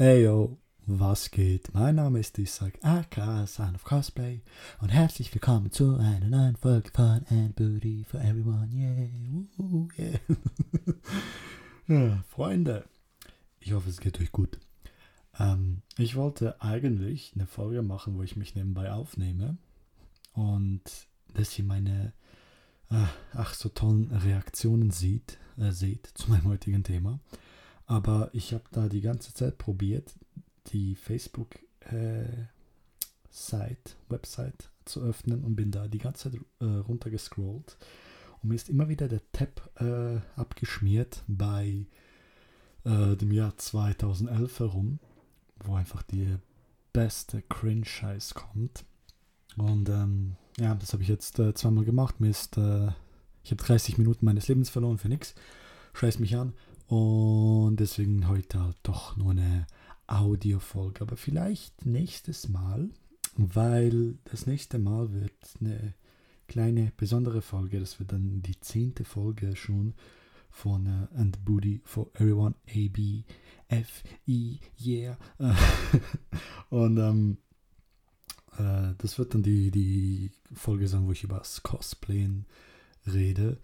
Eyo, 0.00 0.56
was 0.86 1.28
geht? 1.32 1.74
Mein 1.74 1.96
Name 1.96 2.20
ist 2.20 2.38
Isaac, 2.38 2.78
aka 2.82 3.44
Son 3.48 3.74
of 3.74 3.82
Cosplay 3.82 4.42
und 4.80 4.90
herzlich 4.90 5.34
willkommen 5.34 5.72
zu 5.72 5.96
einer 5.96 6.28
neuen 6.28 6.54
Folge 6.54 6.88
von 6.94 7.26
And 7.28 7.56
Booty 7.56 8.04
for 8.08 8.20
Everyone, 8.20 8.68
yeah, 8.72 9.08
woo, 9.56 9.88
yeah. 9.98 10.20
ja, 11.88 12.22
Freunde, 12.28 12.84
ich 13.58 13.72
hoffe 13.72 13.90
es 13.90 13.98
geht 13.98 14.20
euch 14.20 14.30
gut. 14.30 14.60
Ähm, 15.36 15.82
ich 15.96 16.14
wollte 16.14 16.62
eigentlich 16.62 17.32
eine 17.34 17.48
Folge 17.48 17.82
machen, 17.82 18.16
wo 18.16 18.22
ich 18.22 18.36
mich 18.36 18.54
nebenbei 18.54 18.92
aufnehme 18.92 19.56
und 20.32 20.82
dass 21.34 21.58
ihr 21.58 21.64
meine 21.64 22.12
äh, 22.92 23.04
ach 23.32 23.52
so 23.52 23.68
tollen 23.68 24.12
Reaktionen 24.12 24.92
sieht, 24.92 25.38
äh, 25.56 25.72
seht 25.72 26.06
zu 26.14 26.30
meinem 26.30 26.44
heutigen 26.44 26.84
Thema. 26.84 27.18
Aber 27.88 28.28
ich 28.34 28.52
habe 28.52 28.64
da 28.70 28.86
die 28.86 29.00
ganze 29.00 29.32
Zeit 29.32 29.56
probiert, 29.56 30.12
die 30.68 30.94
Facebook-Site, 30.94 31.64
äh, 31.90 32.44
Website 34.10 34.68
zu 34.84 35.00
öffnen 35.00 35.42
und 35.42 35.56
bin 35.56 35.70
da 35.70 35.88
die 35.88 35.98
ganze 35.98 36.30
Zeit 36.30 36.40
äh, 36.60 36.64
runtergescrollt. 36.64 37.78
Und 38.42 38.50
mir 38.50 38.56
ist 38.56 38.68
immer 38.68 38.90
wieder 38.90 39.08
der 39.08 39.22
Tab 39.32 39.70
äh, 39.80 40.18
abgeschmiert 40.38 41.24
bei 41.28 41.86
äh, 42.84 43.16
dem 43.16 43.32
Jahr 43.32 43.56
2011 43.56 44.60
herum, 44.60 44.98
wo 45.64 45.74
einfach 45.74 46.02
die 46.02 46.36
beste 46.92 47.40
Cringe-Scheiß 47.40 48.34
kommt. 48.34 48.84
Und 49.56 49.88
ähm, 49.88 50.36
ja, 50.58 50.74
das 50.74 50.92
habe 50.92 51.02
ich 51.02 51.08
jetzt 51.08 51.38
äh, 51.38 51.54
zweimal 51.54 51.86
gemacht. 51.86 52.20
Mir 52.20 52.28
ist, 52.28 52.58
äh, 52.58 52.88
ich 53.44 53.50
habe 53.50 53.62
30 53.62 53.96
Minuten 53.96 54.26
meines 54.26 54.46
Lebens 54.46 54.68
verloren 54.68 54.98
für 54.98 55.08
nichts. 55.08 55.34
Scheiß 55.94 56.18
mich 56.18 56.36
an. 56.36 56.52
Und 56.88 57.76
deswegen 57.76 58.28
heute 58.28 58.62
halt 58.62 58.78
doch 58.82 59.16
nur 59.16 59.32
eine 59.32 59.66
Audiofolge. 60.06 61.02
Aber 61.02 61.16
vielleicht 61.16 61.84
nächstes 61.84 62.48
Mal, 62.48 62.88
weil 63.36 64.18
das 64.24 64.46
nächste 64.46 64.78
Mal 64.78 65.12
wird 65.12 65.32
eine 65.60 65.94
kleine 66.48 66.92
besondere 66.96 67.42
Folge. 67.42 67.78
Das 67.78 68.00
wird 68.00 68.12
dann 68.12 68.40
die 68.40 68.58
zehnte 68.60 69.04
Folge 69.04 69.54
schon 69.54 69.94
von 70.50 70.86
uh, 70.86 71.14
And 71.14 71.44
Booty 71.44 71.82
for 71.84 72.08
Everyone 72.14 72.54
A, 72.66 72.88
B, 72.90 73.24
F, 73.68 74.02
E, 74.26 74.56
Yeah. 74.80 75.18
Und 76.70 76.96
ähm, 76.96 77.36
äh, 78.56 78.94
das 78.96 79.18
wird 79.18 79.34
dann 79.34 79.42
die, 79.42 79.70
die 79.70 80.32
Folge 80.54 80.88
sein, 80.88 81.06
wo 81.06 81.12
ich 81.12 81.22
über 81.22 81.36
das 81.36 81.62
Cosplayen 81.62 82.46
rede 83.06 83.58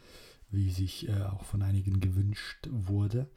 wie 0.54 0.70
sich 0.70 1.08
äh, 1.08 1.22
auch 1.22 1.44
von 1.44 1.62
einigen 1.62 2.00
gewünscht 2.00 2.63
wurde. 3.04 3.28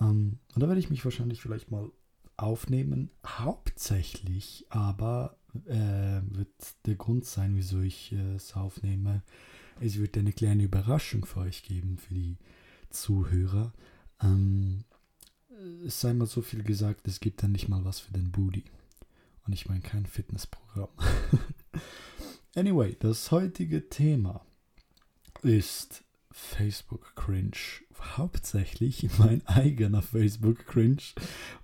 Ähm, 0.00 0.38
und 0.54 0.62
da 0.62 0.68
werde 0.68 0.80
ich 0.80 0.90
mich 0.90 1.04
wahrscheinlich 1.04 1.40
vielleicht 1.40 1.70
mal 1.70 1.90
aufnehmen. 2.36 3.10
Hauptsächlich 3.24 4.66
aber 4.70 5.36
äh, 5.66 6.20
wird 6.24 6.48
der 6.86 6.96
Grund 6.96 7.24
sein, 7.24 7.56
wieso 7.56 7.80
ich 7.80 8.12
äh, 8.12 8.34
es 8.34 8.54
aufnehme. 8.56 9.22
Es 9.80 9.98
wird 9.98 10.16
eine 10.16 10.32
kleine 10.32 10.64
Überraschung 10.64 11.24
für 11.24 11.40
euch 11.40 11.62
geben, 11.62 11.98
für 11.98 12.14
die 12.14 12.36
Zuhörer. 12.90 13.72
Ähm, 14.22 14.84
es 15.86 16.00
sei 16.00 16.12
mal 16.14 16.26
so 16.26 16.42
viel 16.42 16.62
gesagt, 16.62 17.06
es 17.06 17.20
gibt 17.20 17.42
dann 17.42 17.52
nicht 17.52 17.68
mal 17.68 17.84
was 17.84 18.00
für 18.00 18.12
den 18.12 18.32
Booty. 18.32 18.64
Und 19.46 19.52
ich 19.52 19.68
meine 19.68 19.80
kein 19.80 20.06
Fitnessprogramm. 20.06 20.88
anyway, 22.54 22.96
das 22.98 23.30
heutige 23.30 23.88
Thema 23.88 24.44
ist 25.42 26.04
Facebook 26.32 27.14
Cringe. 27.14 27.56
Hauptsächlich 28.16 29.08
mein 29.18 29.46
eigener 29.46 30.02
Facebook 30.02 30.66
Cringe, 30.66 31.02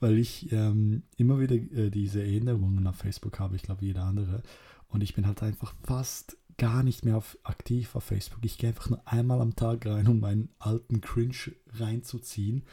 weil 0.00 0.19
ich 0.19 0.52
ähm, 0.52 1.02
immer 1.16 1.41
wieder 1.41 1.56
äh, 1.56 1.91
diese 1.91 2.20
Erinnerungen 2.20 2.86
auf 2.86 2.96
Facebook 2.96 3.39
habe, 3.41 3.56
ich 3.56 3.62
glaube 3.62 3.84
jeder 3.84 4.05
andere. 4.05 4.42
Und 4.89 5.02
ich 5.02 5.14
bin 5.14 5.27
halt 5.27 5.42
einfach 5.42 5.74
fast 5.83 6.36
gar 6.56 6.83
nicht 6.83 7.05
mehr 7.05 7.16
auf, 7.16 7.39
aktiv 7.44 7.94
auf 7.94 8.05
Facebook. 8.05 8.45
Ich 8.45 8.58
gehe 8.58 8.70
einfach 8.70 8.90
nur 8.90 9.01
einmal 9.06 9.40
am 9.40 9.56
Tag 9.56 9.86
rein, 9.86 10.08
um 10.08 10.20
meinen 10.20 10.51
alten 10.58 11.00
Cringe 11.00 11.55
reinzuziehen. 11.74 12.64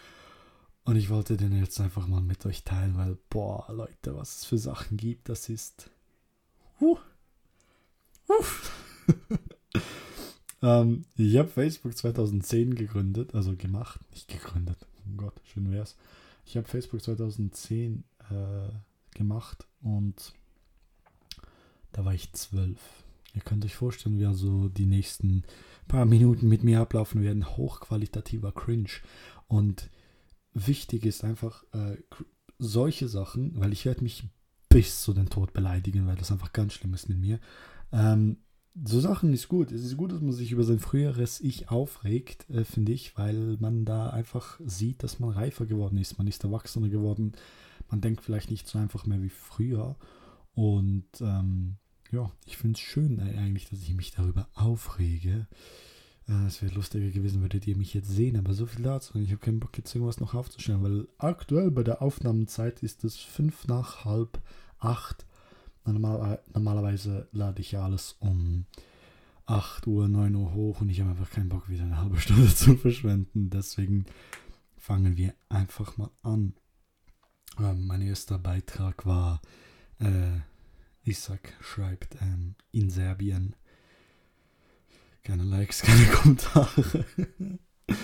Und 0.84 0.98
ich 0.98 1.10
wollte 1.10 1.38
den 1.38 1.58
jetzt 1.58 1.80
einfach 1.82 2.08
mal 2.08 2.22
mit 2.22 2.46
euch 2.46 2.64
teilen, 2.64 2.96
weil, 2.98 3.18
boah, 3.30 3.66
Leute, 3.72 4.16
was 4.16 4.38
es 4.38 4.46
für 4.46 4.58
Sachen 4.58 4.98
gibt, 4.98 5.30
das 5.30 5.50
ist. 5.50 5.90
Huh. 6.80 6.98
Uff. 8.28 8.72
Ähm, 10.66 11.06
ich 11.16 11.38
habe 11.38 11.48
Facebook 11.48 11.96
2010 11.96 12.74
gegründet, 12.74 13.36
also 13.36 13.56
gemacht, 13.56 14.00
nicht 14.12 14.28
gegründet. 14.28 14.78
Oh 15.06 15.16
Gott, 15.16 15.40
schön 15.44 15.72
wär's. 15.72 15.96
Ich 16.46 16.58
habe 16.58 16.68
Facebook 16.68 17.04
2010 17.04 18.04
äh, 18.32 19.16
gemacht 19.16 19.68
und 19.84 20.34
da 21.92 22.04
war 22.04 22.16
ich 22.16 22.34
zwölf. 22.34 22.80
Ihr 23.36 23.42
könnt 23.42 23.64
euch 23.64 23.76
vorstellen, 23.76 24.18
wie 24.18 24.26
also 24.26 24.70
die 24.70 24.88
nächsten 24.88 25.44
paar 25.88 26.06
Minuten 26.06 26.48
mit 26.48 26.64
mir 26.64 26.80
ablaufen 26.80 27.22
werden. 27.22 27.58
Hochqualitativer 27.58 28.52
Cringe. 28.52 28.90
Und 29.48 29.92
wichtig 30.54 31.06
ist 31.06 31.24
einfach 31.24 31.64
äh, 31.74 31.98
solche 32.58 33.08
Sachen, 33.08 33.60
weil 33.60 33.72
ich 33.72 33.86
werde 33.86 34.04
mich 34.04 34.24
bis 34.70 35.04
zu 35.04 35.14
den 35.14 35.30
Tod 35.30 35.54
beleidigen, 35.54 36.08
weil 36.08 36.16
das 36.16 36.32
einfach 36.32 36.54
ganz 36.54 36.74
schlimm 36.74 36.96
ist 36.96 37.08
mit 37.08 37.20
mir. 37.20 37.40
Ähm, 37.92 38.38
so 38.84 39.00
Sachen 39.00 39.34
ist 39.34 39.48
gut. 39.48 39.72
Es 39.72 39.84
ist 39.84 39.98
gut, 39.98 40.12
dass 40.12 40.22
man 40.22 40.34
sich 40.34 40.52
über 40.52 40.64
sein 40.64 40.80
früheres 40.80 41.40
Ich 41.40 41.70
aufregt, 41.70 42.50
äh, 42.50 42.66
finde 42.66 42.92
ich, 42.92 43.18
weil 43.18 43.58
man 43.60 43.86
da 43.86 44.10
einfach 44.10 44.60
sieht, 44.66 45.04
dass 45.04 45.20
man 45.20 45.30
reifer 45.30 45.66
geworden 45.66 45.98
ist. 45.98 46.18
Man 46.18 46.28
ist 46.28 46.44
erwachsener 46.44 46.90
geworden. 46.90 47.34
Man 47.90 48.02
denkt 48.02 48.22
vielleicht 48.22 48.52
nicht 48.52 48.68
so 48.68 48.78
einfach 48.78 49.06
mehr 49.06 49.22
wie 49.22 49.30
früher. 49.30 49.96
Und 50.56 51.06
ähm, 51.22 51.76
ja, 52.12 52.32
ich 52.46 52.58
finde 52.58 52.78
es 52.78 52.82
schön 52.82 53.20
äh, 53.20 53.38
eigentlich, 53.38 53.70
dass 53.70 53.82
ich 53.82 53.94
mich 53.94 54.12
darüber 54.12 54.50
aufrege. 54.54 55.48
Äh, 56.28 56.48
es 56.48 56.62
wäre 56.62 56.74
lustiger 56.74 57.10
gewesen, 57.10 57.42
würdet 57.42 57.68
ihr 57.68 57.78
mich 57.78 57.94
jetzt 57.94 58.10
sehen, 58.10 58.38
aber 58.38 58.54
so 58.54 58.66
viel 58.66 58.84
dazu. 58.84 59.18
Ich 59.20 59.30
habe 59.30 59.40
keinen 59.40 59.60
Bock, 59.60 59.78
jetzt 59.78 59.94
irgendwas 59.96 60.20
noch 60.20 60.34
aufzustellen, 60.34 60.84
weil 60.84 61.08
aktuell 61.18 61.72
bei 61.72 61.84
der 61.84 62.02
Aufnahmezeit 62.02 62.84
ist 62.84 63.04
es 63.06 63.18
fünf 63.18 63.68
nach 63.68 64.04
halb 64.04 64.42
acht 64.80 65.26
Normal, 65.86 66.40
normalerweise 66.54 67.28
lade 67.32 67.62
ich 67.62 67.72
ja 67.72 67.84
alles 67.84 68.16
um 68.20 68.66
8 69.46 69.86
Uhr, 69.88 70.08
9 70.08 70.36
Uhr 70.36 70.54
hoch 70.54 70.82
und 70.82 70.90
ich 70.90 71.00
habe 71.02 71.12
einfach 71.12 71.30
keinen 71.30 71.50
Bock, 71.50 71.70
wieder 71.70 71.84
eine 71.84 72.02
halbe 72.02 72.18
Stunde 72.20 72.54
zu 72.54 72.76
verschwenden. 72.76 73.50
Deswegen 73.50 74.06
fangen 74.78 75.18
wir 75.18 75.34
einfach 75.50 75.98
mal 75.98 76.10
an. 76.24 76.54
Ähm, 77.60 77.88
mein 77.88 78.02
erster 78.02 78.40
Beitrag 78.40 79.06
war, 79.06 79.42
äh, 80.00 80.40
Isaac 81.04 81.54
schreibt 81.62 82.20
ähm, 82.22 82.56
in 82.72 82.90
Serbien. 82.90 83.56
Keine 85.24 85.44
Likes, 85.44 85.82
keine 85.84 86.06
Kommentare. 86.08 87.06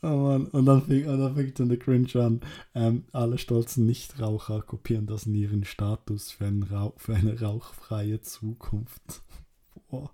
Oh 0.00 0.06
Mann. 0.06 0.46
Und 0.46 0.66
dann 0.66 0.82
fängt, 0.82 1.08
und 1.08 1.58
dann, 1.58 1.68
der 1.68 1.78
Cringe 1.78 2.24
an. 2.24 2.40
Ähm, 2.74 3.04
alle 3.12 3.36
stolzen 3.36 3.84
Nichtraucher 3.84 4.62
kopieren 4.62 5.06
das 5.06 5.26
in 5.26 5.34
ihren 5.34 5.64
Status 5.64 6.30
für, 6.30 6.52
für 6.96 7.14
eine 7.14 7.40
rauchfreie 7.40 8.20
Zukunft. 8.20 9.22
Boah. 9.90 10.10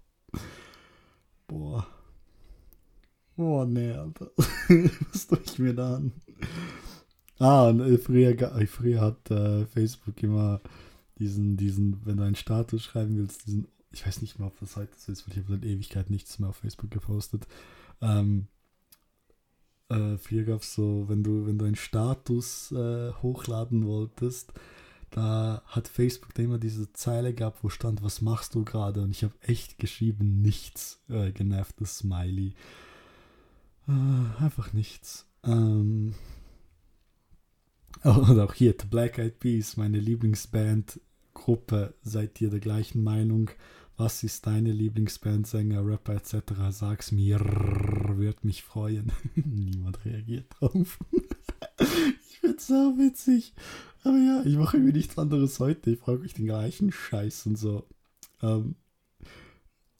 Boah. 1.46 1.86
Boah, 3.36 3.66
nee, 3.66 3.92
Alter. 3.92 4.30
Was 5.12 5.26
tue 5.26 5.40
ich 5.44 5.58
mir 5.58 5.74
da 5.74 5.96
an? 5.96 6.12
Ah, 7.38 7.68
und 7.68 7.80
äh, 7.80 7.98
früher, 7.98 8.30
äh, 8.30 8.66
früher 8.66 9.00
hat 9.00 9.30
äh, 9.30 9.66
Facebook 9.66 10.22
immer 10.22 10.60
diesen, 11.18 11.56
diesen, 11.56 12.04
wenn 12.06 12.16
du 12.16 12.22
einen 12.22 12.36
Status 12.36 12.82
schreiben 12.82 13.18
willst, 13.18 13.46
diesen, 13.46 13.68
ich 13.90 14.06
weiß 14.06 14.22
nicht 14.22 14.38
mal, 14.38 14.46
ob 14.46 14.58
das 14.60 14.76
heute 14.76 14.96
so 14.96 15.12
ist, 15.12 15.26
weil 15.26 15.36
ich 15.36 15.44
habe 15.44 15.54
seit 15.54 15.64
Ewigkeit 15.64 16.10
nichts 16.10 16.38
mehr 16.38 16.48
auf 16.48 16.56
Facebook 16.56 16.90
gepostet. 16.90 17.46
Ähm, 18.00 18.46
äh, 19.88 20.16
früher 20.18 20.44
gab 20.44 20.62
es 20.62 20.74
so, 20.74 21.08
wenn 21.08 21.22
du, 21.22 21.46
wenn 21.46 21.58
du 21.58 21.64
einen 21.64 21.76
Status 21.76 22.72
äh, 22.72 23.12
hochladen 23.22 23.86
wolltest, 23.86 24.52
da 25.10 25.62
hat 25.66 25.86
Facebook 25.86 26.36
immer 26.38 26.58
diese 26.58 26.92
Zeile 26.92 27.34
gehabt, 27.34 27.62
wo 27.62 27.68
stand, 27.68 28.02
was 28.02 28.20
machst 28.20 28.54
du 28.56 28.64
gerade? 28.64 29.00
Und 29.02 29.12
ich 29.12 29.22
habe 29.22 29.34
echt 29.42 29.78
geschrieben, 29.78 30.42
nichts. 30.42 31.00
Äh, 31.08 31.30
genervtes 31.30 31.98
Smiley. 31.98 32.54
Äh, 33.86 34.42
einfach 34.42 34.72
nichts. 34.72 35.26
Ähm, 35.44 36.14
und 38.02 38.40
auch 38.40 38.54
hier, 38.54 38.74
The 38.78 38.88
Black 38.88 39.18
Eyed 39.18 39.38
Peas, 39.38 39.76
meine 39.76 40.00
Lieblingsband, 40.00 41.00
Gruppe, 41.32 41.94
seid 42.02 42.40
ihr 42.40 42.50
der 42.50 42.60
gleichen 42.60 43.02
Meinung? 43.04 43.50
Was 43.96 44.24
ist 44.24 44.46
deine 44.46 44.72
Lieblingsband, 44.72 45.46
Sänger, 45.46 45.86
Rapper 45.86 46.14
etc.? 46.14 46.52
Sag's 46.70 47.12
mir, 47.12 47.38
wird 47.38 48.44
mich 48.44 48.64
freuen. 48.64 49.12
Niemand 49.36 50.04
reagiert 50.04 50.46
drauf. 50.58 50.98
ich 51.78 52.38
find's 52.40 52.66
so 52.66 52.98
witzig. 52.98 53.54
Aber 54.02 54.18
ja, 54.18 54.42
ich 54.44 54.56
mache 54.56 54.78
irgendwie 54.78 54.98
nichts 54.98 55.16
anderes 55.16 55.60
heute. 55.60 55.92
Ich 55.92 56.00
frage 56.00 56.18
mich 56.18 56.34
den 56.34 56.46
gleichen 56.46 56.90
Scheiß 56.90 57.46
und 57.46 57.56
so. 57.56 57.86
Ähm, 58.42 58.74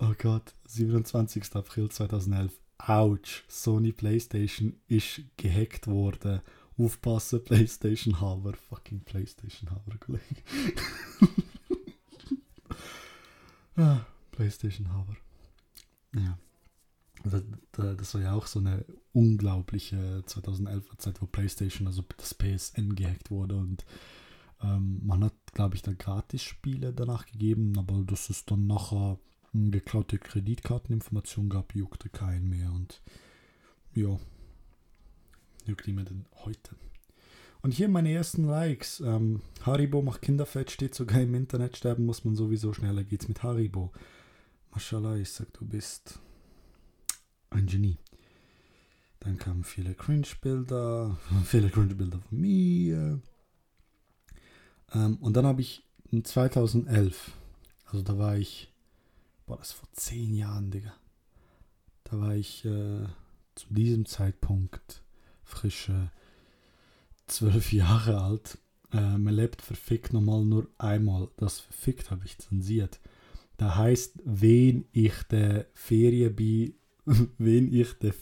oh 0.01 0.13
Gott, 0.19 0.55
27. 0.67 1.55
April 1.55 1.89
2011. 1.89 2.53
Autsch, 2.79 3.45
Sony 3.47 3.93
PlayStation 3.93 4.75
ist 4.89 5.23
gehackt 5.37 5.87
worden 5.87 6.41
Aufpassen, 6.77 7.45
Playstation 7.45 8.21
Haber. 8.21 8.55
Fucking 8.55 9.01
Playstation 9.05 9.71
Haber, 9.71 9.97
Kollege. 9.99 10.43
ah, 13.77 14.07
Playstation 14.31 14.93
Haber. 14.93 15.17
Ja. 16.15 16.39
Das, 17.25 17.43
das 17.73 18.15
war 18.15 18.21
ja 18.21 18.35
auch 18.35 18.47
so 18.47 18.59
eine 18.59 18.85
unglaubliche 19.13 20.23
2011er 20.27 20.99
Zeit, 20.99 21.23
wo 21.23 21.27
PlayStation, 21.27 21.87
also 21.87 22.05
das 22.17 22.35
PSN 22.35 22.95
gehackt 22.95 23.31
wurde 23.31 23.57
und 23.57 23.87
ähm, 24.63 25.01
man 25.05 25.25
hat, 25.25 25.35
glaube 25.53 25.77
ich, 25.77 25.83
da 25.83 25.93
Gratis-Spiele 25.93 26.93
danach 26.93 27.27
gegeben, 27.27 27.79
aber 27.79 28.03
dass 28.05 28.29
es 28.29 28.45
dann 28.45 28.67
nachher 28.67 29.19
geklaute 29.55 30.19
Kreditkarteninformationen 30.19 31.49
gab, 31.49 31.75
juckte 31.75 32.09
keinen 32.09 32.49
mehr 32.49 32.73
und 32.73 33.01
ja, 33.95 34.19
juckt 35.65 35.87
niemand 35.87 36.11
denn 36.11 36.27
heute. 36.45 36.75
Und 37.65 37.73
hier 37.73 37.89
meine 37.89 38.13
ersten 38.13 38.45
Likes. 38.45 39.01
Ähm, 39.01 39.41
Haribo 39.65 40.03
macht 40.03 40.21
Kinderfett, 40.21 40.71
steht 40.71 40.95
sogar 40.95 41.23
im 41.23 41.35
Internet. 41.35 41.79
Sterben 41.79 42.05
muss 42.05 42.23
man 42.23 42.37
sowieso 42.37 42.75
schneller 42.75 43.05
geht's 43.05 43.27
mit 43.27 43.43
Haribo. 43.43 43.91
Mashallah, 44.73 45.17
ich 45.17 45.31
sag, 45.31 45.51
du 45.55 45.65
bist 45.65 46.21
ein 47.49 47.65
Genie. 47.65 47.97
Dann 49.21 49.39
kamen 49.39 49.65
viele 49.65 49.95
Cringe-Bilder, 49.95 51.17
viele 51.47 51.71
Cringe-Bilder 51.71 52.19
von 52.19 52.39
mir. 52.39 53.23
Ähm, 54.93 55.17
und 55.23 55.35
dann 55.35 55.47
habe 55.47 55.63
ich 55.63 55.89
in 56.11 56.23
2011, 56.23 57.33
also 57.87 58.03
da 58.03 58.19
war 58.19 58.37
ich, 58.37 58.75
boah, 59.47 59.57
das 59.57 59.69
ist 59.69 59.73
vor 59.73 59.89
zehn 59.95 60.35
Jahren, 60.35 60.71
Digga. 60.71 60.93
Da 62.05 62.21
war 62.21 62.35
ich 62.35 62.63
äh, 62.67 63.07
zu 63.55 63.73
diesem 63.73 64.05
Zeitpunkt 64.05 65.03
frische 65.45 66.11
zwölf 67.27 67.73
Jahre 67.73 68.21
alt. 68.21 68.59
Äh, 68.93 69.19
man 69.19 69.35
lebt 69.35 69.63
verfickt 69.63 70.13
nochmal 70.13 70.45
nur 70.45 70.69
einmal. 70.79 71.29
Das 71.37 71.61
verfickt 71.61 72.11
habe 72.11 72.25
ich 72.25 72.39
zensiert. 72.39 73.01
Da 73.57 73.77
heißt, 73.77 74.21
wen 74.25 74.87
ich 74.93 75.15
der 75.31 75.67
Ferien 75.75 76.35
bei, 76.35 76.75
wen 77.39 77.73
ich 77.73 77.93
der, 77.95 78.15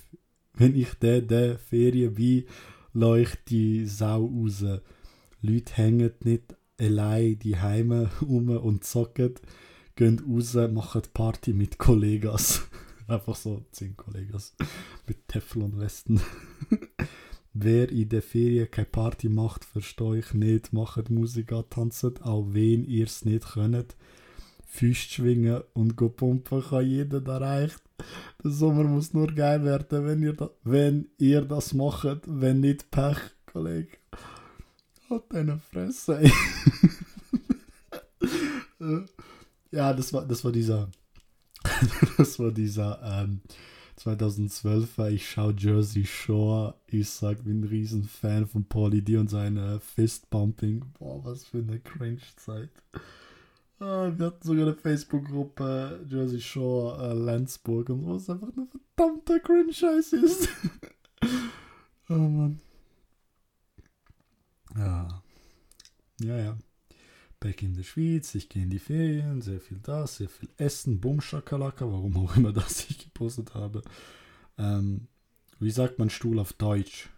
wenn 0.54 0.75
ich 0.75 0.94
der 0.94 1.22
der 1.22 1.58
Ferien 1.58 2.14
bei, 2.14 2.44
leucht 2.93 3.50
die 3.50 3.87
Sau 3.87 4.26
raus. 4.26 4.64
Leute 5.40 5.72
hängen 5.75 6.12
nicht 6.25 6.54
allein 6.78 7.38
die 7.38 7.56
Heime 7.56 8.10
um 8.20 8.49
und 8.50 8.84
zocken, 8.84 9.34
gehen 9.96 10.22
raus, 10.28 10.54
machen 10.54 11.02
Party 11.12 11.52
mit 11.52 11.78
Kollegas. 11.78 12.62
Einfach 13.08 13.37
so 13.37 13.64
zehn 13.72 13.96
Kollegas 13.96 14.54
mit 15.06 15.28
Teflonwesten. 15.28 16.20
Wer 17.54 17.90
in 17.90 18.08
der 18.08 18.22
Ferien 18.22 18.70
keine 18.70 18.87
Party 18.87 19.28
macht, 19.28 19.64
verstehe 19.64 20.19
ich 20.19 20.32
nicht. 20.32 20.72
Macht 20.72 21.10
Musik 21.10 21.52
an, 21.52 21.64
tanzt, 21.69 22.22
auch 22.22 22.46
wenn 22.50 22.84
ihr 22.84 23.04
es 23.04 23.25
nicht 23.25 23.52
könnt. 23.52 23.94
Füße 24.66 25.10
schwingen 25.10 25.62
und 25.75 25.96
pumpen 25.96 26.62
kann 26.62 26.87
jeder 26.87 27.22
erreicht. 27.26 27.82
Der 28.43 28.50
Sommer 28.50 28.84
muss 28.84 29.12
nur 29.12 29.26
geil 29.26 29.64
werden, 29.64 30.06
wenn 30.06 30.22
ihr, 30.22 30.32
da, 30.32 30.49
wenn 30.64 31.08
ihr 31.19 31.43
das 31.43 31.75
macht. 31.75 32.22
Wenn 32.26 32.60
nicht 32.60 32.90
Pech, 32.90 33.19
Kollege. 33.44 33.99
Hat 35.10 35.25
deine 35.28 35.58
Fresse, 35.58 36.20
ey. 36.20 36.32
ja, 39.70 39.93
das 39.93 40.10
war, 40.14 40.25
das 40.25 40.43
war 40.43 40.52
dieser. 40.52 40.90
das 42.16 42.38
war 42.38 42.50
dieser 42.50 43.00
ähm, 43.04 43.43
2012er. 43.99 45.11
Ich 45.11 45.29
schaue 45.29 45.55
Jersey 45.56 46.05
Shore. 46.05 46.75
Ich 46.87 47.09
sag, 47.09 47.44
bin 47.44 47.61
ein 47.61 47.65
riesen 47.65 48.05
Fan 48.05 48.47
von 48.47 48.65
Paulie 48.65 49.03
D 49.03 49.17
und 49.17 49.29
seine 49.29 49.81
Fistpumping. 49.81 50.85
Boah, 50.99 51.25
was 51.25 51.44
für 51.44 51.59
eine 51.59 51.81
Cringe-Zeit. 51.81 52.71
Ah, 53.79 54.12
wir 54.17 54.27
hatten 54.27 54.47
sogar 54.47 54.67
eine 54.67 54.75
Facebook-Gruppe 54.75 56.06
Jersey 56.09 56.41
Shore 56.41 57.11
äh, 57.11 57.15
Landsburg 57.15 57.89
und 57.91 58.03
so, 58.03 58.15
was 58.15 58.31
einfach 58.31 58.49
eine 58.56 58.67
verdammte 58.67 59.41
Cringe-Scheiß 59.41 60.12
ist. 60.12 60.49
oh 62.09 62.15
Mann. 62.15 62.61
Ja. 64.77 65.23
Ja, 66.21 66.37
ja. 66.38 66.56
Back 67.43 67.61
in 67.65 67.75
the 67.75 67.83
Schweiz, 67.83 68.37
ich 68.37 68.49
gehe 68.49 68.62
in 68.62 68.71
die 68.71 68.79
Ferien, 68.79 69.43
sehr 69.43 69.61
viel 69.61 69.81
das, 69.83 70.19
sehr 70.19 70.29
viel 70.29 70.49
Essen, 70.59 71.00
Bumschakalaka, 71.00 71.85
warum 71.85 72.17
auch 72.17 72.37
immer 72.37 72.53
das 72.53 72.89
ich 72.89 72.99
gepostet 72.99 73.55
habe. 73.55 73.83
Ähm, 74.59 75.09
wie 75.59 75.73
sagt 75.73 75.99
man 75.99 76.09
Stuhl 76.09 76.39
auf 76.39 76.53
Deutsch? 76.53 77.11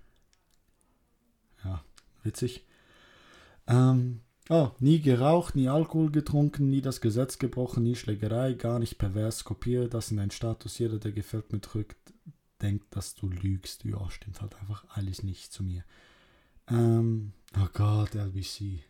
Ja, 1.62 1.84
witzig. 2.22 2.64
Ähm, 3.66 4.20
oh, 4.48 4.70
nie 4.78 5.02
geraucht, 5.02 5.56
nie 5.56 5.68
Alkohol 5.68 6.10
getrunken, 6.10 6.70
nie 6.70 6.80
das 6.80 7.02
Gesetz 7.02 7.38
gebrochen, 7.38 7.82
nie 7.82 7.94
Schlägerei, 7.94 8.54
gar 8.54 8.78
nicht 8.78 8.96
pervers, 8.96 9.44
kopiere 9.44 9.90
das 9.90 10.10
in 10.10 10.16
deinen 10.16 10.30
Status. 10.30 10.78
Jeder, 10.78 10.98
der 10.98 11.12
gefällt 11.12 11.52
mir 11.52 11.60
drückt, 11.60 12.14
denkt, 12.62 12.96
dass 12.96 13.14
du 13.14 13.28
lügst. 13.28 13.84
Ja, 13.84 14.10
stimmt 14.10 14.40
halt 14.40 14.54
einfach 14.56 14.86
alles 14.88 15.22
nicht 15.22 15.52
zu 15.52 15.62
mir. 15.62 15.84
Ähm, 16.68 17.32
oh 17.58 17.68
Gott, 17.74 18.14
LBC. 18.14 18.80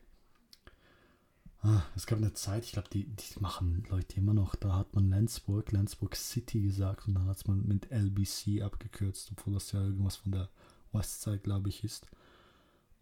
Ah, 1.67 1.83
es 1.97 2.05
gab 2.07 2.19
eine 2.19 2.35
Zeit, 2.35 2.67
ich 2.67 2.73
glaube, 2.73 2.91
die, 2.93 3.07
die 3.07 3.41
machen 3.41 3.85
Leute 3.89 4.19
immer 4.19 4.35
noch. 4.35 4.55
Da 4.55 4.77
hat 4.77 4.95
man 4.95 5.09
Lenzburg, 5.09 5.73
Lenzburg 5.73 6.15
City 6.15 6.61
gesagt 6.61 7.09
und 7.09 7.15
dann 7.15 7.25
hat 7.25 7.49
man 7.49 7.67
mit 7.67 7.91
LBC 7.91 8.61
abgekürzt, 8.63 9.31
obwohl 9.33 9.55
das 9.55 9.73
ja 9.73 9.81
irgendwas 9.81 10.17
von 10.17 10.33
der 10.33 10.51
Westside, 10.93 11.39
glaube 11.39 11.71
ich, 11.71 11.83
ist. 11.83 12.07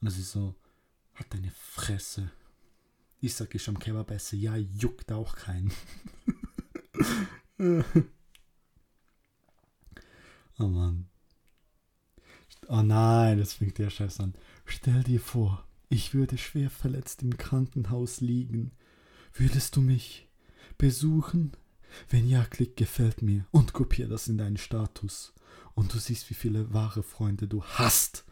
Und 0.00 0.06
es 0.06 0.16
ist 0.16 0.30
so, 0.30 0.54
hat 1.14 1.34
deine 1.34 1.50
Fresse. 1.50 2.30
Ich 3.20 3.34
sag, 3.34 3.52
ich 3.52 3.68
am 3.68 3.80
Kebab 3.80 4.12
esse, 4.12 4.36
ja, 4.36 4.54
juckt 4.54 5.10
auch 5.10 5.34
keinen. 5.34 5.72
oh 10.60 10.68
Mann. 10.68 11.08
Oh 12.68 12.82
nein, 12.82 13.38
das 13.38 13.54
fängt 13.54 13.78
der 13.78 13.90
Scheiß 13.90 14.20
an. 14.20 14.34
Stell 14.66 15.02
dir 15.02 15.18
vor, 15.18 15.66
ich 15.92 16.14
würde 16.14 16.38
schwer 16.38 16.70
verletzt 16.70 17.22
im 17.22 17.36
Krankenhaus 17.36 18.22
liegen. 18.22 18.72
Würdest 19.34 19.76
du 19.76 19.82
mich 19.82 20.26
besuchen? 20.78 21.52
Wenn 22.08 22.26
ja, 22.26 22.46
klick 22.46 22.78
gefällt 22.78 23.20
mir 23.20 23.44
und 23.50 23.74
kopier 23.74 24.08
das 24.08 24.26
in 24.26 24.38
deinen 24.38 24.56
Status. 24.56 25.34
Und 25.74 25.92
du 25.92 25.98
siehst, 25.98 26.30
wie 26.30 26.34
viele 26.34 26.72
wahre 26.72 27.02
Freunde 27.02 27.46
du 27.46 27.62
hast. 27.62 28.24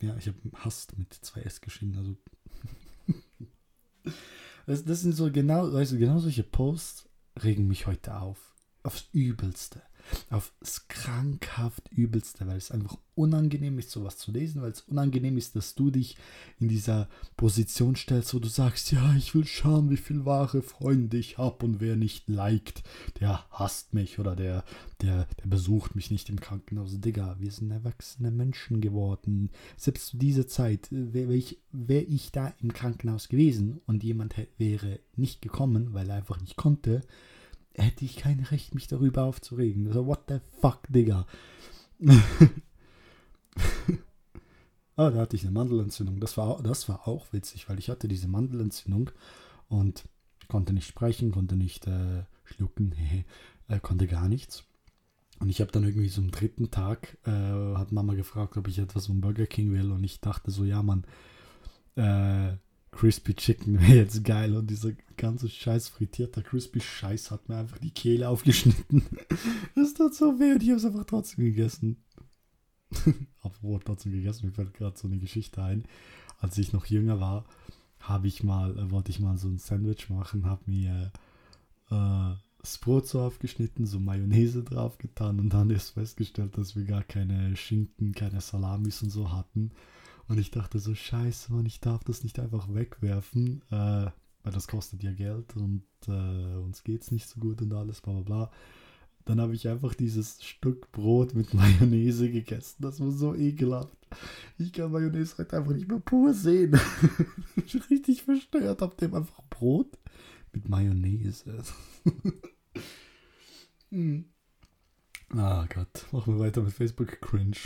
Ja, 0.00 0.16
ich 0.16 0.28
habe 0.28 0.38
hast 0.54 0.96
mit 0.96 1.12
zwei 1.12 1.40
S 1.40 1.60
geschrieben, 1.60 1.98
also. 1.98 2.16
das, 4.66 4.84
das 4.84 5.00
sind 5.00 5.14
so 5.14 5.32
genau, 5.32 5.68
du, 5.68 5.98
genau 5.98 6.20
solche 6.20 6.44
Posts 6.44 7.08
regen 7.42 7.66
mich 7.66 7.88
heute 7.88 8.16
auf. 8.16 8.54
Aufs 8.84 9.08
Übelste 9.10 9.82
aufs 10.30 10.88
krankhaft 10.88 11.88
übelste, 11.90 12.46
weil 12.46 12.56
es 12.56 12.70
einfach 12.70 12.96
unangenehm 13.18 13.78
ist, 13.78 13.90
sowas 13.90 14.16
zu 14.16 14.30
lesen, 14.30 14.62
weil 14.62 14.70
es 14.70 14.82
unangenehm 14.82 15.36
ist, 15.36 15.56
dass 15.56 15.74
du 15.74 15.90
dich 15.90 16.16
in 16.60 16.68
dieser 16.68 17.08
Position 17.36 17.96
stellst, 17.96 18.32
wo 18.32 18.38
du 18.38 18.48
sagst, 18.48 18.92
ja, 18.92 19.14
ich 19.16 19.34
will 19.34 19.44
schauen, 19.44 19.90
wie 19.90 19.96
viel 19.96 20.24
wahre 20.24 20.62
Freunde 20.62 21.16
ich 21.16 21.36
habe 21.36 21.66
und 21.66 21.80
wer 21.80 21.96
nicht 21.96 22.28
liked, 22.28 22.84
der 23.18 23.44
hasst 23.50 23.92
mich 23.92 24.20
oder 24.20 24.36
der, 24.36 24.64
der, 25.02 25.26
der 25.42 25.46
besucht 25.46 25.96
mich 25.96 26.10
nicht 26.10 26.28
im 26.28 26.40
Krankenhaus. 26.40 27.00
Digga, 27.00 27.36
wir 27.40 27.50
sind 27.50 27.70
erwachsene 27.72 28.30
Menschen 28.30 28.80
geworden. 28.80 29.50
Selbst 29.76 30.06
zu 30.08 30.16
dieser 30.16 30.46
Zeit 30.46 30.88
wäre 30.90 31.34
ich, 31.34 31.58
wär 31.72 32.08
ich 32.08 32.30
da 32.30 32.54
im 32.60 32.72
Krankenhaus 32.72 33.28
gewesen 33.28 33.80
und 33.86 34.04
jemand 34.04 34.36
wäre 34.58 35.00
nicht 35.16 35.42
gekommen, 35.42 35.92
weil 35.92 36.08
er 36.08 36.16
einfach 36.16 36.40
nicht 36.40 36.56
konnte, 36.56 37.02
hätte 37.78 38.04
ich 38.04 38.16
kein 38.16 38.40
Recht, 38.40 38.74
mich 38.74 38.86
darüber 38.86 39.24
aufzuregen. 39.24 39.86
Also, 39.88 40.06
what 40.06 40.24
the 40.28 40.40
fuck, 40.60 40.80
Digga. 40.88 41.26
ah, 44.96 45.10
da 45.10 45.20
hatte 45.20 45.36
ich 45.36 45.42
eine 45.42 45.52
Mandelentzündung. 45.52 46.20
Das 46.20 46.36
war, 46.36 46.62
das 46.62 46.88
war 46.88 47.08
auch 47.08 47.32
witzig, 47.32 47.68
weil 47.68 47.78
ich 47.78 47.88
hatte 47.88 48.08
diese 48.08 48.28
Mandelentzündung 48.28 49.10
und 49.68 50.04
konnte 50.48 50.72
nicht 50.72 50.86
sprechen, 50.86 51.32
konnte 51.32 51.56
nicht 51.56 51.86
äh, 51.86 52.24
schlucken, 52.44 52.94
äh, 53.68 53.80
konnte 53.80 54.06
gar 54.06 54.28
nichts. 54.28 54.64
Und 55.40 55.50
ich 55.50 55.60
habe 55.60 55.70
dann 55.70 55.84
irgendwie 55.84 56.08
so 56.08 56.20
am 56.20 56.30
dritten 56.30 56.70
Tag, 56.70 57.16
äh, 57.24 57.30
hat 57.30 57.92
Mama 57.92 58.14
gefragt, 58.14 58.56
ob 58.56 58.66
ich 58.66 58.78
etwas 58.78 59.06
vom 59.06 59.20
Burger 59.20 59.46
King 59.46 59.72
will. 59.72 59.92
Und 59.92 60.02
ich 60.02 60.20
dachte 60.20 60.50
so, 60.50 60.64
ja, 60.64 60.82
Mann, 60.82 61.04
äh, 61.94 62.56
Crispy 62.90 63.34
Chicken 63.34 63.80
wäre 63.80 63.96
jetzt 63.96 64.24
geil 64.24 64.56
und 64.56 64.68
dieser 64.70 64.92
ganze 65.16 65.48
scheiß 65.48 65.88
frittierter 65.88 66.42
Crispy 66.42 66.80
Scheiß 66.80 67.30
hat 67.30 67.48
mir 67.48 67.56
einfach 67.56 67.78
die 67.78 67.90
Kehle 67.90 68.28
aufgeschnitten. 68.28 69.04
Das 69.74 69.94
tut 69.94 70.14
so 70.14 70.40
weh 70.40 70.52
und 70.52 70.62
ich 70.62 70.70
habe 70.70 70.78
es 70.78 70.84
einfach 70.84 71.04
trotzdem 71.04 71.44
gegessen. 71.44 72.02
Apropos 73.42 73.82
trotzdem 73.84 74.12
gegessen, 74.12 74.46
mir 74.46 74.52
fällt 74.52 74.74
gerade 74.74 74.98
so 74.98 75.06
eine 75.06 75.18
Geschichte 75.18 75.62
ein. 75.62 75.84
Als 76.40 76.58
ich 76.58 76.72
noch 76.72 76.86
jünger 76.86 77.20
war, 77.20 77.44
habe 78.00 78.26
ich 78.26 78.42
mal, 78.42 78.76
äh, 78.76 78.90
wollte 78.90 79.10
ich 79.10 79.20
mal 79.20 79.38
so 79.38 79.48
ein 79.48 79.58
Sandwich 79.58 80.10
machen, 80.10 80.46
habe 80.46 80.62
mir 80.66 81.12
äh, 81.90 82.34
das 82.58 83.14
aufgeschnitten, 83.14 83.86
so 83.86 84.00
Mayonnaise 84.00 84.64
drauf 84.64 84.98
getan 84.98 85.38
und 85.38 85.50
dann 85.50 85.70
erst 85.70 85.90
festgestellt, 85.90 86.58
dass 86.58 86.76
wir 86.76 86.84
gar 86.84 87.02
keine 87.02 87.56
Schinken, 87.56 88.12
keine 88.12 88.40
Salamis 88.40 89.02
und 89.02 89.10
so 89.10 89.32
hatten. 89.32 89.70
Und 90.28 90.38
ich 90.38 90.50
dachte 90.50 90.78
so, 90.78 90.94
scheiße, 90.94 91.52
Mann, 91.52 91.66
ich 91.66 91.80
darf 91.80 92.04
das 92.04 92.22
nicht 92.22 92.38
einfach 92.38 92.72
wegwerfen, 92.72 93.62
äh, 93.70 94.10
weil 94.42 94.52
das 94.52 94.68
kostet 94.68 95.02
ja 95.02 95.12
Geld 95.12 95.56
und 95.56 95.84
äh, 96.06 96.56
uns 96.56 96.84
geht's 96.84 97.10
nicht 97.10 97.26
so 97.26 97.40
gut 97.40 97.62
und 97.62 97.72
alles, 97.72 98.02
bla 98.02 98.12
bla 98.12 98.22
bla. 98.22 98.50
Dann 99.24 99.40
habe 99.40 99.54
ich 99.54 99.68
einfach 99.68 99.94
dieses 99.94 100.42
Stück 100.42 100.92
Brot 100.92 101.34
mit 101.34 101.54
Mayonnaise 101.54 102.30
gegessen. 102.30 102.76
Das 102.80 103.00
war 103.00 103.10
so 103.10 103.34
ekelhaft. 103.34 103.96
Ich 104.58 104.72
kann 104.72 104.92
Mayonnaise 104.92 105.36
heute 105.38 105.58
einfach 105.58 105.72
nicht 105.72 105.88
mehr 105.88 106.00
pur 106.00 106.32
sehen. 106.34 106.78
ich 107.56 107.72
bin 107.72 107.82
richtig 107.90 108.22
verstört. 108.22 108.82
Habt 108.82 109.02
ihr 109.02 109.14
einfach 109.14 109.42
Brot 109.50 109.98
mit 110.52 110.68
Mayonnaise? 110.68 111.62
hm. 113.90 114.24
Ah 115.30 115.66
Gott, 115.74 116.06
machen 116.12 116.34
wir 116.34 116.40
weiter 116.40 116.62
mit 116.62 116.72
Facebook 116.72 117.20
Cringe. 117.20 117.56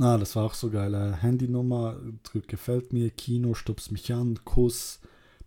Ah, 0.00 0.16
das 0.16 0.36
war 0.36 0.44
auch 0.44 0.54
so 0.54 0.70
geil. 0.70 0.94
Äh, 0.94 1.14
Handynummer, 1.14 1.96
drück 2.22 2.46
gefällt 2.46 2.92
mir, 2.92 3.10
Kino, 3.10 3.54
stupst 3.54 3.90
mich 3.90 4.12
an, 4.12 4.38
Kuss, 4.44 5.00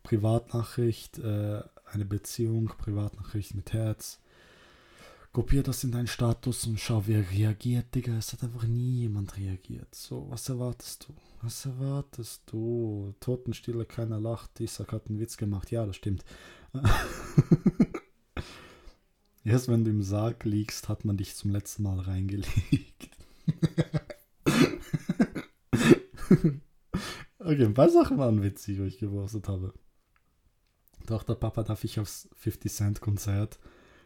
Privatnachricht, 0.03 1.19
äh, 1.19 1.61
eine 1.85 2.05
Beziehung, 2.05 2.67
Privatnachricht 2.77 3.55
mit 3.55 3.71
Herz. 3.71 4.19
Kopier 5.31 5.63
das 5.63 5.85
in 5.85 5.91
deinen 5.91 6.07
Status 6.07 6.65
und 6.67 6.77
schau, 6.77 7.03
wer 7.05 7.31
reagiert, 7.31 7.95
Digga. 7.95 8.17
Es 8.17 8.33
hat 8.33 8.43
einfach 8.43 8.65
nie 8.65 8.99
jemand 8.99 9.37
reagiert. 9.37 9.95
So, 9.95 10.29
was 10.29 10.49
erwartest 10.49 11.07
du? 11.07 11.13
Was 11.41 11.65
erwartest 11.65 12.41
du? 12.47 13.13
Totenstille, 13.21 13.85
keiner 13.85 14.19
lacht. 14.19 14.59
Isaac 14.59 14.91
hat 14.91 15.07
einen 15.07 15.21
Witz 15.21 15.37
gemacht. 15.37 15.71
Ja, 15.71 15.85
das 15.85 15.95
stimmt. 15.95 16.25
Erst 19.45 19.69
wenn 19.69 19.85
du 19.85 19.91
im 19.91 20.03
Sarg 20.03 20.43
liegst, 20.43 20.89
hat 20.89 21.05
man 21.05 21.15
dich 21.15 21.35
zum 21.35 21.51
letzten 21.51 21.83
Mal 21.83 21.99
reingelegt. 22.01 23.09
okay, 27.51 27.65
ein 27.65 27.73
paar 27.73 27.89
Sachen 27.89 28.17
waren 28.17 28.43
witzig, 28.43 28.79
wo 28.79 28.83
ich 28.83 28.97
gewurstet 28.97 29.47
habe. 29.47 29.73
Tochter, 31.05 31.35
Papa, 31.35 31.63
darf 31.63 31.83
ich 31.83 31.99
aufs 31.99 32.29
50 32.35 32.71
Cent 32.71 33.01
Konzert? 33.01 33.59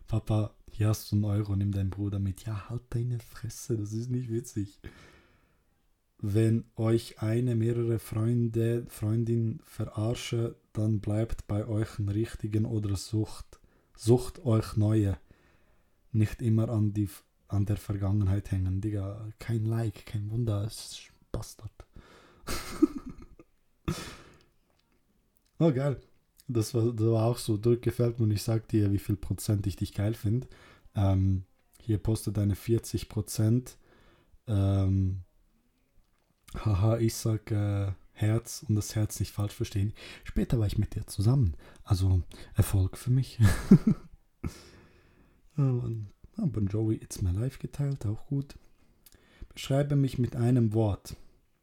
Papa, 0.08 0.56
hier 0.72 0.90
hast 0.90 1.12
du 1.12 1.16
einen 1.16 1.26
Euro, 1.26 1.56
nimm 1.56 1.72
deinen 1.72 1.90
Bruder 1.90 2.20
mit. 2.20 2.46
Ja, 2.46 2.70
halt 2.70 2.84
deine 2.90 3.20
Fresse, 3.20 3.78
das 3.78 3.94
ist 3.94 4.10
nicht 4.10 4.30
witzig. 4.30 4.80
Wenn 6.20 6.66
euch 6.76 7.22
eine, 7.22 7.56
mehrere 7.56 8.00
Freunde, 8.00 8.86
Freundin 8.88 9.60
verarsche, 9.64 10.56
dann 10.74 11.00
bleibt 11.00 11.48
bei 11.48 11.68
euch 11.68 12.00
einen 12.00 12.10
richtigen 12.10 12.66
oder 12.66 12.96
sucht, 12.96 13.60
sucht 13.96 14.44
euch 14.46 14.76
neue. 14.76 15.18
Nicht 16.12 16.42
immer 16.42 16.70
an, 16.70 16.94
die, 16.94 17.10
an 17.48 17.66
der 17.66 17.78
Vergangenheit 17.78 18.52
hängen. 18.52 18.82
Digga, 18.82 19.30
kein 19.40 19.66
Like, 19.66 20.06
kein 20.06 20.32
Wunder, 20.32 20.64
es 20.64 20.92
ist 20.92 21.12
Bastard. 21.32 21.72
oh, 25.60 25.72
geil. 25.72 26.00
Das 26.48 26.74
war, 26.74 26.92
das 26.92 27.08
war 27.08 27.26
auch 27.26 27.38
so 27.38 27.58
durchgefällt 27.58 28.20
und 28.20 28.32
ich 28.32 28.44
sag 28.44 28.68
dir, 28.68 28.92
wie 28.92 29.00
viel 29.00 29.16
Prozent 29.16 29.66
ich 29.68 29.76
dich 29.76 29.94
geil 29.94 30.14
finde. 30.14 30.48
Ähm, 30.96 31.44
hier 31.82 31.98
postet 31.98 32.38
eine 32.38 32.56
40 32.56 33.10
Prozent. 33.10 33.78
Ähm, 34.48 35.22
haha, 36.56 36.98
ich 36.98 37.16
sag 37.16 37.52
äh, 37.52 37.92
Herz 38.12 38.64
und 38.68 38.76
das 38.76 38.96
Herz 38.96 39.20
nicht 39.20 39.32
falsch 39.32 39.54
verstehen. 39.54 39.94
Später 40.24 40.60
war 40.60 40.68
ich 40.68 40.78
mit 40.78 40.96
dir 40.96 41.06
zusammen. 41.06 41.56
Also 41.84 42.22
Erfolg 42.56 42.98
für 42.98 43.12
mich. 43.12 43.40
und, 45.58 46.08
ja, 46.38 46.46
Bon 46.46 46.68
Jovi 46.68 46.96
It's 46.96 47.22
My 47.22 47.32
Life 47.32 47.60
geteilt, 47.60 48.06
auch 48.06 48.26
gut. 48.28 48.56
Beschreibe 49.54 49.96
mich 49.96 50.18
mit 50.18 50.36
einem 50.36 50.74
Wort. 50.74 51.16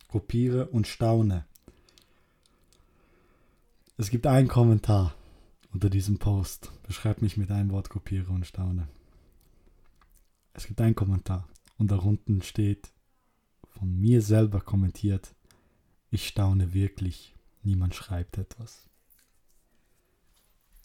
Kopiere 0.08 0.66
und 0.68 0.86
staune. 0.86 1.46
Es 4.02 4.10
gibt 4.10 4.26
einen 4.26 4.48
Kommentar 4.48 5.14
unter 5.72 5.88
diesem 5.88 6.18
Post. 6.18 6.72
Beschreib 6.88 7.22
mich 7.22 7.36
mit 7.36 7.52
einem 7.52 7.70
Wort, 7.70 7.88
kopiere 7.88 8.32
und 8.32 8.44
staune. 8.44 8.88
Es 10.54 10.66
gibt 10.66 10.80
einen 10.80 10.96
Kommentar 10.96 11.48
und 11.78 11.92
darunter 11.92 12.44
steht 12.44 12.90
von 13.68 13.96
mir 14.00 14.20
selber 14.20 14.60
kommentiert. 14.60 15.36
Ich 16.10 16.26
staune 16.26 16.74
wirklich. 16.74 17.36
Niemand 17.62 17.94
schreibt 17.94 18.38
etwas. 18.38 18.88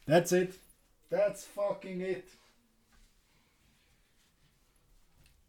That's 0.05 0.31
it. 0.31 0.53
That's 1.09 1.43
fucking 1.43 2.01
it. 2.01 2.25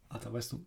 Alter, 0.09 0.33
weißt 0.33 0.53
du, 0.53 0.65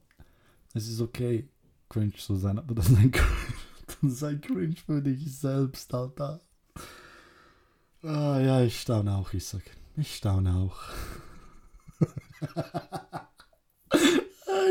es 0.73 0.87
ist 0.87 1.01
okay, 1.01 1.49
cringe 1.89 2.13
zu 2.13 2.37
sein, 2.37 2.61
aber 2.61 2.77
das 2.77 2.91
ist 2.91 2.97
ein 2.97 3.11
Cringe, 3.11 3.55
das 3.89 4.13
ist 4.13 4.23
ein 4.23 4.41
cringe 4.41 4.77
für 4.77 5.03
dich 5.03 5.37
selbst, 5.37 5.93
Alter. 5.93 6.41
Ah, 8.03 8.41
ja, 8.41 8.63
ich 8.63 8.81
staune 8.81 9.17
auch, 9.17 9.33
Isaac. 9.33 9.63
Ich 9.97 10.17
staune 10.17 10.57
auch. 10.57 10.81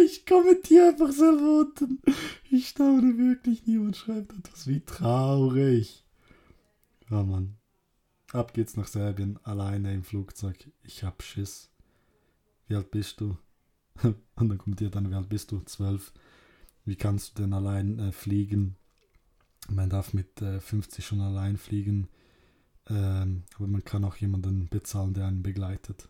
ich 0.05 0.25
kommentiere 0.25 0.89
einfach 0.89 1.11
selber 1.11 1.61
unten. 1.61 2.01
Ich 2.49 2.69
staune 2.69 3.17
wirklich. 3.17 3.65
Niemand 3.65 3.95
schreibt 3.95 4.33
etwas. 4.33 4.67
Wie 4.67 4.81
traurig. 4.81 6.03
Ja, 7.09 7.23
Mann. 7.23 7.57
Ab 8.33 8.53
geht's 8.53 8.75
nach 8.75 8.87
Serbien. 8.87 9.39
Alleine 9.43 9.93
im 9.93 10.03
Flugzeug. 10.03 10.69
Ich 10.83 11.03
hab 11.03 11.23
Schiss. 11.23 11.69
Wie 12.67 12.75
alt 12.75 12.91
bist 12.91 13.21
du? 13.21 13.37
Und 14.03 14.49
dann 14.49 14.57
kommentiert 14.57 14.95
dann, 14.95 15.09
wie 15.09 15.15
alt 15.15 15.29
bist 15.29 15.51
du? 15.51 15.61
Zwölf. 15.61 16.11
Wie 16.83 16.95
kannst 16.95 17.37
du 17.37 17.43
denn 17.43 17.53
allein 17.53 17.99
äh, 17.99 18.11
fliegen? 18.11 18.75
Man 19.69 19.89
darf 19.89 20.13
mit 20.13 20.41
äh, 20.41 20.59
50 20.59 21.05
schon 21.05 21.21
allein 21.21 21.57
fliegen. 21.57 22.07
Ähm, 22.89 23.43
aber 23.55 23.67
man 23.67 23.83
kann 23.83 24.03
auch 24.03 24.15
jemanden 24.15 24.67
bezahlen, 24.67 25.13
der 25.13 25.27
einen 25.27 25.43
begleitet. 25.43 26.09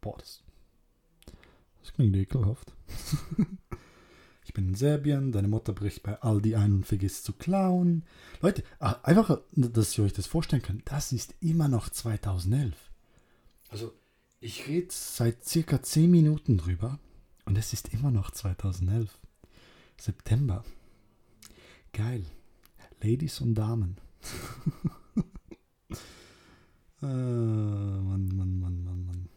Boah, 0.00 0.18
das, 0.18 0.42
das 1.80 1.92
klingt 1.92 2.16
ekelhaft. 2.16 2.72
ich 4.44 4.52
bin 4.52 4.68
in 4.68 4.74
Serbien, 4.74 5.32
deine 5.32 5.48
Mutter 5.48 5.72
bricht 5.72 6.02
bei 6.02 6.20
Aldi 6.20 6.56
ein 6.56 6.72
und 6.72 6.86
vergisst 6.86 7.24
zu 7.24 7.32
klauen. 7.32 8.04
Leute, 8.40 8.64
ah, 8.80 8.96
einfach, 9.02 9.40
dass 9.52 9.96
ihr 9.96 10.04
euch 10.04 10.12
das 10.12 10.26
vorstellen 10.26 10.62
könnt, 10.62 10.90
das 10.90 11.12
ist 11.12 11.34
immer 11.40 11.68
noch 11.68 11.88
2011. 11.88 12.74
Also, 13.68 13.92
ich 14.40 14.66
rede 14.66 14.88
seit 14.90 15.44
circa 15.44 15.82
10 15.82 16.10
Minuten 16.10 16.58
drüber 16.58 16.98
und 17.44 17.56
es 17.56 17.72
ist 17.72 17.92
immer 17.92 18.10
noch 18.10 18.30
2011. 18.30 19.16
September. 19.98 20.64
Geil. 21.92 22.24
Ladies 23.02 23.40
und 23.40 23.54
Damen. 23.54 23.96
Äh, 27.02 27.06
Mann, 27.06 28.28
Mann, 28.36 28.60
Mann, 28.60 28.84
Mann, 28.84 29.06
Mann. 29.06 29.28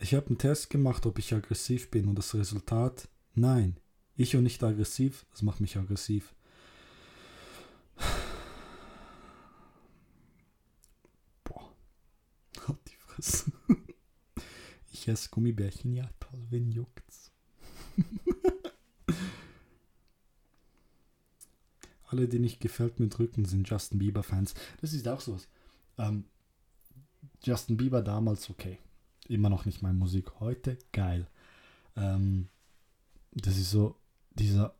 Ich 0.00 0.14
habe 0.14 0.26
einen 0.26 0.38
Test 0.38 0.68
gemacht, 0.68 1.06
ob 1.06 1.20
ich 1.20 1.32
aggressiv 1.32 1.88
bin 1.88 2.08
und 2.08 2.16
das 2.16 2.34
Resultat, 2.34 3.08
nein. 3.34 3.78
Ich 4.16 4.34
und 4.34 4.42
nicht 4.42 4.64
aggressiv, 4.64 5.24
das 5.30 5.42
macht 5.42 5.60
mich 5.60 5.76
aggressiv. 5.76 6.34
Boah. 11.44 11.72
Halt 12.66 12.78
die 12.88 12.96
Fresse. 12.96 13.52
Ich 14.94 15.08
esse 15.08 15.30
Gummibärchen, 15.30 15.94
ja 15.94 16.08
toll, 16.18 16.46
wen 16.50 16.70
juckt's? 16.70 17.21
Alle, 22.12 22.28
die 22.28 22.38
nicht 22.38 22.60
gefällt 22.60 23.00
mir 23.00 23.08
drücken, 23.08 23.44
sind 23.44 23.68
Justin 23.68 23.98
Bieber-Fans. 23.98 24.54
Das 24.80 24.92
ist 24.92 25.08
auch 25.08 25.20
sowas. 25.20 25.48
Ähm, 25.98 26.24
Justin 27.42 27.76
Bieber 27.76 28.02
damals 28.02 28.50
okay. 28.50 28.78
Immer 29.28 29.48
noch 29.48 29.64
nicht 29.64 29.82
meine 29.82 29.98
Musik. 29.98 30.40
Heute 30.40 30.78
geil. 30.92 31.26
Ähm, 31.96 32.48
das 33.32 33.56
ist 33.56 33.70
so, 33.70 33.96
dieser 34.34 34.74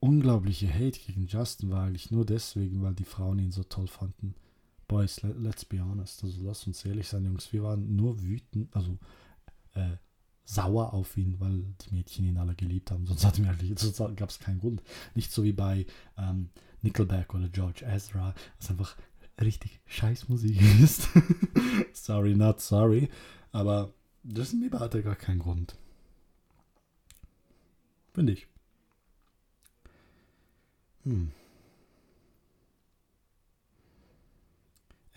unglaubliche 0.00 0.72
Hate 0.72 1.00
gegen 1.00 1.26
Justin 1.26 1.70
war 1.70 1.86
eigentlich 1.86 2.10
nur 2.10 2.26
deswegen, 2.26 2.82
weil 2.82 2.94
die 2.94 3.04
Frauen 3.04 3.38
ihn 3.38 3.52
so 3.52 3.64
toll 3.64 3.86
fanden. 3.86 4.34
Boys, 4.86 5.22
let, 5.22 5.38
let's 5.38 5.64
be 5.64 5.80
honest. 5.80 6.22
Also 6.22 6.42
lass 6.42 6.66
uns 6.66 6.84
ehrlich 6.84 7.08
sein, 7.08 7.24
Jungs. 7.24 7.52
Wir 7.52 7.62
waren 7.62 7.96
nur 7.96 8.22
wütend, 8.22 8.74
also 8.76 8.98
äh, 9.72 9.96
sauer 10.44 10.92
auf 10.92 11.16
ihn, 11.16 11.40
weil 11.40 11.64
die 11.82 11.94
Mädchen 11.94 12.26
ihn 12.26 12.38
alle 12.38 12.54
geliebt 12.54 12.90
haben. 12.90 13.06
Sonst, 13.16 13.38
wir 13.38 13.50
eigentlich, 13.50 13.78
sonst 13.78 14.16
gab 14.16 14.30
es 14.30 14.38
keinen 14.38 14.60
Grund. 14.60 14.82
Nicht 15.14 15.32
so 15.32 15.44
wie 15.44 15.52
bei 15.52 15.86
ähm, 16.18 16.50
Nickelback 16.82 17.34
oder 17.34 17.48
George 17.48 17.84
Ezra, 17.86 18.34
was 18.58 18.70
einfach 18.70 18.96
richtig 19.40 19.80
scheiß 19.86 20.28
Musik 20.28 20.60
ist. 20.82 21.08
sorry, 21.92 22.34
not 22.34 22.60
sorry. 22.60 23.08
Aber 23.52 23.92
Justin 24.24 24.60
Bieber 24.60 24.80
hatte 24.80 25.02
gar 25.02 25.16
keinen 25.16 25.38
Grund. 25.40 25.76
Finde 28.12 28.32
ich. 28.32 28.46
Hm. 31.04 31.32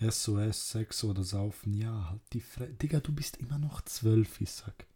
SOS, 0.00 0.70
Sex 0.70 1.04
oder 1.04 1.24
Saufen. 1.24 1.74
Ja, 1.74 2.10
halt 2.10 2.20
die 2.32 2.40
Fre 2.40 2.68
Digga, 2.68 3.00
du 3.00 3.12
bist 3.12 3.38
immer 3.38 3.58
noch 3.58 3.80
zwölf, 3.82 4.40
ich 4.40 4.50
sag. 4.50 4.86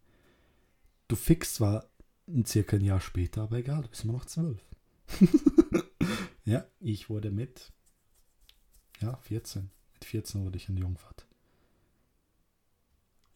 Du 1.09 1.17
fixst 1.17 1.57
zwar 1.57 1.89
circa 2.47 2.77
ein 2.77 2.85
Jahr 2.85 3.01
später, 3.01 3.43
aber 3.43 3.57
egal, 3.57 3.83
du 3.83 3.89
bist 3.89 4.05
immer 4.05 4.15
noch 4.15 4.25
zwölf. 4.25 4.65
ja, 6.45 6.67
ich 6.81 7.11
wurde 7.11 7.31
mit, 7.31 7.73
ja, 9.01 9.17
14. 9.17 9.71
Mit 9.95 10.05
14 10.05 10.45
wurde 10.45 10.57
ich 10.57 10.69
in 10.69 10.77
die 10.77 10.83
Jungfahrt. 10.83 11.27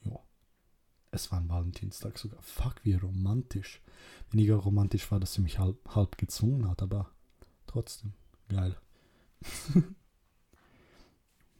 Ja. 0.02 0.18
Es 1.10 1.30
war 1.30 1.40
ein 1.40 1.48
Valentinstag 1.48 2.18
sogar. 2.18 2.40
Fuck, 2.42 2.84
wie 2.84 2.94
romantisch. 2.94 3.82
Weniger 4.30 4.56
romantisch 4.56 5.10
war, 5.10 5.20
dass 5.20 5.34
sie 5.34 5.42
mich 5.42 5.58
halb, 5.58 5.78
halb 5.94 6.18
gezwungen 6.18 6.68
hat, 6.68 6.82
aber 6.82 7.10
trotzdem, 7.66 8.14
geil. 8.48 8.76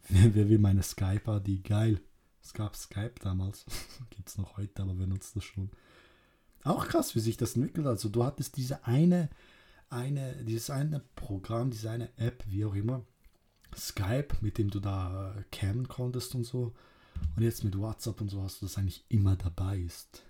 Wer 0.09 0.49
will 0.49 0.59
meine 0.59 0.83
Skype 0.83 1.41
die 1.41 1.63
geil. 1.63 2.01
Es 2.43 2.53
gab 2.53 2.77
Skype 2.77 3.15
damals. 3.21 3.67
Gibt 4.11 4.29
es 4.29 4.39
noch 4.39 4.57
heute, 4.57 4.83
aber 4.83 4.95
benutzt 4.95 5.35
das 5.35 5.45
schon. 5.45 5.71
Auch 6.67 6.89
krass, 6.89 7.15
wie 7.15 7.21
sich 7.21 7.37
das 7.37 7.55
entwickelt. 7.55 7.87
Also 7.87 8.09
du 8.09 8.25
hattest 8.25 8.57
diese 8.57 8.85
eine, 8.85 9.31
eine, 9.89 10.35
dieses 10.45 10.69
eine 10.69 11.01
Programm, 11.15 11.71
diese 11.71 11.91
eine 11.91 12.09
App, 12.19 12.43
wie 12.49 12.65
auch 12.65 12.75
immer, 12.75 13.05
Skype, 13.77 14.35
mit 14.41 14.59
dem 14.59 14.71
du 14.71 14.81
da 14.81 15.37
cammen 15.53 15.87
konntest 15.87 16.35
und 16.35 16.43
so. 16.43 16.75
Und 17.37 17.43
jetzt 17.43 17.63
mit 17.63 17.79
WhatsApp 17.79 18.21
und 18.21 18.31
so 18.31 18.43
hast 18.43 18.61
du 18.61 18.67
das 18.67 18.79
eigentlich 18.79 19.05
immer 19.09 19.37
dabei 19.37 19.79
ist. 19.79 20.25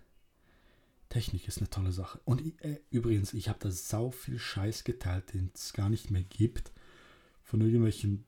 Technik 1.08 1.48
ist 1.48 1.58
eine 1.58 1.70
tolle 1.70 1.92
Sache. 1.92 2.20
Und 2.26 2.42
äh, 2.62 2.80
übrigens, 2.90 3.32
ich 3.32 3.48
habe 3.48 3.58
da 3.60 3.70
sau 3.70 4.10
viel 4.10 4.38
Scheiß 4.38 4.84
geteilt, 4.84 5.32
den 5.32 5.50
es 5.54 5.72
gar 5.72 5.88
nicht 5.88 6.10
mehr 6.10 6.22
gibt. 6.22 6.70
Von 7.44 7.62
irgendwelchen 7.62 8.26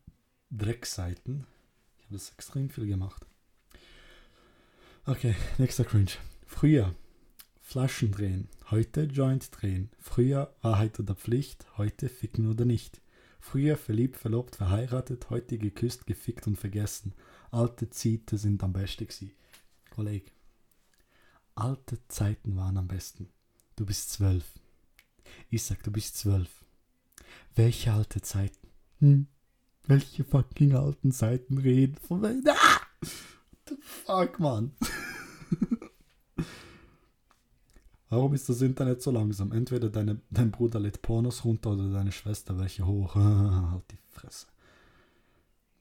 Dreckseiten. 0.50 1.46
Ich 1.98 2.04
habe 2.04 2.14
das 2.14 2.30
extrem 2.30 2.70
viel 2.70 2.86
gemacht. 2.86 3.26
Okay, 5.04 5.34
nächster 5.58 5.84
Cringe. 5.84 6.12
Früher 6.46 6.94
Flaschen 7.68 8.12
drehen, 8.12 8.48
heute 8.70 9.02
Joint 9.02 9.50
drehen. 9.52 9.90
Früher 9.98 10.54
Wahrheit 10.62 10.98
oder 11.00 11.14
Pflicht, 11.14 11.66
heute 11.76 12.08
ficken 12.08 12.48
oder 12.48 12.64
nicht. 12.64 13.02
Früher 13.40 13.76
verliebt, 13.76 14.16
verlobt, 14.16 14.56
verheiratet, 14.56 15.28
heute 15.28 15.58
geküsst, 15.58 16.06
gefickt 16.06 16.46
und 16.46 16.56
vergessen. 16.56 17.12
Alte 17.50 17.90
Zeiten 17.90 18.38
sind 18.38 18.62
am 18.62 18.72
besten 18.72 19.06
gewesen. 19.06 19.32
Kollege, 19.90 20.30
alte 21.56 21.98
Zeiten 22.08 22.56
waren 22.56 22.78
am 22.78 22.88
besten. 22.88 23.28
Du 23.76 23.84
bist 23.84 24.12
zwölf. 24.12 24.46
Ich 25.50 25.62
sag, 25.62 25.82
du 25.82 25.90
bist 25.90 26.16
zwölf. 26.16 26.64
Welche 27.54 27.92
alte 27.92 28.22
Zeiten? 28.22 28.70
Hm? 29.00 29.26
Welche 29.87 30.25
fucking 30.25 30.75
alten 30.75 31.12
Zeiten 31.12 31.58
reden 31.58 31.98
von 31.98 32.25
Ah! 32.25 32.80
The 33.68 33.76
fuck, 33.82 34.40
man. 34.40 34.72
Warum 38.10 38.32
ist 38.34 38.48
das 38.48 38.62
Internet 38.62 39.02
so 39.02 39.10
langsam? 39.10 39.52
Entweder 39.52 39.90
deine, 39.90 40.20
dein 40.30 40.50
Bruder 40.50 40.80
lädt 40.80 41.02
Pornos 41.02 41.44
runter 41.44 41.72
oder 41.72 41.90
deine 41.90 42.12
Schwester 42.12 42.58
welche 42.58 42.86
hoch. 42.86 43.14
halt 43.16 43.84
die 43.90 43.98
Fresse. 44.12 44.46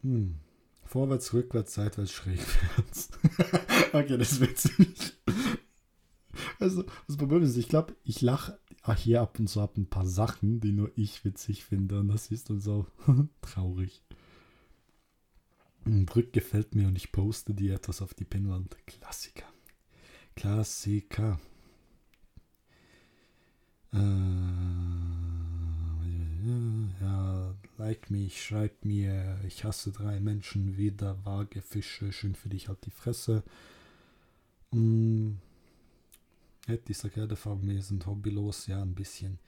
Hm. 0.01 0.35
Vorwärts, 0.85 1.33
rückwärts, 1.33 1.73
seitwärts, 1.73 2.11
schrägwärts. 2.11 3.09
okay, 3.93 4.17
das 4.17 4.33
ist 4.33 4.41
witzig. 4.41 5.13
Also, 6.59 6.83
das 7.07 7.17
Problem 7.17 7.43
ist, 7.43 7.57
ich 7.57 7.67
glaube, 7.67 7.95
ich 8.03 8.21
lache 8.21 8.57
hier 8.95 9.21
ab 9.21 9.37
und 9.39 9.47
zu 9.47 9.61
ab 9.61 9.77
ein 9.77 9.89
paar 9.89 10.05
Sachen, 10.05 10.59
die 10.59 10.71
nur 10.71 10.91
ich 10.95 11.25
witzig 11.25 11.65
finde. 11.65 11.99
Und 11.99 12.07
das 12.07 12.31
ist 12.31 12.49
dann 12.49 12.59
so 12.59 12.87
traurig. 13.41 14.01
Ein 15.85 16.05
Brück 16.05 16.33
gefällt 16.33 16.75
mir 16.75 16.87
und 16.87 16.97
ich 16.97 17.11
poste 17.11 17.53
dir 17.53 17.75
etwas 17.75 18.01
auf 18.01 18.13
die 18.13 18.25
Pinwand. 18.25 18.77
Klassiker. 18.85 19.45
Klassiker. 20.35 21.39
Äh, 23.97 24.03
ja, 27.01 27.55
like 27.77 28.11
mich, 28.11 28.43
schreib 28.43 28.85
mir, 28.85 29.39
ich 29.47 29.63
hasse 29.63 29.91
drei 29.91 30.19
Menschen, 30.19 30.77
wieder 30.77 31.23
vage 31.25 31.61
Fische, 31.61 32.11
schön 32.11 32.35
für 32.35 32.49
dich, 32.49 32.67
halt 32.67 32.85
die 32.85 32.91
Fresse. 32.91 33.43
Mm, 34.71 35.31
hätte 36.67 36.91
ich 36.91 37.01
gesagt, 37.01 37.17
wir 37.17 37.81
sind 37.81 38.05
hobbylos, 38.05 38.67
ja, 38.67 38.81
ein 38.81 38.93
bisschen. 38.93 39.39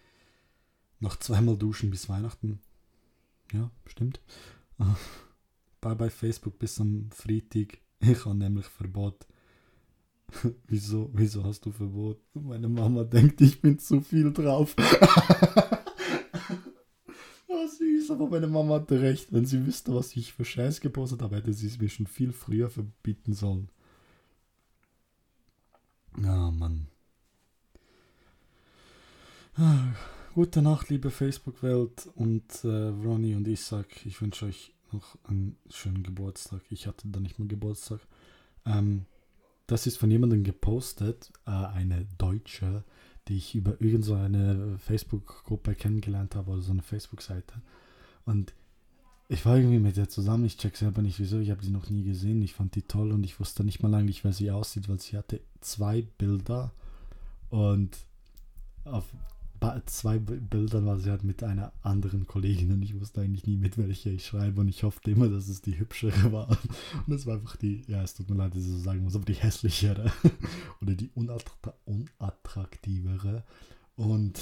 Noch 1.00 1.17
zweimal 1.17 1.58
duschen 1.58 1.91
bis 1.91 2.10
Weihnachten. 2.10 2.60
Ja, 3.54 3.69
stimmt. 3.86 4.19
Bye 5.82 5.95
bye 5.95 6.10
Facebook 6.10 6.60
bis 6.60 6.80
am 6.82 7.10
Freitag. 7.12 7.78
Ich 8.00 8.26
habe 8.26 8.36
nämlich 8.36 8.65
Verbot. 8.65 9.28
wieso, 10.68 11.10
wieso 11.13 11.44
hast 11.44 11.65
du 11.65 11.72
Verbot? 11.72 12.20
Meine 12.34 12.70
Mama 12.70 13.04
denkt, 13.04 13.42
ich 13.42 13.62
bin 13.62 13.80
zu 13.80 14.02
viel 14.02 14.32
drauf. 14.32 14.76
oh, 17.48 17.68
süß, 17.68 18.12
aber 18.12 18.30
meine 18.30 18.48
Mama 18.48 18.76
hatte 18.76 19.02
recht. 19.02 19.34
Wenn 19.34 19.46
sie 19.46 19.65
wüsste, 19.65 19.96
was 19.96 20.15
ich 20.15 20.34
für 20.34 20.46
Scheiß 20.46 20.82
gepostet 20.82 21.22
habe, 21.22 21.38
hätte 21.38 21.54
sie 21.54 21.68
es 21.68 21.80
mir 21.80 21.89
schon 21.89 22.08
viel 22.08 22.32
früher 22.32 22.70
verbieten 22.70 23.34
sollen. 23.34 23.70
Ja, 26.22 26.48
oh, 26.48 26.52
Mann. 26.52 26.88
Ah, 29.56 29.94
gute 30.36 30.62
Nacht, 30.62 30.89
liebe 30.89 31.12
Facebook-Welt 31.12 32.10
und 32.15 32.63
äh, 32.63 32.68
Ronny 32.68 33.36
und 33.36 33.48
Isaac. 33.48 34.06
Ich 34.06 34.22
wünsche 34.22 34.46
euch 34.46 34.74
noch 34.92 35.18
einen 35.24 35.58
schönen 35.70 36.04
Geburtstag. 36.04 36.62
Ich 36.70 36.88
hatte 36.88 37.08
da 37.08 37.20
nicht 37.20 37.39
mehr 37.39 37.48
Geburtstag. 37.48 38.00
Ähm, 38.65 39.06
das 39.71 39.88
ist 39.88 39.97
von 39.97 40.10
jemandem 40.10 40.43
gepostet, 40.43 41.32
äh, 41.45 41.51
eine 41.51 42.08
Deutsche, 42.17 42.84
die 43.27 43.38
ich 43.38 43.55
über 43.55 43.79
irgendeine 43.79 44.77
Facebook-Gruppe 44.79 45.75
kennengelernt 45.75 46.36
habe 46.36 46.51
oder 46.51 46.62
so 46.62 46.71
eine 46.71 46.82
Facebook-Seite. 46.82 47.53
Und 48.25 48.53
ich 49.27 49.45
war 49.45 49.58
irgendwie 49.58 49.79
mit 49.79 49.95
der 49.95 50.10
zusammen, 50.10 50.45
ich 50.45 50.58
check 50.58 50.75
selber 50.75 51.03
nicht 51.03 51.19
wieso, 51.19 51.38
ich 51.38 51.51
habe 51.51 51.63
sie 51.63 51.69
noch 51.69 51.89
nie 51.89 52.03
gesehen, 52.03 52.41
ich 52.41 52.55
fand 52.55 52.73
die 52.73 52.82
toll 52.82 53.12
und 53.12 53.23
ich 53.23 53.39
wusste 53.39 53.63
nicht 53.63 53.84
mal 53.84 53.93
eigentlich, 53.93 54.23
wer 54.23 54.34
sie 54.34 54.49
aussieht, 54.49 54.89
weil 54.89 54.99
sie 54.99 55.17
hatte 55.17 55.41
zwei 55.62 56.01
Bilder. 56.17 56.73
Und 57.49 57.95
auf 58.86 59.05
zwei 59.86 60.19
Bildern 60.19 60.86
war 60.86 61.00
sie 61.00 61.10
halt 61.10 61.24
mit 61.24 61.43
einer 61.43 61.74
anderen 61.82 62.26
Kollegin 62.28 62.72
und 62.72 62.82
ich 62.82 63.00
wusste 63.00 63.22
eigentlich 63.22 63.45
nie, 63.45 63.58
mit 63.58 63.78
welcher 63.78 64.10
ich 64.10 64.26
schreibe 64.26 64.62
und 64.62 64.67
ich 64.67 64.84
hoffte 64.84 65.12
immer, 65.12 65.28
dass 65.28 65.50
es 65.50 65.62
die 65.62 65.78
hübschere 65.78 66.32
war. 66.32 66.50
Und 67.08 67.13
es 67.13 67.26
war 67.26 67.36
einfach 67.36 67.56
die, 67.58 67.84
ja, 67.88 68.02
es 68.02 68.13
tut 68.13 68.30
mir 68.30 68.36
leid, 68.36 68.56
dass 68.56 68.63
ich 68.63 68.72
so 68.72 68.80
sagen 68.80 69.04
muss, 69.04 69.15
aber 69.15 69.26
die 69.26 69.34
hässlichere 69.34 70.12
oder 70.82 70.93
die 70.93 71.10
unattra 71.13 71.74
unattraktivere. 71.86 73.43
Und, 73.95 74.39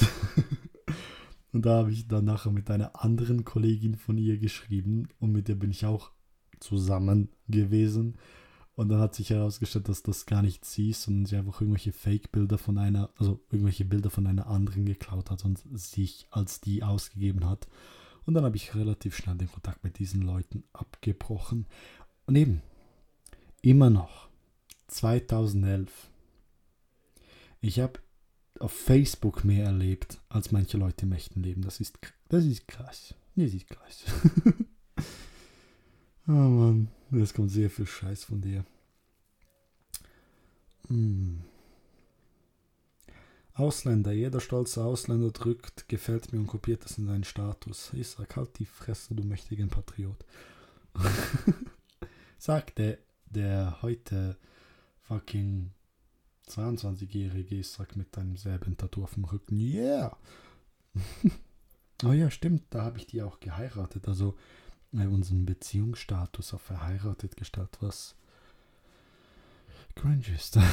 und 1.51 1.65
da 1.65 1.77
habe 1.77 1.91
ich 1.91 2.07
dann 2.07 2.25
nachher 2.25 2.51
mit 2.51 2.69
einer 2.69 3.03
anderen 3.03 3.43
Kollegin 3.43 3.95
von 3.95 4.17
ihr 4.17 4.37
geschrieben 4.37 5.07
und 5.19 5.31
mit 5.31 5.47
der 5.47 5.55
bin 5.55 5.71
ich 5.71 5.85
auch 5.85 6.11
zusammen 6.59 7.29
gewesen. 7.47 8.17
Und 8.77 8.89
dann 8.89 8.99
hat 8.99 9.15
sich 9.15 9.31
herausgestellt, 9.31 9.89
dass 9.89 10.03
das 10.03 10.27
gar 10.27 10.43
nicht 10.43 10.63
sie 10.63 10.91
ist, 10.91 11.01
sondern 11.01 11.25
sie 11.25 11.35
einfach 11.35 11.61
irgendwelche 11.61 11.91
Fake-Bilder 11.91 12.59
von 12.59 12.77
einer, 12.77 13.09
also 13.17 13.43
irgendwelche 13.49 13.85
Bilder 13.85 14.11
von 14.11 14.27
einer 14.27 14.45
anderen 14.45 14.85
geklaut 14.85 15.31
hat 15.31 15.43
und 15.45 15.63
sich 15.73 16.27
als 16.29 16.61
die 16.61 16.83
ausgegeben 16.83 17.49
hat. 17.49 17.67
Und 18.27 18.35
dann 18.35 18.45
habe 18.45 18.55
ich 18.55 18.75
relativ 18.75 19.17
schnell 19.17 19.35
den 19.35 19.51
Kontakt 19.51 19.83
mit 19.83 19.97
diesen 19.97 20.21
Leuten 20.21 20.63
abgebrochen. 20.73 21.65
Und 22.27 22.35
eben, 22.35 22.61
immer 23.63 23.89
noch, 23.89 24.29
2011. 24.89 26.11
Ich 27.61 27.79
habe 27.79 27.99
auf 28.59 28.73
Facebook 28.73 29.43
mehr 29.43 29.65
erlebt, 29.65 30.19
als 30.29 30.51
manche 30.51 30.77
Leute 30.77 31.07
im 31.07 31.13
echten 31.13 31.41
Leben. 31.41 31.63
Das 31.63 31.79
ist, 31.79 31.97
das 32.29 32.45
ist 32.45 32.67
krass. 32.67 33.15
Das 33.35 33.51
ist 33.55 33.67
krass. 33.67 34.03
oh 36.27 36.31
Mann. 36.31 36.89
Es 37.11 37.33
kommt 37.33 37.51
sehr 37.51 37.69
viel 37.69 37.85
Scheiß 37.85 38.25
von 38.25 38.41
dir. 38.41 38.65
Hm. 40.87 41.41
Ausländer, 43.53 44.11
jeder 44.11 44.39
stolze 44.39 44.83
Ausländer 44.83 45.31
drückt, 45.31 45.87
gefällt 45.89 46.31
mir 46.31 46.39
und 46.39 46.47
kopiert 46.47 46.83
das 46.83 46.97
in 46.97 47.07
seinen 47.07 47.23
Status. 47.23 47.91
Ich 47.93 48.09
sag 48.09 48.35
halt 48.35 48.59
die 48.59 48.65
Fresse, 48.65 49.15
du 49.15 49.23
mächtigen 49.23 49.69
Patriot. 49.69 50.23
Sagt 52.37 52.77
der, 52.77 52.99
der 53.25 53.81
heute 53.81 54.37
fucking 55.01 55.71
22-jährige 56.49 57.55
Isaac 57.55 57.95
mit 57.95 58.15
deinem 58.15 58.37
selben 58.37 58.77
Tattoo 58.77 59.03
auf 59.03 59.15
dem 59.15 59.25
Rücken. 59.25 59.57
Yeah! 59.57 60.15
oh 62.05 62.11
ja, 62.11 62.29
stimmt, 62.29 62.65
da 62.69 62.83
habe 62.83 62.99
ich 62.99 63.07
die 63.07 63.23
auch 63.23 63.39
geheiratet. 63.39 64.07
Also 64.07 64.37
unseren 64.91 65.45
Beziehungsstatus 65.45 66.53
auf 66.53 66.61
verheiratet 66.61 67.35
gestellt, 67.37 67.77
was 67.81 68.15
cringe 69.95 70.25
ist. 70.35 70.57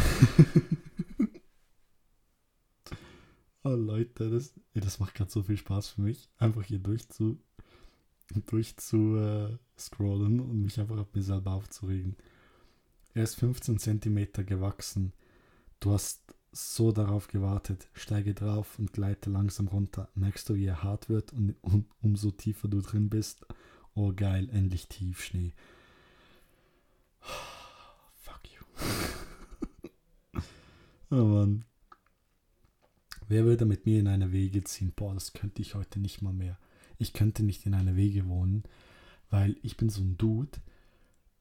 oh 3.64 3.70
Leute, 3.70 4.30
das, 4.30 4.52
das 4.74 4.98
macht 4.98 5.14
gerade 5.14 5.30
so 5.30 5.42
viel 5.42 5.56
Spaß 5.56 5.88
für 5.90 6.02
mich, 6.02 6.28
einfach 6.38 6.62
hier 6.64 6.78
durchzu 6.78 7.38
durchzuscrollen 8.46 10.40
und 10.40 10.62
mich 10.62 10.80
einfach 10.80 10.98
auf 10.98 11.14
mir 11.14 11.22
selber 11.22 11.52
aufzuregen. 11.52 12.16
Er 13.14 13.24
ist 13.24 13.36
15 13.36 13.78
cm 13.78 14.46
gewachsen. 14.46 15.12
Du 15.80 15.92
hast 15.92 16.34
so 16.52 16.92
darauf 16.92 17.28
gewartet. 17.28 17.88
Steige 17.92 18.34
drauf 18.34 18.78
und 18.78 18.92
gleite 18.92 19.30
langsam 19.30 19.68
runter. 19.68 20.08
Merkst 20.14 20.48
du, 20.48 20.54
wie 20.54 20.66
er 20.66 20.82
hart 20.82 21.08
wird 21.08 21.32
und, 21.32 21.56
und 21.62 21.86
umso 22.00 22.30
tiefer 22.30 22.68
du 22.68 22.80
drin 22.80 23.08
bist. 23.08 23.46
Oh 23.94 24.12
geil, 24.14 24.48
endlich 24.50 24.88
Tiefschnee. 24.88 25.52
Fuck 27.20 28.40
you. 28.52 30.40
oh 31.10 31.24
Mann. 31.24 31.64
Wer 33.28 33.44
würde 33.44 33.64
mit 33.64 33.86
mir 33.86 34.00
in 34.00 34.08
eine 34.08 34.32
Wege 34.32 34.64
ziehen? 34.64 34.92
Boah, 34.94 35.14
das 35.14 35.32
könnte 35.32 35.62
ich 35.62 35.74
heute 35.74 36.00
nicht 36.00 36.22
mal 36.22 36.32
mehr. 36.32 36.58
Ich 36.98 37.12
könnte 37.12 37.42
nicht 37.42 37.66
in 37.66 37.74
eine 37.74 37.96
Wege 37.96 38.28
wohnen, 38.28 38.64
weil 39.30 39.56
ich 39.62 39.76
bin 39.76 39.88
so 39.88 40.02
ein 40.02 40.18
Dude. 40.18 40.58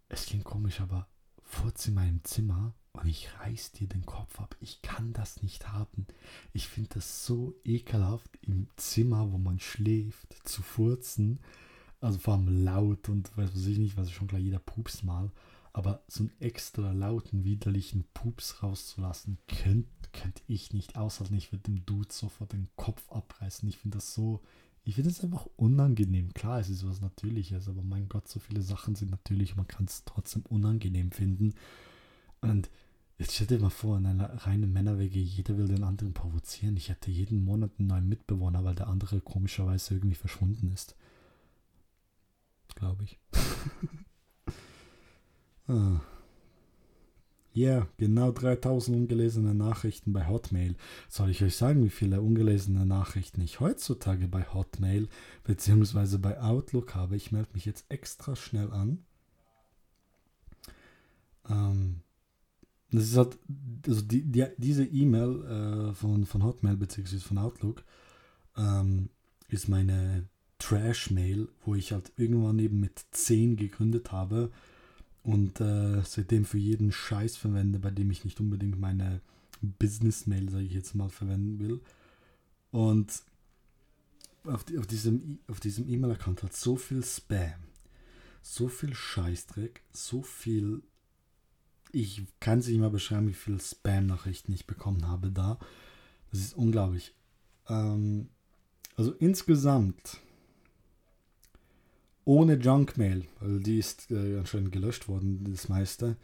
Es 0.07 0.25
klingt 0.27 0.45
komisch, 0.45 0.79
aber 0.79 1.07
furz 1.41 1.87
in 1.87 1.95
meinem 1.95 2.23
Zimmer 2.23 2.73
und 2.93 3.07
ich 3.07 3.29
reiß 3.39 3.71
dir 3.71 3.87
den 3.87 4.05
Kopf 4.05 4.39
ab. 4.39 4.55
Ich 4.61 4.81
kann 4.81 5.13
das 5.13 5.41
nicht 5.41 5.69
haben. 5.69 6.05
Ich 6.53 6.67
finde 6.67 6.91
das 6.95 7.25
so 7.25 7.55
ekelhaft, 7.63 8.29
im 8.41 8.67
Zimmer, 8.75 9.31
wo 9.31 9.37
man 9.37 9.59
schläft, 9.59 10.47
zu 10.47 10.61
furzen. 10.61 11.39
Also 12.03 12.19
vor 12.19 12.35
allem 12.35 12.63
laut 12.63 13.09
und 13.09 13.35
weiß 13.37 13.65
ich 13.65 13.77
nicht, 13.77 13.97
was 13.97 14.11
schon 14.11 14.27
klar, 14.27 14.41
jeder 14.41 14.59
pups 14.59 15.03
mal. 15.03 15.31
Aber 15.71 16.03
so 16.07 16.23
einen 16.23 16.31
extra 16.39 16.91
lauten, 16.91 17.43
widerlichen 17.43 18.03
Pups 18.13 18.61
rauszulassen, 18.61 19.39
könnte 19.47 19.89
könnt 20.11 20.43
ich 20.47 20.73
nicht 20.73 20.95
aushalten. 20.95 21.33
Ich 21.33 21.51
würde 21.51 21.63
dem 21.63 21.85
Dude 21.87 22.13
sofort 22.13 22.53
den 22.53 22.67
Kopf 22.75 23.11
abreißen. 23.11 23.67
Ich 23.67 23.79
finde 23.79 23.97
das 23.97 24.13
so 24.13 24.41
ich 24.85 24.95
finde 24.95 25.11
es 25.11 25.23
einfach 25.23 25.47
unangenehm. 25.55 26.33
Klar, 26.33 26.59
es 26.59 26.69
ist 26.69 26.87
was 26.87 26.99
Natürliches, 26.99 27.69
aber 27.69 27.81
mein 27.83 28.09
Gott, 28.09 28.27
so 28.27 28.39
viele 28.39 28.61
Sachen 28.61 28.95
sind 28.95 29.11
natürlich, 29.11 29.55
man 29.55 29.67
kann 29.67 29.85
es 29.85 30.03
trotzdem 30.03 30.43
unangenehm 30.49 31.11
finden. 31.11 31.53
Und 32.41 32.69
jetzt 33.17 33.33
stell 33.35 33.47
dir 33.47 33.59
mal 33.59 33.69
vor, 33.69 33.97
in 33.97 34.05
einer 34.05 34.45
reinen 34.45 34.73
Männerwege, 34.73 35.19
jeder 35.19 35.57
will 35.57 35.69
den 35.69 35.85
anderen 35.85 36.13
provozieren. 36.13 36.75
Ich 36.75 36.89
hätte 36.89 37.11
jeden 37.11 37.45
Monat 37.45 37.71
einen 37.79 37.87
neuen 37.87 38.09
Mitbewohner, 38.09 38.65
weil 38.65 38.75
der 38.75 38.87
andere 38.87 39.21
komischerweise 39.21 39.93
irgendwie 39.93 40.15
verschwunden 40.15 40.69
ist. 40.73 40.95
Glaube 42.75 43.03
ich. 43.03 43.19
ah. 45.67 46.01
Ja, 47.55 47.69
yeah, 47.69 47.87
genau 47.97 48.31
3000 48.31 48.97
ungelesene 48.97 49.53
Nachrichten 49.53 50.11
bei 50.11 50.27
Hotmail. 50.27 50.75
Soll 51.07 51.29
ich 51.29 51.43
euch 51.43 51.55
sagen, 51.55 51.83
wie 51.83 51.91
viele 51.91 52.19
ungelesene 52.19 52.83
Nachrichten 52.83 53.41
ich 53.41 53.59
heutzutage 53.59 54.27
bei 54.27 54.43
Hotmail 54.43 55.07
bzw. 55.43 56.17
bei 56.17 56.41
Outlook 56.41 56.95
habe? 56.95 57.15
Ich 57.15 57.31
melde 57.31 57.51
mich 57.53 57.65
jetzt 57.65 57.85
extra 57.89 58.35
schnell 58.35 58.71
an. 58.71 59.05
Ähm, 61.47 62.01
das 62.89 63.03
ist 63.03 63.17
halt, 63.17 63.37
also 63.87 64.01
die, 64.01 64.23
die, 64.23 64.47
diese 64.57 64.85
E-Mail 64.85 65.91
äh, 65.91 65.93
von, 65.93 66.25
von 66.25 66.43
Hotmail 66.43 66.77
bzw. 66.77 67.19
von 67.19 67.37
Outlook 67.37 67.83
ähm, 68.57 69.09
ist 69.49 69.67
meine 69.67 70.27
Trash-Mail, 70.63 71.49
wo 71.65 71.75
ich 71.75 71.91
halt 71.91 72.13
irgendwann 72.15 72.57
eben 72.59 72.79
mit 72.79 73.03
10 73.11 73.57
gegründet 73.57 74.13
habe 74.13 74.49
und 75.21 75.59
äh, 75.59 76.01
seitdem 76.03 76.45
für 76.45 76.57
jeden 76.57 76.91
Scheiß 76.93 77.35
verwende, 77.35 77.79
bei 77.79 77.91
dem 77.91 78.09
ich 78.11 78.23
nicht 78.23 78.39
unbedingt 78.39 78.79
meine 78.79 79.19
Business-Mail, 79.61 80.49
sage 80.49 80.63
ich 80.63 80.73
jetzt 80.73 80.95
mal, 80.95 81.09
verwenden 81.09 81.59
will. 81.59 81.81
Und 82.71 83.23
auf, 84.45 84.63
die, 84.63 84.77
auf 84.77 84.87
diesem 84.87 85.39
auf 85.47 85.59
diesem 85.59 85.87
E-Mail-Account 85.87 86.43
hat 86.43 86.55
so 86.55 86.77
viel 86.77 87.03
Spam, 87.03 87.59
so 88.41 88.69
viel 88.69 88.93
Scheißdreck, 88.93 89.81
so 89.91 90.21
viel. 90.21 90.81
Ich 91.91 92.23
kann 92.39 92.59
es 92.59 92.67
nicht 92.67 92.79
mal 92.79 92.89
beschreiben, 92.89 93.27
wie 93.27 93.33
viel 93.33 93.59
Spam-Nachrichten 93.59 94.53
ich 94.53 94.65
bekommen 94.65 95.07
habe 95.07 95.29
da. 95.29 95.59
Das 96.31 96.39
ist 96.39 96.55
unglaublich. 96.55 97.13
Ähm, 97.67 98.29
also 98.95 99.11
insgesamt 99.13 100.19
ohne 102.25 102.55
Junkmail, 102.55 103.25
weil 103.39 103.59
die 103.59 103.77
ist 103.79 104.11
äh, 104.11 104.37
anscheinend 104.37 104.71
gelöscht 104.71 105.07
worden, 105.07 105.51
das 105.51 105.69
meiste. 105.69 106.17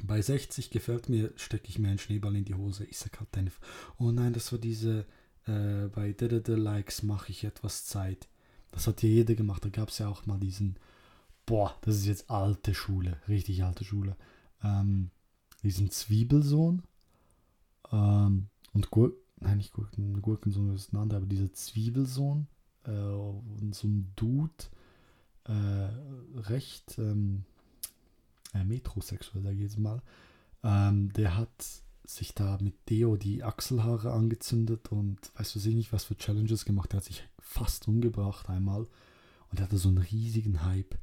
Bei 0.01 0.21
60 0.21 0.71
gefällt 0.71 1.09
mir, 1.09 1.31
stecke 1.35 1.69
ich 1.69 1.79
mir 1.79 1.87
einen 1.89 1.99
Schneeball 1.99 2.35
in 2.35 2.45
die 2.45 2.55
Hose. 2.55 2.83
Ich 2.85 2.97
sage 2.97 3.19
halt 3.19 3.29
deine. 3.31 3.51
Oh 3.97 4.11
nein, 4.11 4.33
das 4.33 4.51
war 4.51 4.59
diese. 4.59 5.05
Äh, 5.45 5.87
bei 5.89 6.11
DDD 6.11 6.49
Likes 6.49 7.03
mache 7.03 7.31
ich 7.31 7.43
etwas 7.43 7.85
Zeit. 7.85 8.27
Das 8.71 8.87
hat 8.87 9.03
ja 9.03 9.09
jeder 9.09 9.35
gemacht. 9.35 9.63
Da 9.63 9.69
gab 9.69 9.89
es 9.89 9.99
ja 9.99 10.09
auch 10.09 10.25
mal 10.25 10.39
diesen. 10.39 10.77
Boah, 11.45 11.77
das 11.81 11.95
ist 11.95 12.05
jetzt 12.07 12.29
alte 12.29 12.73
Schule. 12.73 13.21
Richtig 13.27 13.63
alte 13.63 13.85
Schule. 13.85 14.17
Ähm, 14.63 15.11
diesen 15.63 15.91
Zwiebelsohn. 15.91 16.83
Ähm, 17.91 18.47
und 18.73 18.91
Gurken. 18.91 19.19
Nein, 19.39 19.57
nicht 19.57 19.73
Gurken. 19.73 20.21
Gurkensohn 20.21 20.73
ist 20.73 20.91
ein 20.91 20.97
anderer, 20.97 21.19
aber 21.19 21.27
dieser 21.27 21.53
Zwiebelsohn. 21.53 22.47
Äh, 22.83 22.89
und 22.91 23.73
so 23.73 23.87
ein 23.87 24.11
Dude 24.15 24.65
äh, 25.45 26.39
recht 26.39 26.97
ähm, 26.97 27.43
äh, 28.53 28.63
metrosexuell, 28.63 29.43
sage 29.43 29.55
ich 29.55 29.61
jetzt 29.61 29.79
mal. 29.79 30.01
Ähm, 30.63 31.11
der 31.13 31.37
hat 31.37 31.49
sich 32.03 32.33
da 32.33 32.57
mit 32.61 32.75
Deo 32.89 33.17
die 33.17 33.43
Achselhaare 33.43 34.11
angezündet 34.11 34.91
und 34.91 35.17
weiß 35.37 35.55
was 35.55 35.65
ich 35.65 35.75
nicht, 35.75 35.93
was 35.93 36.03
für 36.03 36.17
Challenges 36.17 36.65
gemacht. 36.65 36.93
Er 36.93 36.97
hat 36.97 37.03
sich 37.03 37.27
fast 37.39 37.87
umgebracht 37.87 38.49
einmal 38.49 38.87
und 39.51 39.61
hatte 39.61 39.77
so 39.77 39.89
einen 39.89 39.99
riesigen 39.99 40.63
Hype. 40.63 40.97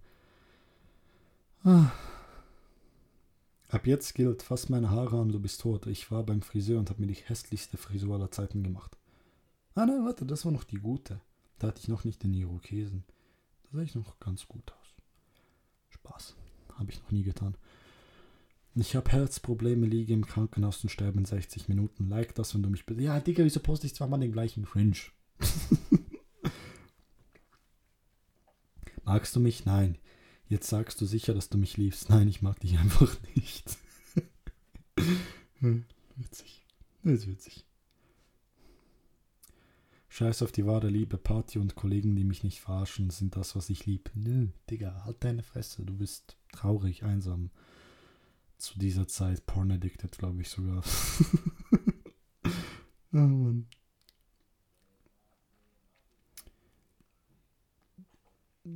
Ah. 1.64 1.90
Ab 3.68 3.86
jetzt 3.86 4.14
gilt, 4.14 4.42
fass 4.42 4.68
meine 4.68 4.90
Haare 4.90 5.18
an, 5.20 5.30
du 5.30 5.40
bist 5.40 5.60
tot. 5.62 5.86
Ich 5.86 6.10
war 6.10 6.24
beim 6.24 6.42
Friseur 6.42 6.78
und 6.78 6.90
habe 6.90 7.00
mir 7.00 7.06
die 7.06 7.14
hässlichste 7.14 7.78
Frisur 7.78 8.16
aller 8.16 8.30
Zeiten 8.30 8.62
gemacht. 8.62 8.98
Ah 9.74 9.86
nein, 9.86 10.04
warte, 10.04 10.26
das 10.26 10.44
war 10.44 10.52
noch 10.52 10.64
die 10.64 10.76
gute. 10.76 11.20
Da 11.58 11.68
hatte 11.68 11.80
ich 11.80 11.88
noch 11.88 12.04
nicht 12.04 12.22
den 12.22 12.34
Irokesen. 12.34 13.04
Sah 13.72 13.80
ich 13.80 13.94
noch 13.94 14.20
ganz 14.20 14.46
gut 14.46 14.70
aus. 14.70 14.94
Spaß. 15.88 16.36
Habe 16.74 16.90
ich 16.90 17.02
noch 17.02 17.10
nie 17.10 17.22
getan. 17.22 17.56
Ich 18.74 18.94
habe 18.96 19.10
Herzprobleme, 19.10 19.86
liege 19.86 20.12
im 20.12 20.26
Krankenhaus 20.26 20.82
und 20.82 20.90
sterbe 20.90 21.18
in 21.18 21.24
60 21.24 21.68
Minuten. 21.68 22.08
Like 22.08 22.34
das, 22.34 22.54
wenn 22.54 22.62
du 22.62 22.70
mich. 22.70 22.84
Ja, 22.98 23.20
Digga, 23.20 23.44
wieso 23.44 23.60
poste 23.60 23.86
ich 23.86 23.94
zweimal 23.94 24.20
den 24.20 24.32
gleichen 24.32 24.64
Cringe? 24.64 24.96
Magst 29.04 29.34
du 29.36 29.40
mich? 29.40 29.64
Nein. 29.64 29.98
Jetzt 30.48 30.68
sagst 30.68 31.00
du 31.00 31.06
sicher, 31.06 31.32
dass 31.32 31.48
du 31.48 31.56
mich 31.56 31.78
liebst. 31.78 32.10
Nein, 32.10 32.28
ich 32.28 32.42
mag 32.42 32.60
dich 32.60 32.78
einfach 32.78 33.16
nicht. 33.34 33.78
witzig. 36.16 36.66
Das 37.02 37.12
ist 37.14 37.26
witzig. 37.26 37.64
Scheiß 40.12 40.42
auf 40.42 40.52
die 40.52 40.66
wahre 40.66 40.88
Liebe, 40.88 41.16
Party 41.16 41.58
und 41.58 41.74
Kollegen, 41.74 42.14
die 42.14 42.24
mich 42.24 42.44
nicht 42.44 42.60
verarschen, 42.60 43.08
sind 43.08 43.34
das, 43.34 43.56
was 43.56 43.70
ich 43.70 43.86
lieb. 43.86 44.10
Nö, 44.12 44.48
Digga, 44.68 45.06
halt 45.06 45.24
deine 45.24 45.42
Fresse, 45.42 45.86
du 45.86 45.94
bist 45.94 46.36
traurig, 46.52 47.02
einsam. 47.02 47.48
Zu 48.58 48.78
dieser 48.78 49.08
Zeit 49.08 49.46
porn 49.46 49.72
addicted, 49.72 50.12
glaube 50.18 50.42
ich 50.42 50.50
sogar. 50.50 50.82
oh 52.44 53.16
Mann. 53.16 53.66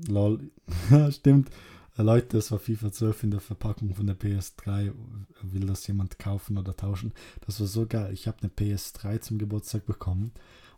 Lol. 0.09 0.51
Ja, 0.90 1.12
stimmt. 1.12 1.51
Äh, 1.99 2.03
Leute, 2.03 2.38
es 2.38 2.51
war 2.51 2.59
FIFA 2.59 2.90
12 2.90 3.25
in 3.25 3.31
der 3.33 3.40
Verpackung 3.40 3.94
von 3.94 4.07
der 4.07 4.18
PS3. 4.18 4.94
Will 5.42 5.66
das 5.66 5.87
jemand 5.87 6.18
kaufen 6.18 6.57
oder 6.57 6.75
tauschen? 6.75 7.12
Das 7.42 7.61
war 7.61 7.66
so 7.66 7.87
geil. 7.87 8.14
Ich 8.14 8.27
habe 8.27 8.38
eine 8.40 8.51
PS3 8.51 9.20
zum 9.20 9.37
Geburtstag 9.37 9.85
bekommen 9.85 10.33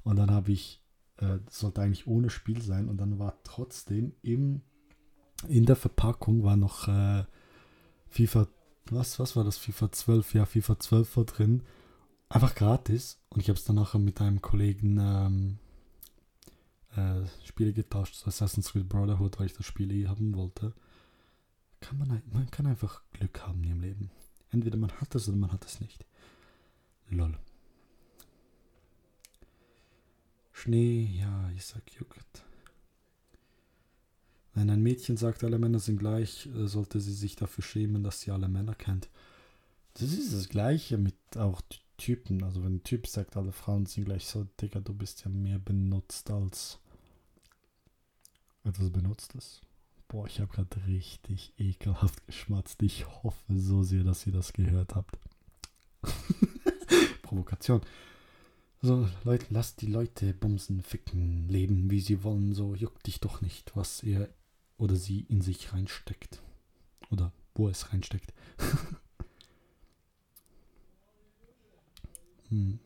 und 0.09 0.17
dann 0.17 0.31
habe 0.31 0.53
ich, 0.53 0.83
äh, 1.19 1.39
sollte 1.51 1.83
eigentlich 1.83 2.07
ohne 2.07 2.31
Spiel 2.31 2.63
sein, 2.63 2.89
und 2.89 2.97
dann 2.97 3.19
war 3.19 3.37
trotzdem 3.45 4.15
im, 4.23 4.63
in 5.47 5.67
der 5.67 5.77
Verpackung 5.77 6.43
war 6.45 6.57
noch 6.57 6.89
äh, 6.89 7.25
FIFA, 8.09 8.49
was, 8.87 9.19
was 9.19 9.37
war 9.37 9.45
das? 9.45 9.59
FIFA 9.59 9.93
12, 9.93 10.33
ja, 10.33 10.47
FIFA 10.47 10.79
12 10.79 11.17
war 11.19 11.25
drin. 11.27 11.63
Einfach 12.31 12.55
gratis. 12.55 13.21
Und 13.29 13.43
ich 13.43 13.51
habe 13.51 13.59
es 13.59 13.65
dann 13.65 13.77
nachher 13.77 13.99
mit 13.99 14.23
einem 14.23 14.41
Kollegen 14.41 14.97
ähm, 14.99 15.59
äh, 16.97 17.27
Spiele 17.47 17.75
getauscht, 17.75 18.27
Assassin's 18.27 18.73
Creed 18.73 18.89
Brotherhood, 18.89 19.39
weil 19.39 19.47
ich 19.47 19.53
das 19.53 19.67
Spiel 19.67 19.93
eh 19.93 20.09
haben 20.09 20.35
wollte. 20.35 20.73
Kann 21.81 21.99
man, 21.99 22.23
man 22.33 22.51
kann 22.51 22.67
einfach 22.67 23.03
Glück 23.13 23.47
haben 23.47 23.63
im 23.65 23.83
Leben. 23.83 24.11
Entweder 24.51 24.79
man 24.79 24.91
hat 24.93 25.15
es 25.15 25.29
oder 25.29 25.37
man 25.37 25.53
hat 25.53 25.67
es 25.67 25.83
nicht. 25.83 26.07
Lol. 27.11 27.37
Schnee, 30.59 31.05
ja, 31.21 31.51
ich 31.55 31.65
sag 31.65 31.83
juckt. 31.93 32.45
Wenn 34.55 34.71
ein 34.71 34.83
Mädchen 34.83 35.17
sagt, 35.17 35.45
alle 35.45 35.57
Männer 35.57 35.79
sind 35.79 35.99
gleich, 35.99 36.47
äh, 36.47 36.67
sollte 36.67 37.01
sie 37.01 37.13
sich 37.13 37.37
dafür 37.37 37.63
schämen, 37.63 38.03
dass 38.03 38.23
sie 38.23 38.33
alle 38.33 38.49
Männer 38.49 38.75
kennt. 38.75 39.09
Das 39.95 40.13
ist 40.13 40.35
das 40.35 40.49
Gleiche 40.49 40.99
mit 40.99 41.15
auch 41.37 41.63
Typen. 41.97 42.43
Also 42.43 42.65
wenn 42.65 42.77
ein 42.77 42.83
Typ 42.83 43.07
sagt, 43.07 43.37
alle 43.37 43.53
Frauen 43.53 43.87
sind 43.87 44.07
gleich 44.07 44.27
so, 44.27 44.49
Digga, 44.61 44.81
du 44.81 44.95
bist 44.95 45.25
ja 45.25 45.31
mehr 45.31 45.61
benutzt 45.61 46.29
als 46.31 46.81
etwas 48.65 48.91
Benutztes. 48.91 49.61
Boah, 50.09 50.27
ich 50.27 50.41
habe 50.41 50.53
gerade 50.53 50.87
richtig 50.89 51.53
ekelhaft 51.57 52.27
geschmatzt. 52.27 52.83
Ich 52.83 53.07
hoffe 53.23 53.59
so 53.59 53.85
sehr, 53.85 54.03
dass 54.03 54.27
ihr 54.27 54.33
das 54.33 54.53
gehört 54.53 54.97
habt. 54.97 55.19
Provokation. 57.23 57.81
So, 58.81 59.09
Leute, 59.25 59.47
lasst 59.51 59.81
die 59.81 59.87
Leute 59.87 60.33
bumsen, 60.33 60.83
ficken, 60.83 61.49
leben, 61.49 61.91
wie 61.91 62.01
sie 62.01 62.23
wollen. 62.23 62.55
So, 62.55 62.77
juckt 62.77 63.07
dich 63.07 63.19
doch 63.19 63.41
nicht, 63.41 63.75
was 63.75 64.05
er 64.05 64.29
oder 64.77 64.95
sie 64.95 65.27
in 65.29 65.41
sich 65.41 65.73
reinsteckt. 65.73 66.41
Oder 67.11 67.33
wo 67.55 67.69
es 67.69 67.93
reinsteckt. 67.93 68.33
hm. 72.51 72.79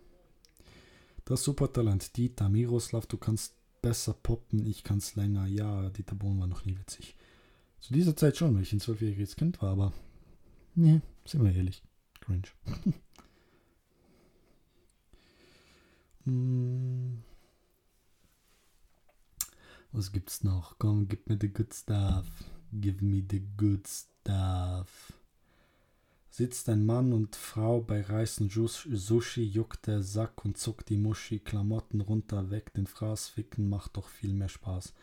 Das 1.27 1.45
Supertalent, 1.45 2.17
Dieter, 2.17 2.49
Miroslav, 2.49 3.07
du 3.07 3.19
kannst 3.19 3.55
besser 3.83 4.15
poppen, 4.15 4.67
ich 4.67 4.85
kann's 4.85 5.15
länger. 5.15 5.47
Ja, 5.47 5.91
Dieter 5.91 6.15
Bohlen 6.15 6.41
war 6.41 6.47
noch 6.47 6.65
nie 6.65 6.79
witzig. 6.79 7.15
Zu 7.81 7.93
dieser 7.93 8.17
Zeit 8.17 8.39
schon, 8.39 8.55
weil 8.55 8.63
ich 8.63 8.73
ein 8.73 8.81
zwölfjähriges 8.81 9.37
Kind 9.37 9.61
war, 9.61 9.73
aber. 9.73 9.93
Nee, 10.75 11.03
sind 11.27 11.45
wir 11.45 11.55
ehrlich. 11.55 11.83
Cringe. 12.21 12.49
hm. 16.25 17.23
Was 19.93 20.11
gibt's 20.11 20.43
noch? 20.43 20.79
Komm, 20.79 21.07
gib 21.07 21.29
mir 21.29 21.39
the 21.41 21.53
good 21.53 21.75
stuff. 21.75 22.27
Give 22.73 23.05
me 23.05 23.23
the 23.29 23.43
good 23.57 23.87
stuff. 23.87 25.13
Sitzt 26.31 26.71
ein 26.71 26.87
Mann 26.87 27.13
und 27.13 27.37
Frau 27.37 27.83
bei 27.83 28.01
Reis 28.01 28.41
und 28.41 28.51
Sushi, 28.51 29.45
juckt 29.45 29.87
der 29.87 30.03
Sack 30.03 30.47
und 30.47 30.57
zuckt 30.57 30.89
die 30.89 30.97
Muschi, 30.97 31.41
Klamotten 31.41 32.01
runter, 32.01 32.51
weg, 32.51 32.73
den 32.73 32.87
Fraß 32.87 33.29
ficken, 33.29 33.69
macht 33.69 33.99
doch 33.99 34.09
viel 34.09 34.33
mehr 34.33 34.49
Spaß. 34.49 34.95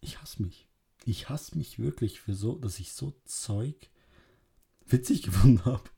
Ich 0.00 0.22
hasse 0.22 0.40
mich. 0.40 0.68
Ich 1.04 1.28
hasse 1.28 1.58
mich 1.58 1.80
wirklich 1.80 2.20
für 2.20 2.34
so, 2.34 2.54
dass 2.54 2.78
ich 2.78 2.92
so 2.92 3.12
Zeug 3.24 3.90
witzig 4.86 5.22
gefunden 5.24 5.64
habe 5.64 5.90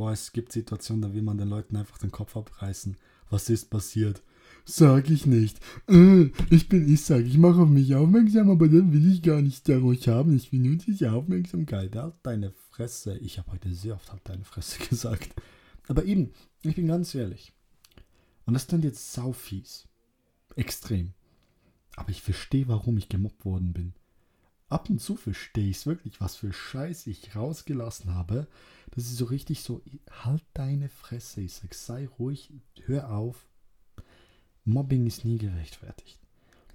boah, 0.00 0.12
es 0.12 0.32
gibt 0.32 0.50
Situationen, 0.50 1.02
da 1.02 1.12
will 1.12 1.20
man 1.20 1.36
den 1.36 1.50
Leuten 1.50 1.76
einfach 1.76 1.98
den 1.98 2.10
Kopf 2.10 2.34
abreißen. 2.34 2.96
Was 3.28 3.50
ist 3.50 3.68
passiert? 3.68 4.22
Sag 4.64 5.10
ich 5.10 5.26
nicht. 5.26 5.60
Äh, 5.90 6.30
ich 6.48 6.70
bin 6.70 6.90
ich 6.90 7.04
sag, 7.04 7.26
ich 7.26 7.36
mache 7.36 7.60
auf 7.60 7.68
mich 7.68 7.94
aufmerksam, 7.94 8.48
aber 8.48 8.66
dann 8.66 8.94
will 8.94 9.12
ich 9.12 9.20
gar 9.22 9.42
nicht 9.42 9.68
dadurch 9.68 10.08
haben. 10.08 10.34
Ich 10.34 10.52
will 10.52 10.60
nur 10.60 10.76
diese 10.76 11.12
Aufmerksamkeit. 11.12 11.94
Halt 11.96 12.14
deine 12.22 12.50
Fresse. 12.70 13.18
Ich 13.18 13.36
habe 13.36 13.52
heute 13.52 13.74
sehr 13.74 13.94
oft 13.94 14.10
halt 14.10 14.22
deine 14.24 14.44
Fresse 14.44 14.78
gesagt. 14.88 15.34
Aber 15.86 16.06
eben, 16.06 16.32
ich 16.62 16.76
bin 16.76 16.86
ganz 16.86 17.14
ehrlich. 17.14 17.52
Und 18.46 18.54
das 18.54 18.68
klingt 18.68 18.84
jetzt 18.84 19.12
saufies. 19.12 19.86
Extrem. 20.56 21.12
Aber 21.96 22.08
ich 22.08 22.22
verstehe, 22.22 22.68
warum 22.68 22.96
ich 22.96 23.10
gemobbt 23.10 23.44
worden 23.44 23.74
bin 23.74 23.92
ab 24.70 24.88
und 24.88 25.00
zu 25.00 25.16
verstehe 25.16 25.68
ich 25.68 25.78
es 25.78 25.86
wirklich, 25.86 26.20
was 26.20 26.36
für 26.36 26.52
Scheiß 26.52 27.06
ich 27.06 27.36
rausgelassen 27.36 28.14
habe. 28.14 28.46
Das 28.92 29.04
ist 29.04 29.16
so 29.16 29.26
richtig 29.26 29.62
so, 29.62 29.82
halt 30.24 30.44
deine 30.54 30.88
Fresse. 30.88 31.42
Ich 31.42 31.54
sag, 31.54 31.74
sei 31.74 32.08
ruhig, 32.18 32.52
hör 32.86 33.12
auf. 33.12 33.46
Mobbing 34.64 35.06
ist 35.06 35.24
nie 35.24 35.38
gerechtfertigt. 35.38 36.18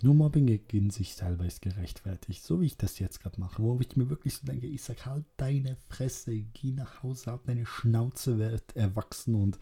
Nur 0.01 0.13
Mobbing 0.13 0.45
gegen 0.67 0.89
sich 0.89 1.15
selber 1.15 1.45
ist 1.45 1.62
gerechtfertigt. 1.62 2.43
So 2.43 2.62
wie 2.62 2.65
ich 2.65 2.77
das 2.77 2.99
jetzt 2.99 3.21
gerade 3.21 3.39
mache, 3.39 3.63
wo 3.63 3.79
ich 3.79 3.95
mir 3.95 4.10
wirklich 4.10 4.36
so 4.36 4.45
denke, 4.45 4.67
ich 4.67 4.84
sag, 4.84 5.05
halt 5.05 5.25
deine 5.38 5.77
Fresse, 5.88 6.38
geh 6.53 6.71
nach 6.71 7.01
Hause, 7.01 7.31
halt 7.31 7.47
deine 7.47 7.65
Schnauze, 7.65 8.38
werd 8.38 8.75
erwachsen 8.75 9.36
und 9.36 9.58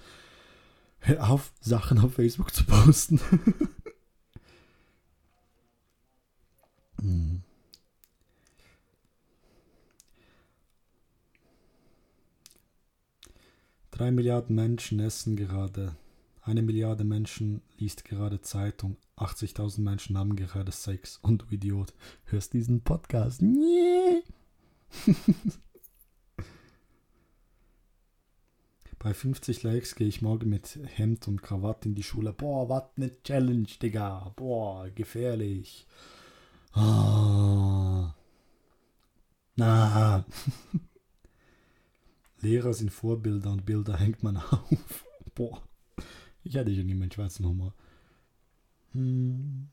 hör 0.99 1.29
auf, 1.29 1.53
Sachen 1.61 1.99
auf 1.99 2.15
Facebook 2.15 2.53
zu 2.53 2.65
posten. 2.65 3.19
hm. 6.99 7.43
Drei 14.03 14.11
Milliarden 14.11 14.57
Menschen 14.57 14.99
essen 14.99 15.37
gerade. 15.37 15.95
Eine 16.41 16.61
Milliarde 16.61 17.05
Menschen 17.05 17.61
liest 17.77 18.03
gerade 18.03 18.41
Zeitung. 18.41 18.97
80.000 19.15 19.79
Menschen 19.79 20.17
haben 20.17 20.35
gerade 20.35 20.73
Sex. 20.73 21.19
Und 21.21 21.43
du 21.43 21.45
Idiot, 21.51 21.93
hörst 22.25 22.51
diesen 22.51 22.81
Podcast. 22.81 23.41
Nee. 23.41 24.23
Bei 28.99 29.13
50 29.13 29.63
Likes 29.63 29.95
gehe 29.95 30.09
ich 30.09 30.21
morgen 30.21 30.49
mit 30.49 30.77
Hemd 30.83 31.29
und 31.29 31.41
Krawatte 31.41 31.87
in 31.87 31.95
die 31.95 32.03
Schule. 32.03 32.33
Boah, 32.33 32.67
was 32.67 32.83
ne 32.97 33.09
Challenge, 33.23 33.69
Digga. 33.81 34.33
Boah, 34.35 34.89
gefährlich. 34.89 35.87
Ah. 36.73 38.13
Na. 39.55 40.25
Lehrer 42.43 42.73
sind 42.73 42.91
Vorbilder 42.91 43.51
und 43.51 43.65
Bilder 43.65 43.97
hängt 43.99 44.21
man 44.21 44.37
auf. 44.37 45.05
Boah, 45.33 45.63
ich 46.43 46.57
hatte 46.57 46.75
schon 46.75 46.85
niemand 46.85 47.13
schwarzen 47.13 47.45
Humor. 47.45 47.73
Hm. 48.91 49.69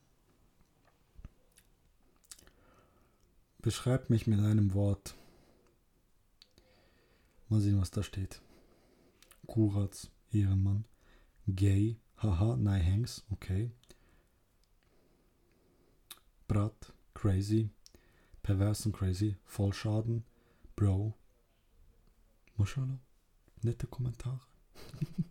Beschreib 3.60 4.08
mich 4.08 4.26
mit 4.26 4.40
einem 4.40 4.72
Wort. 4.72 5.16
Mal 7.48 7.60
sehen, 7.60 7.80
was 7.80 7.90
da 7.90 8.02
steht. 8.02 8.40
Kuratz, 9.46 10.08
Ehrenmann. 10.32 10.84
Gay, 11.48 11.98
haha, 12.18 12.56
nein, 12.56 12.86
Hanks, 12.86 13.26
okay. 13.30 13.72
Brat, 16.46 16.92
crazy. 17.14 17.70
Pervers 18.42 18.86
und 18.86 18.92
crazy. 18.92 19.36
Vollschaden. 19.44 20.24
Bro, 20.76 21.14
Mashallah. 22.60 23.00
Nette 23.62 23.86
Kommentare. 23.86 24.40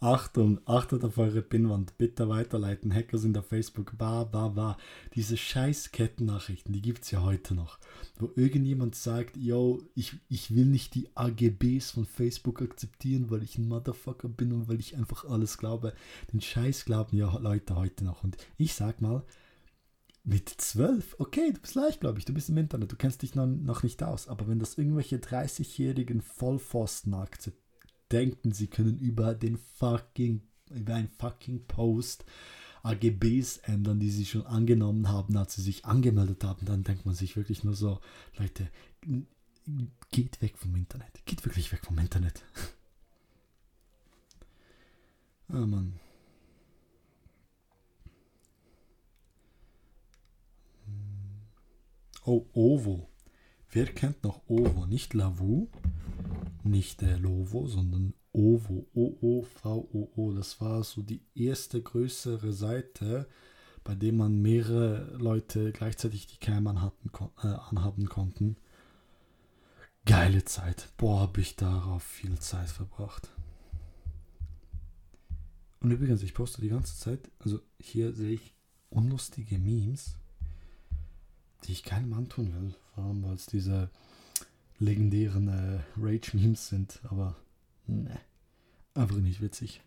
Achtung, 0.00 0.60
achtet 0.66 1.02
auf 1.02 1.18
eure 1.18 1.42
Pinnwand. 1.42 1.98
Bitte 1.98 2.28
weiterleiten. 2.28 2.94
Hacker 2.94 3.18
sind 3.18 3.36
auf 3.36 3.46
Facebook. 3.48 3.98
Ba, 3.98 4.22
ba, 4.22 4.48
ba. 4.48 4.78
Diese 5.14 5.36
scheiß 5.36 5.90
Kettennachrichten, 5.90 6.72
die 6.72 6.80
gibt 6.80 7.02
es 7.02 7.10
ja 7.10 7.22
heute 7.22 7.56
noch. 7.56 7.80
Wo 8.20 8.30
irgendjemand 8.36 8.94
sagt, 8.94 9.36
yo, 9.36 9.82
ich, 9.96 10.14
ich 10.28 10.54
will 10.54 10.66
nicht 10.66 10.94
die 10.94 11.08
AGBs 11.16 11.90
von 11.90 12.04
Facebook 12.06 12.62
akzeptieren, 12.62 13.30
weil 13.30 13.42
ich 13.42 13.58
ein 13.58 13.66
Motherfucker 13.66 14.28
bin 14.28 14.52
und 14.52 14.68
weil 14.68 14.78
ich 14.78 14.96
einfach 14.96 15.24
alles 15.24 15.58
glaube. 15.58 15.92
Den 16.32 16.40
Scheiß 16.40 16.84
glauben 16.84 17.16
ja 17.16 17.36
Leute 17.38 17.74
heute 17.74 18.04
noch. 18.04 18.22
Und 18.22 18.36
ich 18.58 18.74
sag 18.74 19.00
mal, 19.00 19.24
mit 20.24 20.48
zwölf, 20.48 21.14
okay, 21.18 21.52
du 21.52 21.60
bist 21.60 21.74
leicht, 21.74 22.00
glaube 22.00 22.18
ich, 22.18 22.24
du 22.24 22.32
bist 22.32 22.48
im 22.48 22.56
Internet, 22.56 22.90
du 22.90 22.96
kennst 22.96 23.22
dich 23.22 23.34
noch, 23.34 23.46
noch 23.46 23.82
nicht 23.82 24.02
aus. 24.02 24.26
Aber 24.26 24.48
wenn 24.48 24.58
das 24.58 24.78
irgendwelche 24.78 25.18
30-jährigen 25.18 26.22
Vollpfosten 26.22 27.14
denken, 28.10 28.52
sie 28.52 28.68
können 28.68 28.98
über 28.98 29.34
den 29.34 29.58
fucking, 29.58 30.42
über 30.70 30.94
ein 30.94 31.08
fucking 31.08 31.66
Post 31.66 32.24
AGBs 32.82 33.58
ändern, 33.58 34.00
die 34.00 34.10
sie 34.10 34.24
schon 34.24 34.46
angenommen 34.46 35.08
haben, 35.08 35.36
als 35.36 35.54
sie 35.54 35.62
sich 35.62 35.84
angemeldet 35.84 36.42
haben, 36.42 36.64
dann 36.66 36.84
denkt 36.84 37.04
man 37.04 37.14
sich 37.14 37.36
wirklich 37.36 37.62
nur 37.62 37.74
so, 37.74 38.00
Leute, 38.38 38.70
geht 40.10 40.40
weg 40.40 40.56
vom 40.56 40.74
Internet. 40.74 41.24
Geht 41.26 41.44
wirklich 41.44 41.70
weg 41.70 41.84
vom 41.84 41.98
Internet. 41.98 42.42
ah, 45.48 45.66
Mann. 45.66 46.00
Oh, 52.24 52.46
Ovo. 52.54 53.08
Wer 53.70 53.86
kennt 53.86 54.24
noch 54.24 54.40
Ovo? 54.48 54.86
Nicht 54.86 55.12
Lavu, 55.12 55.68
nicht 56.62 57.02
der 57.02 57.18
Lovo, 57.18 57.66
sondern 57.66 58.14
Ovo. 58.32 58.86
O-O-V-O-O. 58.94 60.32
Das 60.32 60.60
war 60.60 60.82
so 60.84 61.02
die 61.02 61.20
erste 61.34 61.82
größere 61.82 62.52
Seite, 62.52 63.28
bei 63.84 63.94
der 63.94 64.14
man 64.14 64.40
mehrere 64.40 65.16
Leute 65.18 65.72
gleichzeitig 65.72 66.26
die 66.26 66.38
Cam 66.38 66.66
anhatten, 66.66 67.10
äh, 67.42 67.46
anhaben 67.48 68.08
konnten. 68.08 68.56
Geile 70.06 70.44
Zeit. 70.44 70.88
Boah, 70.96 71.20
habe 71.20 71.40
ich 71.42 71.56
darauf 71.56 72.02
viel 72.02 72.38
Zeit 72.38 72.70
verbracht. 72.70 73.28
Und 75.80 75.90
übrigens, 75.90 76.22
ich 76.22 76.32
poste 76.32 76.62
die 76.62 76.70
ganze 76.70 76.96
Zeit, 76.96 77.30
also 77.38 77.60
hier 77.78 78.14
sehe 78.14 78.32
ich 78.32 78.54
unlustige 78.88 79.58
Memes, 79.58 80.16
die 81.64 81.72
ich 81.72 81.82
keinem 81.82 82.12
antun 82.12 82.54
will. 82.54 82.74
Vor 82.94 83.04
allem, 83.04 83.22
weil 83.24 83.34
es 83.34 83.46
diese 83.46 83.90
legendären 84.78 85.48
äh, 85.48 85.80
Rage-Memes 86.00 86.68
sind, 86.68 87.00
aber 87.04 87.36
ne, 87.86 88.18
einfach 88.94 89.16
nicht 89.16 89.40
witzig. 89.40 89.82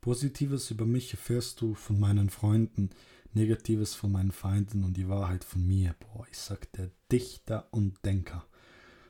Positives 0.00 0.70
über 0.70 0.84
mich 0.84 1.12
erfährst 1.12 1.60
du 1.60 1.74
von 1.74 1.98
meinen 1.98 2.28
Freunden, 2.28 2.90
Negatives 3.34 3.94
von 3.94 4.12
meinen 4.12 4.32
Feinden 4.32 4.84
und 4.84 4.96
die 4.96 5.08
Wahrheit 5.08 5.44
von 5.44 5.66
mir. 5.66 5.94
Boah, 6.00 6.26
ich 6.30 6.38
sag 6.38 6.70
der 6.72 6.90
Dichter 7.10 7.68
und 7.70 8.04
Denker. 8.04 8.44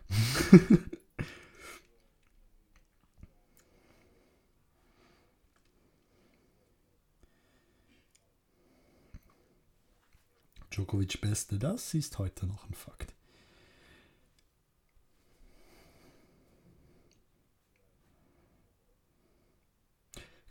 Djokovic 10.72 11.20
Beste, 11.20 11.58
das 11.58 11.92
ist 11.92 12.18
heute 12.18 12.46
noch 12.46 12.66
ein 12.66 12.74
Fakt. 12.74 13.14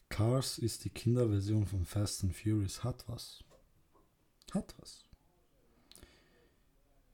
Cars 0.10 0.60
ist 0.60 0.86
die 0.86 0.90
Kinderversion 0.92 1.66
von 1.66 1.86
Fast 1.86 2.24
and 2.24 2.36
Furious. 2.36 2.84
Hat 2.84 3.04
was. 3.08 3.44
Hat 4.54 4.76
was. 4.80 5.06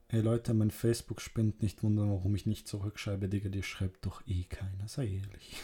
Hey 0.09 0.21
Leute, 0.21 0.53
mein 0.53 0.71
Facebook 0.71 1.21
spinnt 1.21 1.61
nicht 1.61 1.83
wundern, 1.83 2.09
warum 2.09 2.35
ich 2.35 2.45
nicht 2.45 2.67
zurückschreibe. 2.67 3.29
Digga, 3.29 3.49
dir 3.49 3.63
schreibt 3.63 4.05
doch 4.05 4.25
eh 4.27 4.43
keiner. 4.43 4.87
Sei 4.87 5.07
ehrlich. 5.07 5.63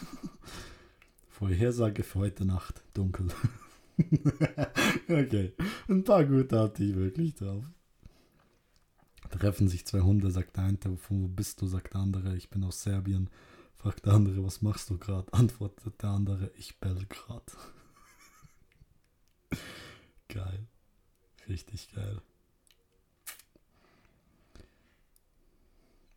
Vorhersage 1.28 2.04
für 2.04 2.20
heute 2.20 2.46
Nacht. 2.46 2.82
Dunkel. 2.94 3.28
okay. 5.08 5.52
Ein 5.88 6.04
paar 6.04 6.24
gute 6.24 6.58
hatte 6.58 6.84
ich 6.84 6.94
wirklich 6.94 7.34
drauf. 7.34 7.64
Treffen 9.30 9.68
sich 9.68 9.86
zwei 9.86 10.00
Hunde, 10.00 10.30
sagt 10.30 10.56
der 10.56 10.64
eine, 10.64 10.78
von 10.78 11.22
wo 11.22 11.28
bist 11.28 11.60
du, 11.60 11.66
sagt 11.66 11.94
der 11.94 12.00
andere, 12.00 12.36
ich 12.36 12.50
bin 12.50 12.64
aus 12.64 12.82
Serbien. 12.82 13.30
Fragt 13.74 14.06
der 14.06 14.14
andere, 14.14 14.44
was 14.44 14.62
machst 14.62 14.90
du 14.90 14.98
gerade? 14.98 15.32
Antwortet 15.32 16.00
der 16.02 16.10
andere, 16.10 16.50
ich 16.56 16.78
bell 16.78 17.04
grad. 17.08 17.56
geil. 20.28 20.66
Richtig 21.48 21.92
geil. 21.92 22.22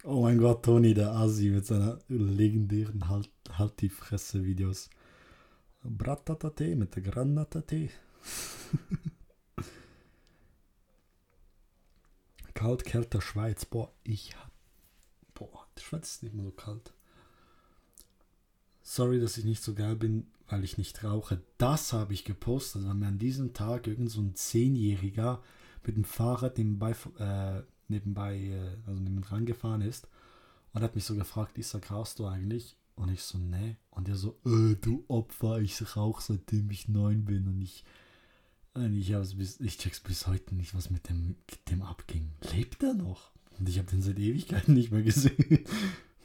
Oh 0.04 0.22
mein 0.22 0.38
Gott, 0.38 0.64
Toni, 0.64 0.94
der 0.94 1.12
Asi 1.12 1.50
mit 1.50 1.66
seiner 1.66 2.00
legendären 2.08 3.10
Halt, 3.10 3.30
halt 3.52 3.82
die 3.82 3.90
Fresse-Videos. 3.90 4.90
Bratatate 5.84 6.76
mit 6.76 6.96
der 6.96 7.04
Granatate. 7.04 7.90
kalt, 12.54 12.86
kälter 12.86 13.22
Schweiz. 13.22 13.66
Boah, 13.66 13.92
ich 14.04 14.36
hab. 14.36 14.52
Boah, 15.34 15.68
die 15.78 15.84
Schweiz 15.84 16.12
ist 16.12 16.24
nicht 16.24 16.36
mehr 16.36 16.46
so 16.46 16.52
kalt. 16.52 16.94
Sorry, 18.82 19.20
dass 19.20 19.38
ich 19.38 19.46
nicht 19.46 19.62
so 19.62 19.74
geil 19.74 19.96
bin, 19.96 20.32
weil 20.48 20.64
ich 20.64 20.78
nicht 20.78 21.04
rauche. 21.04 21.42
Das 21.58 21.94
habe 21.94 22.14
ich 22.14 22.26
gepostet, 22.26 22.86
weil 22.86 22.96
mir 22.96 23.08
an 23.08 23.20
diesem 23.20 23.54
Tag 23.54 23.86
irgend 23.86 24.10
so 24.10 24.22
ein 24.22 24.36
Zehnjähriger 24.36 25.44
mit 25.86 25.96
dem 25.96 26.04
Fahrrad 26.04 26.58
nebenbei, 26.58 26.96
äh, 27.20 27.62
nebenbei 27.88 28.38
äh, 28.38 28.78
also 28.88 29.00
nebenan 29.00 29.46
gefahren 29.46 29.82
ist 29.82 30.08
und 30.74 30.82
hat 30.82 30.96
mich 30.96 31.06
so 31.06 31.16
gefragt, 31.16 31.58
Isa, 31.58 31.80
rauchst 31.90 32.20
du 32.20 32.26
eigentlich? 32.26 32.78
Und 32.98 33.12
ich 33.12 33.22
so, 33.22 33.38
ne. 33.38 33.78
Und 33.92 34.10
er 34.10 34.16
so, 34.16 34.40
äh, 34.44 34.76
du 34.76 35.06
Opfer, 35.08 35.60
ich 35.60 35.96
rauche 35.96 36.22
seitdem 36.22 36.70
ich 36.72 36.88
neun 36.88 37.26
bin 37.26 37.48
und 37.48 37.62
ich, 37.62 37.86
ich, 38.76 39.38
bis, 39.38 39.60
ich 39.60 39.78
check's 39.78 40.00
bis 40.00 40.26
heute 40.28 40.56
nicht, 40.56 40.76
was 40.76 40.90
mit 40.90 41.08
dem, 41.08 41.36
dem 41.70 41.84
abging. 41.84 42.32
Lebt 42.52 42.84
er 42.84 42.96
noch? 42.96 43.32
Und 43.60 43.70
ich 43.70 43.78
habe 43.78 43.90
den 43.90 44.02
seit 44.02 44.20
Ewigkeiten 44.20 44.74
nicht 44.74 44.92
mehr 44.92 45.04
gesehen. 45.04 45.66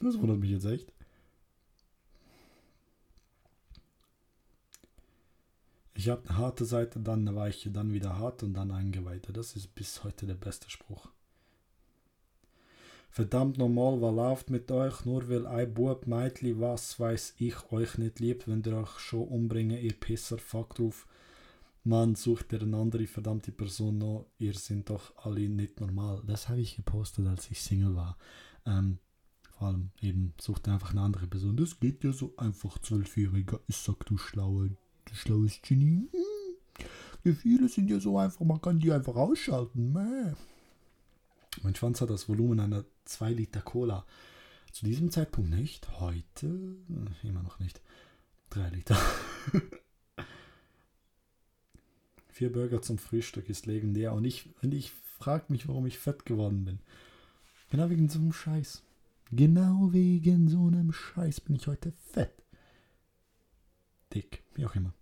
Das 0.05 0.19
wundert 0.19 0.41
mich 0.41 0.51
jetzt 0.51 0.65
echt. 0.65 0.93
Ich 5.95 6.09
habe 6.09 6.29
eine 6.29 6.39
harte 6.39 6.65
Seite, 6.65 6.99
dann 6.99 7.21
eine 7.21 7.37
weiche, 7.37 7.71
dann 7.71 7.93
wieder 7.93 8.19
hart 8.19 8.43
und 8.43 8.55
dann 8.55 8.73
eingeweihte. 8.73 9.33
Das 9.33 9.55
ist 9.55 9.77
bis 9.77 10.03
heute 10.03 10.27
der 10.27 10.35
beste 10.35 10.69
Spruch. 10.71 11.09
Verdammt 13.15 13.59
normal, 13.59 14.01
was 14.01 14.15
läuft 14.15 14.49
mit 14.49 14.71
euch? 14.71 15.05
Nur 15.05 15.29
weil 15.29 15.47
ein 15.47 15.75
Bub, 15.75 16.07
Meitli, 16.07 16.59
was 16.59 16.99
weiß 16.99 17.35
ich, 17.37 17.71
euch 17.71 17.99
nicht 17.99 18.21
liebt, 18.21 18.49
wenn 18.49 18.63
ihr 18.65 18.75
euch 18.75 18.99
schon 19.01 19.29
umbringen, 19.29 19.79
ihr 19.79 19.93
Pisser, 19.93 20.39
fuck 20.39 20.77
drauf. 20.77 21.07
Man 21.85 22.15
sucht 22.15 22.55
ihr 22.55 22.63
eine 22.63 22.79
andere 22.79 23.07
verdammte 23.07 23.53
Person 23.53 23.99
noch, 23.99 24.25
ihr 24.39 24.55
sind 24.55 24.89
doch 24.89 25.13
alle 25.27 25.47
nicht 25.47 25.79
normal. 25.79 26.23
Das 26.27 26.49
habe 26.49 26.63
ich 26.63 26.77
gepostet, 26.77 27.27
als 27.27 27.51
ich 27.51 27.61
Single 27.61 27.95
war. 27.95 28.17
Ähm, 28.65 28.97
vor 29.59 29.69
allem 29.69 29.91
eben, 30.01 30.33
sucht 30.41 30.67
einfach 30.69 30.93
eine 30.93 31.03
andere 31.03 31.27
Person. 31.27 31.55
Das 31.59 31.79
geht 31.79 32.03
ja 32.05 32.13
so 32.13 32.33
einfach, 32.39 32.79
Zwölfjähriger. 32.79 33.61
Ich 33.67 33.77
sag, 33.77 34.07
du 34.07 34.17
schlaue, 34.17 34.71
du 35.05 35.15
schlaues 35.15 35.61
Genie. 35.61 36.09
Hm. 36.13 36.87
Gefühle 37.25 37.69
sind 37.69 37.91
ja 37.91 38.01
so 38.01 38.17
einfach, 38.17 38.41
man 38.41 38.63
kann 38.63 38.79
die 38.79 38.91
einfach 38.91 39.17
ausschalten. 39.17 39.93
Mäh. 39.93 40.33
Mein 41.63 41.75
Schwanz 41.75 42.01
hat 42.01 42.09
das 42.09 42.27
Volumen 42.27 42.59
einer 42.59 42.87
2 43.05 43.33
Liter 43.33 43.61
Cola. 43.61 44.07
Zu 44.73 44.87
diesem 44.87 45.11
Zeitpunkt 45.11 45.51
nicht. 45.51 46.01
Heute 46.01 46.47
äh, 46.47 47.29
immer 47.29 47.43
noch 47.43 47.59
nicht. 47.59 47.81
3 48.51 48.69
Liter. 48.71 48.97
Vier 52.29 52.53
Burger 52.53 52.81
zum 52.81 52.99
Frühstück 52.99 53.49
ist 53.51 53.67
legendär. 53.67 54.13
Und 54.13 54.25
ich, 54.25 54.49
und 54.63 54.73
ich 54.73 54.91
frage 55.19 55.45
mich, 55.49 55.69
warum 55.69 55.87
ich 55.87 55.99
fett 55.99 56.25
geworden 56.25 56.65
bin. 56.65 56.79
Genau 57.71 57.91
wegen 57.91 58.09
so 58.09 58.19
einem 58.19 58.33
Scheiß. 58.33 58.83
Genau 59.31 59.93
wegen 59.93 60.49
so 60.49 60.67
einem 60.67 60.93
Scheiß 60.93 61.41
bin 61.41 61.57
ich 61.57 61.67
heute 61.67 61.93
fett. 62.13 62.43
Dick, 64.13 64.43
wie 64.55 64.67
auch 64.67 64.75
immer. 64.75 64.93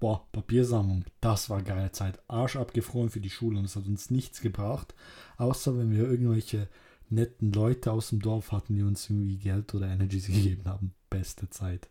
Boah, 0.00 0.28
Papiersammlung, 0.30 1.04
das 1.20 1.50
war 1.50 1.62
geile 1.62 1.90
Zeit. 1.90 2.20
Arsch 2.28 2.54
abgefroren 2.56 3.10
für 3.10 3.20
die 3.20 3.30
Schule 3.30 3.58
und 3.58 3.64
es 3.64 3.74
hat 3.74 3.86
uns 3.86 4.10
nichts 4.10 4.40
gebracht, 4.40 4.94
außer 5.38 5.76
wenn 5.76 5.90
wir 5.90 6.08
irgendwelche 6.08 6.68
netten 7.10 7.52
Leute 7.52 7.90
aus 7.92 8.10
dem 8.10 8.20
Dorf 8.20 8.52
hatten, 8.52 8.76
die 8.76 8.82
uns 8.82 9.10
irgendwie 9.10 9.38
Geld 9.38 9.74
oder 9.74 9.88
Energies 9.88 10.26
gegeben 10.28 10.64
haben. 10.66 10.94
Beste 11.10 11.50
Zeit. 11.50 11.88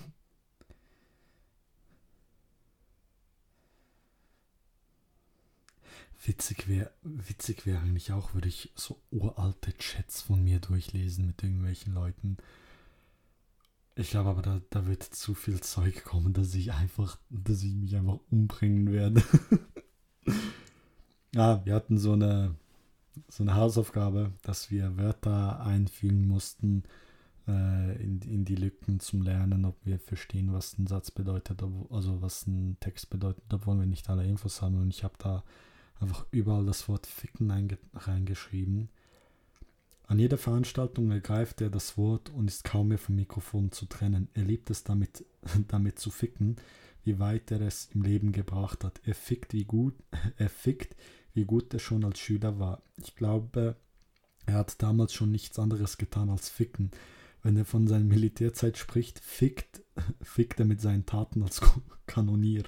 witzig 6.24 6.68
wäre 6.68 6.92
witzig 7.04 7.66
wär 7.66 7.80
eigentlich 7.80 8.12
auch, 8.12 8.34
würde 8.34 8.48
ich 8.48 8.72
so 8.76 9.00
uralte 9.12 9.74
Chats 9.78 10.22
von 10.22 10.44
mir 10.44 10.60
durchlesen 10.60 11.28
mit 11.28 11.42
irgendwelchen 11.44 11.94
Leuten 11.94 12.38
ich 13.96 14.10
glaube 14.10 14.30
aber, 14.30 14.42
da, 14.42 14.62
da 14.70 14.88
wird 14.88 15.04
zu 15.04 15.34
viel 15.34 15.62
Zeug 15.62 16.04
kommen, 16.04 16.34
dass 16.34 16.54
ich 16.54 16.74
einfach, 16.74 17.18
dass 17.30 17.64
ich 17.64 17.74
mich 17.74 17.96
einfach 17.96 18.20
umbringen 18.30 18.92
werde. 18.92 19.24
ja, 21.34 21.62
wir 21.66 21.74
hatten 21.74 21.98
so 21.98 22.14
eine, 22.14 22.56
so 23.30 23.44
eine 23.44 23.56
Hausaufgabe, 23.56 24.34
dass 24.42 24.70
wir 24.70 24.98
Wörter 24.98 25.62
einfügen 25.62 26.28
mussten 26.28 26.84
äh, 27.48 28.04
in, 28.04 28.22
in 28.22 28.44
die 28.44 28.56
Lücken 28.56 29.00
zum 29.00 29.22
Lernen, 29.22 29.66
ob 29.66 29.78
wir 29.86 30.00
verstehen, 30.00 30.52
was 30.52 30.78
ein 30.78 30.88
Satz 30.88 31.12
bedeutet, 31.12 31.64
also 31.90 32.22
was 32.22 32.48
ein 32.48 32.78
Text 32.82 33.10
bedeutet, 33.10 33.44
obwohl 33.54 33.80
wir 33.80 33.86
nicht 33.86 34.10
alle 34.10 34.26
Infos 34.26 34.62
haben. 34.62 34.82
Und 34.82 34.90
ich 34.90 35.04
habe 35.04 35.16
da 35.20 35.44
einfach 36.00 36.26
überall 36.32 36.66
das 36.66 36.90
Wort 36.90 37.08
Ficken 37.08 37.78
reingeschrieben. 37.94 38.90
An 40.08 40.20
jeder 40.20 40.38
Veranstaltung 40.38 41.12
ergreift 41.12 41.62
er 41.62 41.70
das 41.70 41.98
Wort 41.98 42.30
und 42.30 42.48
ist 42.48 42.64
kaum 42.64 42.90
mehr 42.90 43.00
vom 43.00 43.16
Mikrofon 43.16 43.72
zu 43.72 43.86
trennen. 43.88 44.30
Er 44.34 44.44
liebt 44.44 44.70
es 44.70 44.84
damit, 44.84 45.26
damit 45.68 46.00
zu 46.00 46.12
ficken, 46.12 46.58
wie 47.04 47.20
weit 47.20 47.52
er 47.52 47.62
es 47.62 47.90
im 47.94 48.04
Leben 48.04 48.32
gebracht 48.32 48.84
hat. 48.84 49.02
Er 49.04 49.16
fickt, 49.16 49.54
wie 49.54 49.66
gut, 49.66 49.96
er 50.38 50.50
fickt, 50.50 50.96
wie 51.34 51.46
gut 51.46 51.74
er 51.74 51.80
schon 51.80 52.04
als 52.06 52.20
Schüler 52.20 52.60
war. 52.60 52.84
Ich 52.98 53.16
glaube, 53.16 53.78
er 54.46 54.54
hat 54.56 54.82
damals 54.82 55.14
schon 55.14 55.32
nichts 55.32 55.58
anderes 55.58 55.98
getan 55.98 56.30
als 56.30 56.50
ficken. 56.50 56.92
Wenn 57.42 57.58
er 57.58 57.66
von 57.66 57.88
seiner 57.88 58.06
Militärzeit 58.06 58.78
spricht, 58.78 59.20
fickt, 59.20 59.82
fickt 60.22 60.60
er 60.60 60.66
mit 60.66 60.82
seinen 60.82 61.06
Taten 61.06 61.42
als 61.42 61.62
Kanonier. 62.06 62.64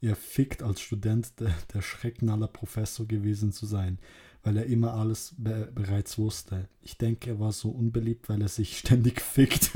Er 0.00 0.16
fickt 0.16 0.62
als 0.62 0.80
Student 0.80 1.38
der, 1.38 1.54
der 1.72 1.82
Schrecken 1.82 2.30
aller 2.30 2.48
Professor 2.48 3.06
gewesen 3.06 3.52
zu 3.52 3.66
sein 3.66 3.98
weil 4.42 4.56
er 4.56 4.66
immer 4.66 4.94
alles 4.94 5.34
be 5.38 5.70
bereits 5.74 6.18
wusste. 6.18 6.68
Ich 6.82 6.98
denke, 6.98 7.30
er 7.30 7.40
war 7.40 7.52
so 7.52 7.70
unbeliebt, 7.70 8.28
weil 8.28 8.42
er 8.42 8.48
sich 8.48 8.78
ständig 8.80 9.20
fickt. 9.20 9.70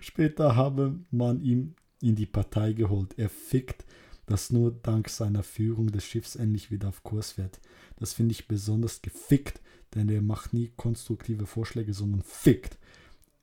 Später 0.00 0.56
habe 0.56 0.98
man 1.10 1.40
ihm 1.40 1.74
in 2.00 2.14
die 2.14 2.26
Partei 2.26 2.72
geholt. 2.72 3.14
Er 3.16 3.28
fickt, 3.28 3.84
dass 4.26 4.50
nur 4.50 4.72
dank 4.72 5.08
seiner 5.08 5.42
Führung 5.42 5.90
des 5.90 6.04
Schiffs 6.04 6.36
endlich 6.36 6.70
wieder 6.70 6.88
auf 6.88 7.02
Kurs 7.02 7.32
fährt. 7.32 7.60
Das 7.96 8.12
finde 8.12 8.32
ich 8.32 8.48
besonders 8.48 9.02
gefickt, 9.02 9.60
denn 9.94 10.08
er 10.08 10.22
macht 10.22 10.52
nie 10.52 10.72
konstruktive 10.76 11.46
Vorschläge, 11.46 11.94
sondern 11.94 12.22
fickt. 12.22 12.78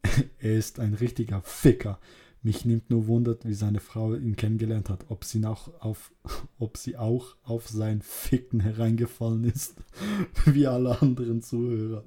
er 0.39 0.57
ist 0.57 0.79
ein 0.79 0.93
richtiger 0.93 1.41
Ficker. 1.41 1.99
Mich 2.45 2.65
nimmt 2.65 2.89
nur 2.89 3.07
wundert, 3.07 3.47
wie 3.47 3.53
seine 3.53 3.79
Frau 3.79 4.15
ihn 4.15 4.35
kennengelernt 4.35 4.89
hat, 4.89 5.05
ob 5.07 5.23
sie, 5.23 5.45
auch 5.45 5.69
auf, 5.79 6.11
ob 6.59 6.75
sie 6.75 6.97
auch 6.97 7.37
auf 7.43 7.69
sein 7.69 8.01
Ficken 8.01 8.59
hereingefallen 8.59 9.45
ist, 9.45 9.75
wie 10.45 10.67
alle 10.67 11.01
anderen 11.01 11.41
Zuhörer. 11.41 12.03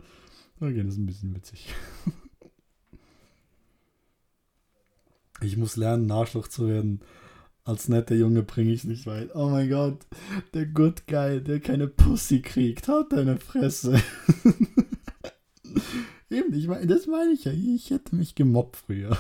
Okay, 0.61 0.83
das 0.85 0.95
ist 0.95 0.99
ein 0.99 1.07
bisschen 1.07 1.35
witzig. 1.35 1.75
Ich 5.43 5.57
muss 5.57 5.77
lernen, 5.77 6.11
Arschloch 6.11 6.49
zu 6.49 6.69
werden. 6.69 7.01
Als 7.65 7.89
netter 7.89 8.15
Junge 8.15 8.43
bringe 8.43 8.73
ich 8.73 8.85
nicht 8.85 9.07
weit. 9.07 9.35
Oh 9.35 9.49
mein 9.49 9.69
Gott, 9.69 9.99
der 10.55 10.67
Good 10.67 11.07
Guy, 11.07 11.43
der 11.43 11.61
keine 11.61 11.89
Pussy 11.89 12.41
kriegt, 12.41 12.89
hat 12.89 13.13
deine 13.13 13.39
Fresse. 13.39 14.01
Eben, 16.31 16.55
ich 16.55 16.69
meine, 16.69 16.87
das 16.87 17.07
meine 17.07 17.33
ich 17.33 17.45
ja. 17.45 17.53
Ich 17.53 17.91
hätte 17.91 18.15
mich 18.15 18.35
gemobbt 18.35 18.77
früher. 18.77 19.17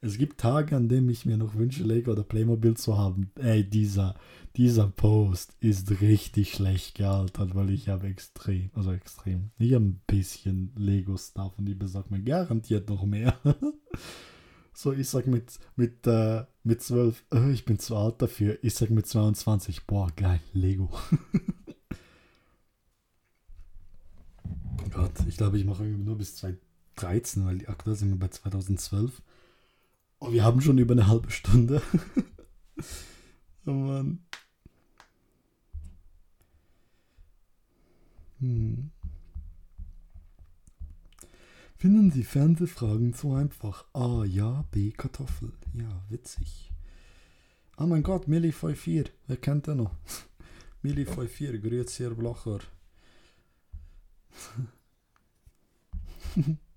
Es 0.00 0.16
gibt 0.16 0.38
Tage, 0.38 0.76
an 0.76 0.88
denen 0.88 1.08
ich 1.08 1.26
mir 1.26 1.36
noch 1.36 1.56
wünsche, 1.56 1.82
Lego 1.82 2.12
oder 2.12 2.22
Playmobil 2.22 2.76
zu 2.76 2.96
haben. 2.96 3.32
Ey, 3.34 3.68
dieser, 3.68 4.14
dieser 4.56 4.86
Post 4.86 5.56
ist 5.58 6.00
richtig 6.00 6.52
schlecht 6.52 6.94
gealtert, 6.94 7.56
weil 7.56 7.70
ich 7.70 7.88
habe 7.88 8.06
extrem, 8.06 8.70
also 8.74 8.92
extrem, 8.92 9.50
nicht 9.58 9.74
ein 9.74 10.00
bisschen 10.06 10.72
Lego-Stuff 10.76 11.58
und 11.58 11.66
die 11.66 11.74
besagt 11.74 12.12
mir 12.12 12.22
garantiert 12.22 12.88
noch 12.88 13.04
mehr. 13.04 13.36
so, 14.72 14.92
ich 14.92 15.08
sag 15.08 15.26
mit, 15.26 15.58
mit, 15.74 16.06
äh, 16.06 16.44
mit 16.62 16.80
12, 16.80 17.24
äh, 17.34 17.50
ich 17.50 17.64
bin 17.64 17.80
zu 17.80 17.96
alt 17.96 18.22
dafür. 18.22 18.56
Ich 18.62 18.74
sag 18.74 18.90
mit 18.90 19.08
22, 19.08 19.84
boah, 19.84 20.12
geil, 20.14 20.38
Lego. 20.52 20.90
Gott, 24.92 25.12
ich 25.26 25.36
glaube, 25.36 25.58
ich 25.58 25.64
mache 25.64 25.82
nur 25.82 26.16
bis 26.16 26.36
2013, 26.36 27.44
weil 27.44 27.68
aktuell 27.68 27.96
sind 27.96 28.10
wir 28.10 28.18
bei 28.18 28.28
2012. 28.28 29.22
Oh, 30.20 30.32
wir 30.32 30.44
haben 30.44 30.60
schon 30.60 30.78
über 30.78 30.92
eine 30.92 31.06
halbe 31.06 31.30
Stunde. 31.30 31.80
oh 33.66 33.70
Mann. 33.70 34.20
Hm. 38.40 38.90
Finden 41.76 42.10
Sie 42.10 42.24
Fernsehfragen 42.24 43.14
zu 43.14 43.34
einfach? 43.34 43.84
A, 43.92 44.24
ja, 44.24 44.64
B, 44.72 44.90
Kartoffel. 44.90 45.52
Ja, 45.74 46.02
witzig. 46.08 46.72
Oh 47.76 47.86
mein 47.86 48.02
Gott, 48.02 48.26
Milli 48.26 48.50
54. 48.50 49.12
Wer 49.28 49.36
kennt 49.36 49.68
den 49.68 49.76
noch? 49.78 49.94
Milli 50.82 51.04
54, 51.04 51.62
grüezi, 51.62 52.02
Herr 52.02 52.14
Blacher. 52.14 52.58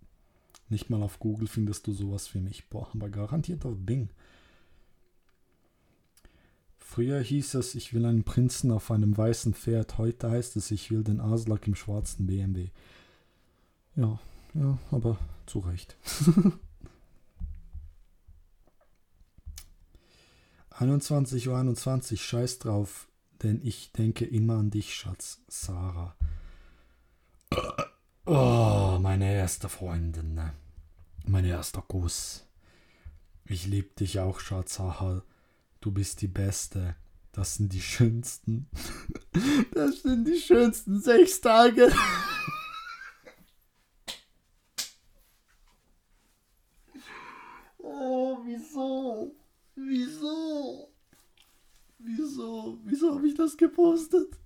Nicht 0.72 0.90
mal 0.90 1.04
auf 1.04 1.20
Google 1.20 1.48
findest 1.50 1.86
du 1.86 1.92
sowas 1.92 2.28
für 2.28 2.40
mich. 2.40 2.70
Boah, 2.70 2.90
aber 2.94 3.10
garantiert 3.10 3.66
auf 3.66 3.76
Bing. 3.78 4.10
Früher 6.78 7.20
hieß 7.20 7.56
es, 7.56 7.76
ich 7.76 7.94
will 7.94 8.06
einen 8.06 8.24
Prinzen 8.24 8.72
auf 8.72 8.90
einem 8.90 9.18
weißen 9.18 9.54
Pferd. 9.54 9.98
Heute 9.98 10.32
heißt 10.32 10.56
es, 10.56 10.72
ich 10.72 10.90
will 10.90 11.04
den 11.04 11.20
Aslak 11.20 11.68
im 11.68 11.76
schwarzen 11.76 12.26
BMW. 12.26 12.70
Ja, 13.98 14.18
ja, 14.54 14.78
aber 14.92 15.20
zu 15.46 15.60
Recht. 15.60 15.98
21 20.72 21.50
Uhr 21.50 21.58
21, 21.58 22.26
scheiß 22.26 22.60
drauf, 22.60 23.10
denn 23.44 23.60
ich 23.62 23.92
denke 23.92 24.24
immer 24.24 24.56
an 24.56 24.72
dich, 24.72 24.94
Schatz, 24.94 25.42
Sarah. 25.50 26.16
Oh, 28.34 28.98
meine 29.02 29.34
erste 29.34 29.68
Freundin, 29.68 30.36
ne? 30.36 30.54
Mein 31.26 31.44
erster 31.44 31.82
Kuss. 31.82 32.46
Ich 33.44 33.68
lieb 33.68 33.98
dich 33.98 34.22
auch, 34.22 34.40
Schatzacher. 34.40 35.26
Du 35.82 35.92
bist 35.92 36.22
die 36.22 36.30
Beste. 36.30 36.96
Das 37.34 37.56
sind 37.56 37.74
die 37.74 37.82
schönsten. 37.82 38.70
Das 39.74 40.04
sind 40.04 40.30
die 40.30 40.40
schönsten 40.40 41.02
sechs 41.02 41.42
Tage. 41.42 41.92
Oh, 47.80 48.38
wieso? 48.46 49.36
Wieso? 49.76 50.88
Wieso? 52.00 52.80
Wieso 52.86 53.16
habe 53.16 53.28
ich 53.28 53.36
das 53.36 53.58
gepostet? 53.58 54.38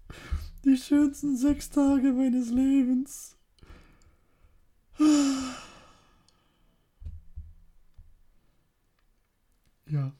Die 0.63 0.75
schönsten 0.75 1.37
sechs 1.37 1.69
Tage 1.69 2.13
meines 2.13 2.49
Lebens. 2.49 3.34
Ja. 9.87 10.11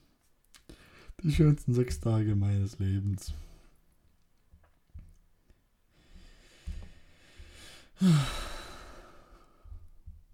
Die 1.24 1.32
schönsten 1.32 1.74
sechs 1.74 2.00
Tage 2.00 2.36
meines 2.36 2.78
Lebens. 2.80 3.34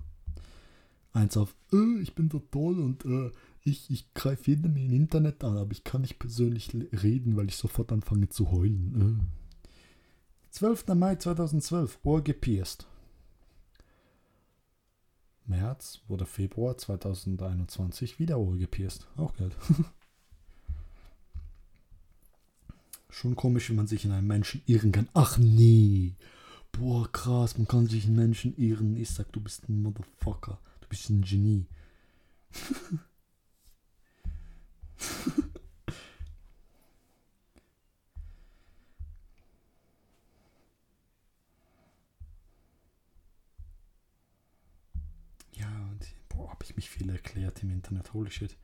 Eins 1.11 1.35
auf, 1.37 1.55
äh, 1.73 1.99
ich 2.01 2.13
bin 2.13 2.29
so 2.29 2.39
toll 2.39 2.79
und 2.79 3.03
äh, 3.05 3.31
ich, 3.69 3.89
ich 3.89 4.13
greife 4.13 4.51
jedem 4.51 4.75
im 4.75 4.91
Internet 4.91 5.43
an, 5.43 5.57
aber 5.57 5.71
ich 5.71 5.83
kann 5.83 6.01
nicht 6.01 6.19
persönlich 6.19 6.71
reden, 6.91 7.35
weil 7.37 7.47
ich 7.47 7.55
sofort 7.55 7.91
anfange 7.91 8.29
zu 8.29 8.51
heulen. 8.51 9.21
Äh. 9.21 9.39
12. 10.51 10.87
Mai 10.95 11.15
2012, 11.15 11.99
Ohr 12.03 12.23
gepierst. 12.23 12.87
März 15.45 16.01
oder 16.07 16.25
Februar 16.25 16.77
2021 16.77 18.19
wieder 18.19 18.39
Ohr 18.39 18.57
gepierst. 18.57 19.07
Auch 19.17 19.35
Geld. 19.35 19.55
Schon 23.09 23.35
komisch, 23.35 23.69
wenn 23.69 23.75
man 23.75 23.87
sich 23.87 24.05
in 24.05 24.11
einen 24.11 24.27
Menschen 24.27 24.61
irren 24.67 24.91
kann. 24.91 25.09
Ach 25.13 25.37
nee. 25.37 26.13
Boah, 26.71 27.11
krass, 27.11 27.57
man 27.57 27.67
kann 27.67 27.87
sich 27.87 28.05
in 28.05 28.15
Menschen 28.15 28.55
irren. 28.57 28.95
Ich 28.95 29.09
sag, 29.09 29.31
du 29.31 29.41
bist 29.41 29.67
ein 29.67 29.81
Motherfucker. 29.81 30.59
Du 30.81 30.87
bist 30.87 31.09
ein 31.09 31.21
Genie. 31.21 31.65
habe 46.79 46.79
ich 46.79 46.89
erklärt 47.39 47.63
im 47.63 47.71
Internet. 47.71 48.13
Holy 48.13 48.29
shit. 48.29 48.57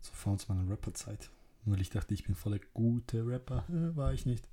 So 0.00 0.12
vor 0.12 0.38
zu 0.38 0.52
meiner 0.52 0.70
Rapperzeit. 0.70 1.30
Nur 1.64 1.78
ich 1.78 1.90
dachte, 1.90 2.14
ich 2.14 2.24
bin 2.24 2.34
voll 2.34 2.58
der 2.58 2.66
gute 2.72 3.26
Rapper. 3.26 3.64
Äh, 3.68 3.94
war 3.96 4.14
ich 4.14 4.24
nicht. 4.24 4.48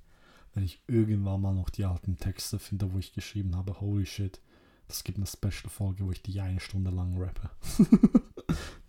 Wenn 0.54 0.64
ich 0.64 0.82
irgendwann 0.86 1.40
mal 1.40 1.54
noch 1.54 1.70
die 1.70 1.84
alten 1.84 2.18
Texte 2.18 2.58
finde, 2.58 2.92
wo 2.92 2.98
ich 2.98 3.12
geschrieben 3.12 3.56
habe, 3.56 3.80
holy 3.80 4.06
shit, 4.06 4.40
Das 4.88 5.04
gibt 5.04 5.18
eine 5.18 5.26
Special-Folge, 5.26 6.04
wo 6.04 6.12
ich 6.12 6.22
die 6.22 6.40
eine 6.40 6.60
Stunde 6.60 6.90
lang 6.90 7.16
rappe. 7.20 7.50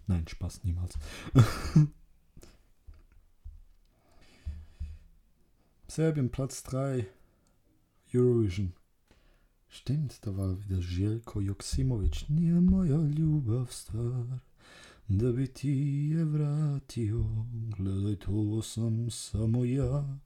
Nein, 0.08 0.28
Spaß, 0.28 0.64
niemals. 0.64 0.98
Serbien, 5.88 6.30
Platz 6.30 6.64
3. 6.64 7.08
Eurovision. 8.14 8.74
Stimmt, 9.80 10.26
da 10.26 10.36
war 10.36 10.58
wieder 10.64 10.80
Jelko 10.80 11.40
Joksimovic. 11.40 12.30
Nije 12.30 12.62
moja 12.62 12.98
ljubav 12.98 13.68
stvar, 13.72 14.40
da 15.08 15.32
bi 15.32 15.48
ti 15.48 15.70
je 16.12 16.26
vratio. 16.26 17.26
Gledaj, 17.78 18.16
to 18.16 18.62
sam 18.62 19.12
samo 19.12 19.66
ja. 19.66 20.20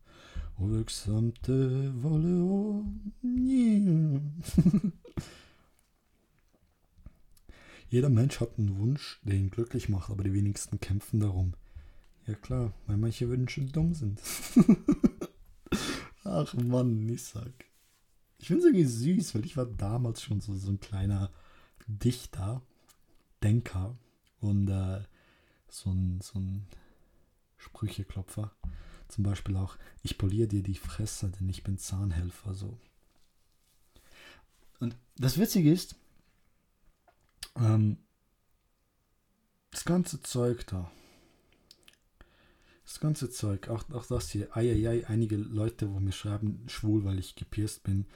Uvijek 0.57 0.91
sam 0.91 1.31
te 1.31 1.91
voleo. 1.93 2.85
Jeder 7.89 8.09
Mensch 8.09 8.39
hat 8.39 8.57
einen 8.57 8.77
Wunsch, 8.77 9.19
der 9.23 9.35
ihn 9.35 9.49
glücklich 9.49 9.89
macht, 9.89 10.11
aber 10.11 10.23
die 10.23 10.33
wenigsten 10.33 10.79
kämpfen 10.79 11.19
darum. 11.19 11.53
Ja 12.25 12.35
klar, 12.35 12.73
weil 12.87 12.97
manche 12.97 13.29
Wünsche 13.29 13.61
dumm 13.61 13.93
sind. 13.93 14.21
Ach 16.23 16.53
Mann, 16.53 17.09
ich 17.09 17.23
sag. 17.23 17.70
Ich 18.41 18.47
finde 18.47 18.61
es 18.61 18.65
irgendwie 18.65 18.85
süß, 18.85 19.35
weil 19.35 19.45
ich 19.45 19.55
war 19.55 19.67
damals 19.67 20.23
schon 20.23 20.41
so, 20.41 20.55
so 20.55 20.71
ein 20.71 20.79
kleiner 20.79 21.29
Dichter, 21.87 22.63
Denker 23.43 23.95
und 24.39 24.67
äh, 24.67 25.03
so, 25.69 25.91
ein, 25.91 26.19
so 26.21 26.39
ein 26.39 26.65
Sprücheklopfer. 27.57 28.51
Zum 29.07 29.23
Beispiel 29.23 29.55
auch, 29.55 29.77
ich 30.01 30.17
poliere 30.17 30.47
dir 30.47 30.63
die 30.63 30.75
Fresse, 30.75 31.29
denn 31.29 31.49
ich 31.49 31.63
bin 31.63 31.77
Zahnhelfer. 31.77 32.55
So. 32.55 32.79
Und 34.79 34.95
das 35.17 35.37
Witzige 35.37 35.71
ist, 35.71 35.95
ähm, 37.57 37.97
das 39.69 39.85
ganze 39.85 40.21
Zeug 40.23 40.65
da, 40.65 40.91
das 42.85 42.99
ganze 42.99 43.29
Zeug, 43.29 43.69
auch, 43.69 43.87
auch 43.91 44.07
das 44.07 44.31
hier, 44.31 44.55
eieiei, 44.57 45.05
einige 45.07 45.37
Leute, 45.37 45.93
wo 45.93 45.99
mir 45.99 46.11
schreiben, 46.11 46.63
schwul, 46.67 47.05
weil 47.05 47.19
ich 47.19 47.35
gepierst 47.35 47.83
bin, 47.83 48.07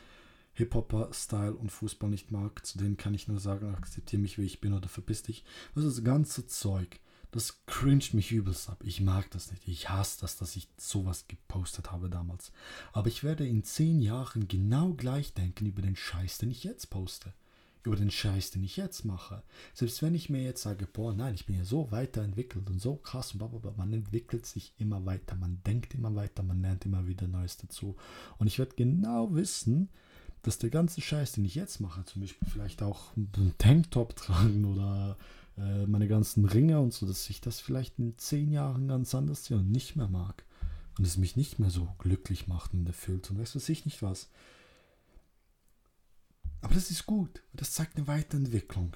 Hip-Hopper, 0.55 1.09
Style 1.13 1.53
und 1.53 1.71
Fußball 1.71 2.09
nicht 2.09 2.31
mag, 2.31 2.65
zu 2.65 2.77
denen 2.77 2.97
kann 2.97 3.13
ich 3.13 3.27
nur 3.27 3.39
sagen, 3.39 3.75
akzeptiere 3.75 4.21
mich, 4.21 4.37
wie 4.37 4.45
ich 4.45 4.61
bin 4.61 4.73
oder 4.73 4.87
verpiss 4.87 5.23
dich. 5.23 5.43
Das 5.75 5.83
ist 5.83 5.97
das 5.97 6.03
ganze 6.03 6.47
Zeug. 6.47 6.99
Das 7.31 7.65
cringet 7.65 8.13
mich 8.13 8.31
übelst 8.31 8.69
ab. 8.69 8.81
Ich 8.85 9.01
mag 9.01 9.29
das 9.31 9.51
nicht. 9.51 9.67
Ich 9.67 9.89
hasse 9.89 10.21
das, 10.21 10.37
dass 10.37 10.55
ich 10.55 10.69
sowas 10.77 11.27
gepostet 11.27 11.91
habe 11.91 12.09
damals. 12.09 12.53
Aber 12.93 13.09
ich 13.09 13.25
werde 13.25 13.45
in 13.45 13.65
zehn 13.65 13.99
Jahren 13.99 14.47
genau 14.47 14.93
gleich 14.93 15.33
denken 15.33 15.65
über 15.65 15.81
den 15.81 15.97
Scheiß, 15.97 16.37
den 16.37 16.49
ich 16.49 16.63
jetzt 16.63 16.89
poste. 16.89 17.33
Über 17.83 17.97
den 17.97 18.09
Scheiß, 18.09 18.51
den 18.51 18.63
ich 18.63 18.77
jetzt 18.77 19.03
mache. 19.03 19.43
Selbst 19.73 20.01
wenn 20.01 20.15
ich 20.15 20.29
mir 20.29 20.41
jetzt 20.43 20.61
sage, 20.61 20.87
boah, 20.87 21.13
nein, 21.13 21.35
ich 21.35 21.45
bin 21.45 21.57
ja 21.57 21.65
so 21.65 21.91
weiterentwickelt 21.91 22.69
und 22.69 22.79
so 22.81 22.95
krass 22.95 23.33
und 23.33 23.39
blablabla. 23.39 23.73
Man 23.75 23.91
entwickelt 23.91 24.45
sich 24.45 24.73
immer 24.77 25.05
weiter, 25.05 25.35
man 25.35 25.61
denkt 25.67 25.93
immer 25.93 26.15
weiter, 26.15 26.41
man 26.41 26.61
lernt 26.61 26.85
immer 26.85 27.05
wieder 27.05 27.27
Neues 27.27 27.57
dazu. 27.57 27.97
Und 28.37 28.47
ich 28.47 28.59
werde 28.59 28.75
genau 28.77 29.35
wissen, 29.35 29.89
dass 30.45 30.59
der 30.59 30.69
ganze 30.69 31.01
Scheiß, 31.01 31.33
den 31.33 31.45
ich 31.45 31.55
jetzt 31.55 31.79
mache, 31.79 32.05
zum 32.05 32.21
Beispiel 32.21 32.47
vielleicht 32.47 32.83
auch 32.83 33.15
einen 33.15 33.53
Tanktop 33.57 34.15
tragen 34.15 34.65
oder 34.65 35.17
äh, 35.57 35.87
meine 35.87 36.07
ganzen 36.07 36.45
Ringe 36.45 36.79
und 36.79 36.93
so, 36.93 37.07
dass 37.07 37.27
ich 37.29 37.41
das 37.41 37.59
vielleicht 37.59 37.97
in 37.97 38.15
zehn 38.17 38.51
Jahren 38.51 38.87
ganz 38.87 39.15
anders 39.15 39.45
sehe 39.45 39.57
und 39.57 39.71
nicht 39.71 39.95
mehr 39.95 40.07
mag. 40.07 40.43
Und 40.97 41.05
es 41.05 41.17
mich 41.17 41.35
nicht 41.35 41.57
mehr 41.57 41.71
so 41.71 41.87
glücklich 41.97 42.47
macht 42.47 42.73
und 42.73 42.85
erfüllt 42.85 43.29
und 43.31 43.39
weiß 43.39 43.55
was 43.55 43.67
ich 43.69 43.85
nicht 43.85 44.03
was. 44.03 44.29
Aber 46.61 46.75
das 46.75 46.91
ist 46.91 47.05
gut. 47.05 47.41
Das 47.53 47.71
zeigt 47.71 47.97
eine 47.97 48.07
Weiterentwicklung. 48.07 48.93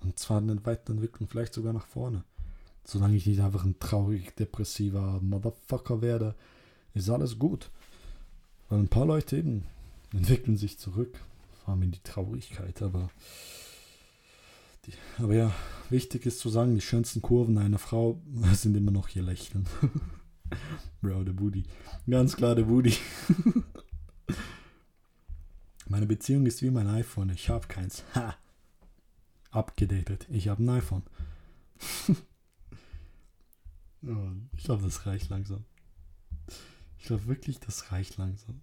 Und 0.00 0.18
zwar 0.18 0.38
eine 0.38 0.64
Weiterentwicklung 0.64 1.28
vielleicht 1.28 1.52
sogar 1.52 1.74
nach 1.74 1.86
vorne. 1.86 2.24
Solange 2.84 3.16
ich 3.16 3.26
nicht 3.26 3.40
einfach 3.40 3.64
ein 3.64 3.78
traurig 3.78 4.34
depressiver 4.36 5.20
Motherfucker 5.20 6.00
werde, 6.00 6.34
ist 6.94 7.10
alles 7.10 7.38
gut. 7.38 7.70
Weil 8.68 8.80
ein 8.80 8.88
paar 8.88 9.06
Leute 9.06 9.36
eben 9.36 9.66
entwickeln 10.12 10.56
sich 10.56 10.78
zurück, 10.78 11.18
fahren 11.64 11.82
in 11.82 11.92
die 11.92 12.02
Traurigkeit, 12.02 12.82
aber 12.82 13.10
die, 14.84 14.92
aber 15.18 15.34
ja, 15.34 15.54
wichtig 15.90 16.26
ist 16.26 16.40
zu 16.40 16.48
sagen, 16.48 16.74
die 16.74 16.80
schönsten 16.80 17.22
Kurven 17.22 17.56
einer 17.58 17.78
Frau 17.78 18.20
sind 18.54 18.76
immer 18.76 18.90
noch 18.90 19.08
ihr 19.14 19.22
Lächeln. 19.22 19.66
Bro, 21.00 21.24
der 21.24 21.32
Booty. 21.32 21.64
Ganz 22.08 22.36
klar 22.36 22.54
der 22.54 22.64
Booty. 22.64 22.96
Meine 25.88 26.06
Beziehung 26.06 26.46
ist 26.46 26.62
wie 26.62 26.70
mein 26.70 26.86
iPhone. 26.86 27.30
Ich 27.30 27.50
habe 27.50 27.68
keins. 27.68 28.04
Ha! 28.14 28.36
Abgedatet. 29.50 30.26
Ich 30.30 30.48
habe 30.48 30.62
ein 30.62 30.68
iPhone. 30.70 31.02
oh, 34.06 34.30
ich 34.56 34.64
glaube, 34.64 34.82
das 34.84 35.04
reicht 35.06 35.28
langsam. 35.28 35.64
Ich 36.98 37.04
glaube 37.04 37.26
wirklich, 37.26 37.60
das 37.60 37.92
reicht 37.92 38.16
langsam. 38.16 38.62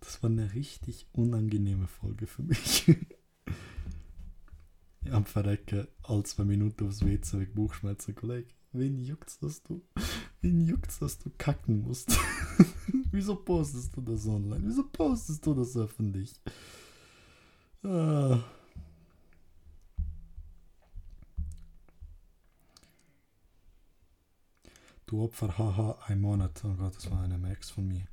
Das 0.00 0.22
war 0.22 0.30
eine 0.30 0.54
richtig 0.54 1.06
unangenehme 1.12 1.86
Folge 1.86 2.26
für 2.26 2.42
mich. 2.42 2.90
Am 5.10 5.24
Verrecke, 5.24 5.88
all 6.02 6.24
zwei 6.24 6.44
Minuten 6.44 6.86
aufs 6.86 7.04
WC 7.04 7.40
weg 7.40 7.54
Buchschmerzen, 7.54 8.14
Kollege. 8.14 8.48
Wen 8.72 8.98
juckt's, 8.98 9.38
dass 9.38 9.62
du, 9.62 9.82
wen 10.40 10.60
juckt's, 10.60 10.98
dass 10.98 11.18
du 11.18 11.30
kacken 11.36 11.82
musst? 11.82 12.16
Wieso 13.10 13.34
postest 13.34 13.96
du 13.96 14.00
das 14.00 14.26
online? 14.26 14.62
Wieso 14.64 14.84
postest 14.84 15.44
du 15.44 15.54
das 15.54 15.76
öffentlich? 15.76 16.40
Ah. 17.82 18.38
Du 25.06 25.24
Opfer, 25.24 25.58
haha, 25.58 25.98
ein 26.06 26.20
Monat. 26.20 26.62
Oh 26.64 26.74
Gott, 26.74 26.94
das 26.94 27.10
war 27.10 27.22
eine 27.22 27.38
Max 27.38 27.70
von 27.70 27.88
mir. 27.88 28.06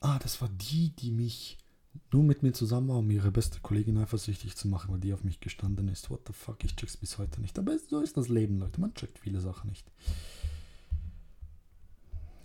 Ah, 0.00 0.18
das 0.18 0.40
war 0.40 0.48
die, 0.48 0.90
die 0.96 1.10
mich 1.10 1.58
nur 2.12 2.22
mit 2.22 2.42
mir 2.42 2.52
zusammen 2.52 2.88
war, 2.88 2.98
um 2.98 3.10
ihre 3.10 3.30
beste 3.30 3.60
Kollegin 3.60 3.98
eifersüchtig 3.98 4.56
zu 4.56 4.68
machen, 4.68 4.92
weil 4.92 5.00
die 5.00 5.12
auf 5.12 5.24
mich 5.24 5.40
gestanden 5.40 5.88
ist. 5.88 6.10
What 6.10 6.26
the 6.26 6.32
fuck, 6.32 6.64
ich 6.64 6.76
check's 6.76 6.96
bis 6.96 7.18
heute 7.18 7.40
nicht. 7.40 7.58
Aber 7.58 7.78
so 7.78 8.00
ist 8.00 8.16
das 8.16 8.28
Leben, 8.28 8.58
Leute. 8.58 8.80
Man 8.80 8.94
checkt 8.94 9.18
viele 9.18 9.40
Sachen 9.40 9.68
nicht. 9.68 9.90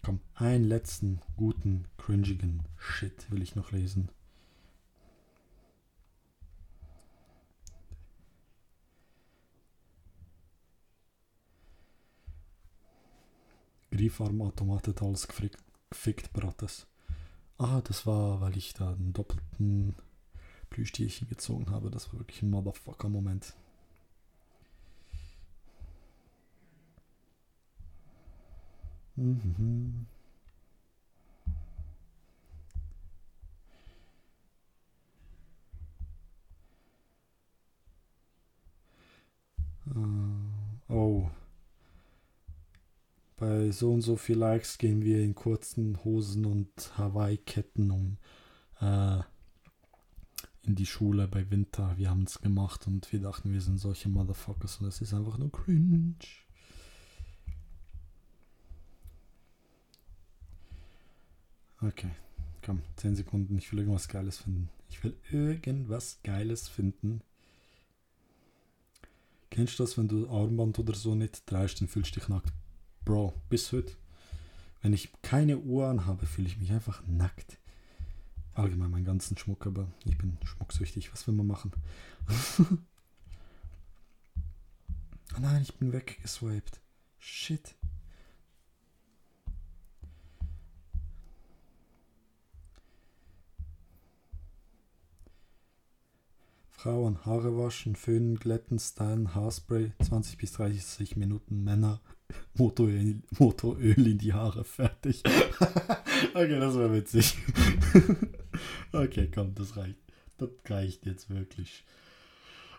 Komm, 0.02 0.20
einen 0.36 0.66
letzten 0.66 1.20
guten, 1.38 1.88
cringigen 1.98 2.64
Shit 2.78 3.32
will 3.32 3.42
ich 3.42 3.56
noch 3.56 3.72
lesen. 3.72 4.10
Griefarmautomat 13.92 14.90
hat 14.90 15.02
alles 15.02 15.28
gefickt, 15.28 15.64
gefickt 15.90 16.34
Brates. 16.34 16.86
Ah, 17.58 17.82
das 17.82 18.06
war, 18.06 18.40
weil 18.42 18.56
ich 18.58 18.74
da 18.74 18.94
einen 18.94 19.12
doppelten 19.14 19.96
Plüschtierchen 20.70 21.28
gezogen 21.30 21.70
habe. 21.72 21.90
Das 21.92 22.12
war 22.14 22.20
wirklich 22.20 22.42
ein 22.42 22.50
Motherfucker-Moment. 22.50 23.54
Mhm. 29.18 30.06
Uh, 39.88 40.90
oh 40.90 41.30
bei 43.38 43.72
so 43.72 43.92
und 43.92 44.02
so 44.02 44.16
viel 44.16 44.38
Likes 44.38 44.78
gehen 44.78 45.04
wir 45.04 45.22
in 45.22 45.36
kurzen 45.36 46.04
Hosen 46.04 46.46
und 46.46 46.98
Hawaii-Ketten 46.98 47.92
um 47.92 48.18
äh, 48.80 49.20
in 50.64 50.76
die 50.76 50.86
Schule 50.86 51.28
bei 51.28 51.50
Winter. 51.50 51.98
Wir 51.98 52.10
haben 52.10 52.24
es 52.24 52.42
gemacht 52.42 52.88
und 52.88 53.12
wir 53.12 53.20
dachten, 53.20 53.52
wir 53.52 53.62
sind 53.62 53.78
solche 53.78 54.10
Motherfuckers 54.10 54.78
und 54.78 54.88
das 54.88 55.02
ist 55.02 55.14
einfach 55.14 55.38
nur 55.38 55.52
cringe. 55.52 56.16
Okay, 61.82 62.12
komm, 62.64 62.82
10 62.96 63.16
Sekunden. 63.16 63.58
Ich 63.58 63.72
will 63.72 63.80
irgendwas 63.80 64.08
Geiles 64.08 64.40
finden. 64.40 64.70
Ich 64.90 65.04
will 65.04 65.16
irgendwas 65.30 66.20
Geiles 66.24 66.68
finden. 66.68 67.22
Kennst 69.52 69.78
du 69.78 69.84
das, 69.84 69.98
wenn 69.98 70.08
du 70.08 70.28
Armband 70.30 70.80
oder 70.80 70.96
so 70.96 71.16
nicht 71.16 71.50
dreist, 71.50 71.80
dann 71.80 71.88
fühlst 71.88 72.16
du 72.16 72.20
dich 72.20 72.30
nackt? 72.30 72.52
Bro, 73.06 73.34
bis 73.50 73.72
heute. 73.72 73.94
Wenn 74.82 74.92
ich 74.92 75.12
keine 75.22 75.60
Uhr 75.60 75.88
anhabe, 75.88 76.26
fühle 76.26 76.48
ich 76.48 76.58
mich 76.58 76.72
einfach 76.72 77.04
nackt. 77.06 77.60
Allgemein 78.56 78.90
meinen 78.90 79.06
ganzen 79.06 79.38
Schmuck, 79.38 79.68
aber 79.68 79.88
ich 80.06 80.18
bin 80.18 80.40
schmucksüchtig. 80.44 81.14
Was 81.14 81.28
will 81.28 81.36
man 81.36 81.46
machen? 81.46 81.72
oh 85.36 85.40
nein, 85.40 85.62
ich 85.62 85.76
bin 85.76 85.94
weggeswiped. 85.94 86.82
Shit. 87.20 87.76
Frauen 96.72 97.24
Haare 97.26 97.58
waschen, 97.58 97.96
föhnen, 97.96 98.38
glätten, 98.38 98.80
stylen, 98.80 99.34
Haarspray, 99.34 99.92
20 100.04 100.38
bis 100.38 100.54
30 100.54 101.16
Minuten 101.16 101.64
Männer, 101.64 102.00
Motoröl, 102.56 103.22
Motoröl 103.38 104.08
in 104.08 104.18
die 104.18 104.34
Haare, 104.34 104.64
fertig. 104.64 105.24
okay, 106.34 106.60
das 106.60 106.76
war 106.76 106.92
witzig. 106.94 107.38
okay, 108.92 109.30
komm, 109.34 109.54
das 109.56 109.76
reicht. 109.78 110.00
Das 110.38 110.50
reicht 110.68 111.06
jetzt 111.06 111.30
wirklich. 111.30 111.86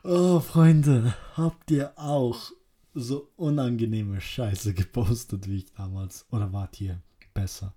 Oh, 0.03 0.41
Freunde, 0.41 1.15
habt 1.35 1.71
ihr 1.71 1.93
auch 1.99 2.53
so 2.95 3.31
unangenehme 3.37 4.21
Scheiße 4.21 4.73
gepostet 4.75 5.49
wie 5.49 5.59
ich 5.59 5.73
damals? 5.73 6.27
Oder 6.31 6.53
wart 6.53 6.81
ihr 6.81 7.03
besser? 7.35 7.75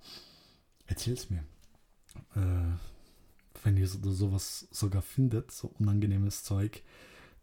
Erzähl's 0.85 1.29
mir. 1.29 1.43
Äh, 2.35 2.77
wenn 3.63 3.77
ihr 3.77 3.87
so, 3.87 4.11
sowas 4.11 4.67
sogar 4.71 5.01
findet, 5.01 5.51
so 5.51 5.73
unangenehmes 5.79 6.43
Zeug, 6.43 6.83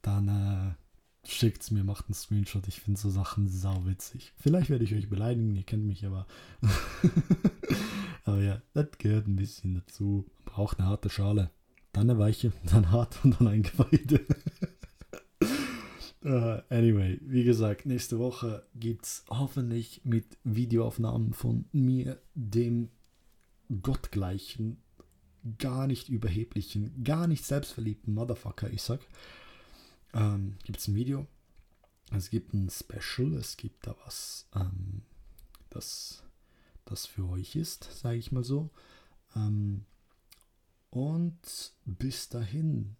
dann 0.02 0.28
äh, 0.28 0.85
schickt's 1.32 1.70
mir, 1.70 1.84
macht 1.84 2.06
einen 2.06 2.14
Screenshot. 2.14 2.66
Ich 2.68 2.80
finde 2.80 3.00
so 3.00 3.10
Sachen 3.10 3.48
sauwitzig. 3.48 4.32
Vielleicht 4.38 4.70
werde 4.70 4.84
ich 4.84 4.94
euch 4.94 5.08
beleidigen, 5.08 5.54
ihr 5.54 5.62
kennt 5.62 5.84
mich 5.84 6.04
aber. 6.04 6.26
aber 8.24 8.42
ja, 8.42 8.62
das 8.74 8.86
gehört 8.98 9.26
ein 9.26 9.36
bisschen 9.36 9.74
dazu. 9.74 10.26
Man 10.36 10.54
braucht 10.54 10.78
eine 10.78 10.88
harte 10.88 11.10
Schale. 11.10 11.50
Dann 11.92 12.10
eine 12.10 12.18
weiche, 12.18 12.52
dann 12.64 12.90
hart 12.90 13.24
und 13.24 13.40
dann 13.40 13.48
ein 13.48 13.62
Geweide. 13.62 14.24
uh, 16.24 16.60
anyway, 16.74 17.18
wie 17.22 17.44
gesagt, 17.44 17.86
nächste 17.86 18.18
Woche 18.18 18.66
gibt's 18.74 19.24
hoffentlich 19.30 20.02
mit 20.04 20.38
Videoaufnahmen 20.44 21.32
von 21.32 21.64
mir, 21.72 22.20
dem 22.34 22.90
gottgleichen 23.82 24.78
gar 25.58 25.86
nicht 25.86 26.08
überheblichen, 26.08 27.04
gar 27.04 27.26
nicht 27.26 27.44
selbstverliebten 27.44 28.14
Motherfucker, 28.14 28.70
ich 28.70 28.82
sag, 28.82 29.00
ähm, 30.14 30.56
gibt 30.64 30.78
es 30.78 30.88
ein 30.88 30.94
Video. 30.94 31.26
Es 32.12 32.30
gibt 32.30 32.54
ein 32.54 32.70
Special, 32.70 33.34
es 33.34 33.56
gibt 33.56 33.86
da 33.86 33.96
was, 34.04 34.46
ähm, 34.54 35.02
das, 35.70 36.22
das 36.84 37.06
für 37.06 37.28
euch 37.28 37.56
ist, 37.56 37.84
sage 38.00 38.18
ich 38.18 38.32
mal 38.32 38.44
so. 38.44 38.70
Ähm, 39.34 39.84
und 40.90 41.72
bis 41.84 42.28
dahin 42.28 42.96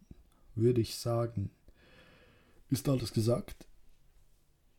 würde 0.55 0.81
ich 0.81 0.97
sagen, 0.97 1.51
ist 2.69 2.89
alles 2.89 3.13
gesagt? 3.13 3.67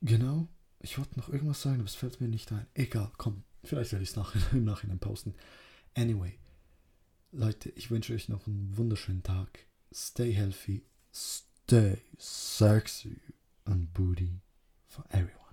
Genau. 0.02 0.48
Ich 0.80 0.98
wollte 0.98 1.18
noch 1.18 1.28
irgendwas 1.28 1.62
sagen, 1.62 1.76
aber 1.76 1.86
es 1.86 1.94
fällt 1.94 2.20
mir 2.20 2.28
nicht 2.28 2.52
ein. 2.52 2.66
Egal, 2.74 3.10
komm. 3.16 3.42
Vielleicht 3.64 3.92
werde 3.92 4.02
ich 4.02 4.10
es 4.10 4.16
nach, 4.16 4.34
im 4.52 4.64
Nachhinein 4.64 4.98
posten. 4.98 5.34
Anyway, 5.94 6.38
Leute, 7.32 7.70
ich 7.70 7.90
wünsche 7.90 8.14
euch 8.14 8.28
noch 8.28 8.46
einen 8.46 8.76
wunderschönen 8.76 9.22
Tag. 9.22 9.66
Stay 9.92 10.32
healthy, 10.32 10.84
stay 11.68 12.00
sexy 12.16 13.20
and 13.66 13.92
booty 13.92 14.40
for 14.88 15.04
everyone. 15.12 15.47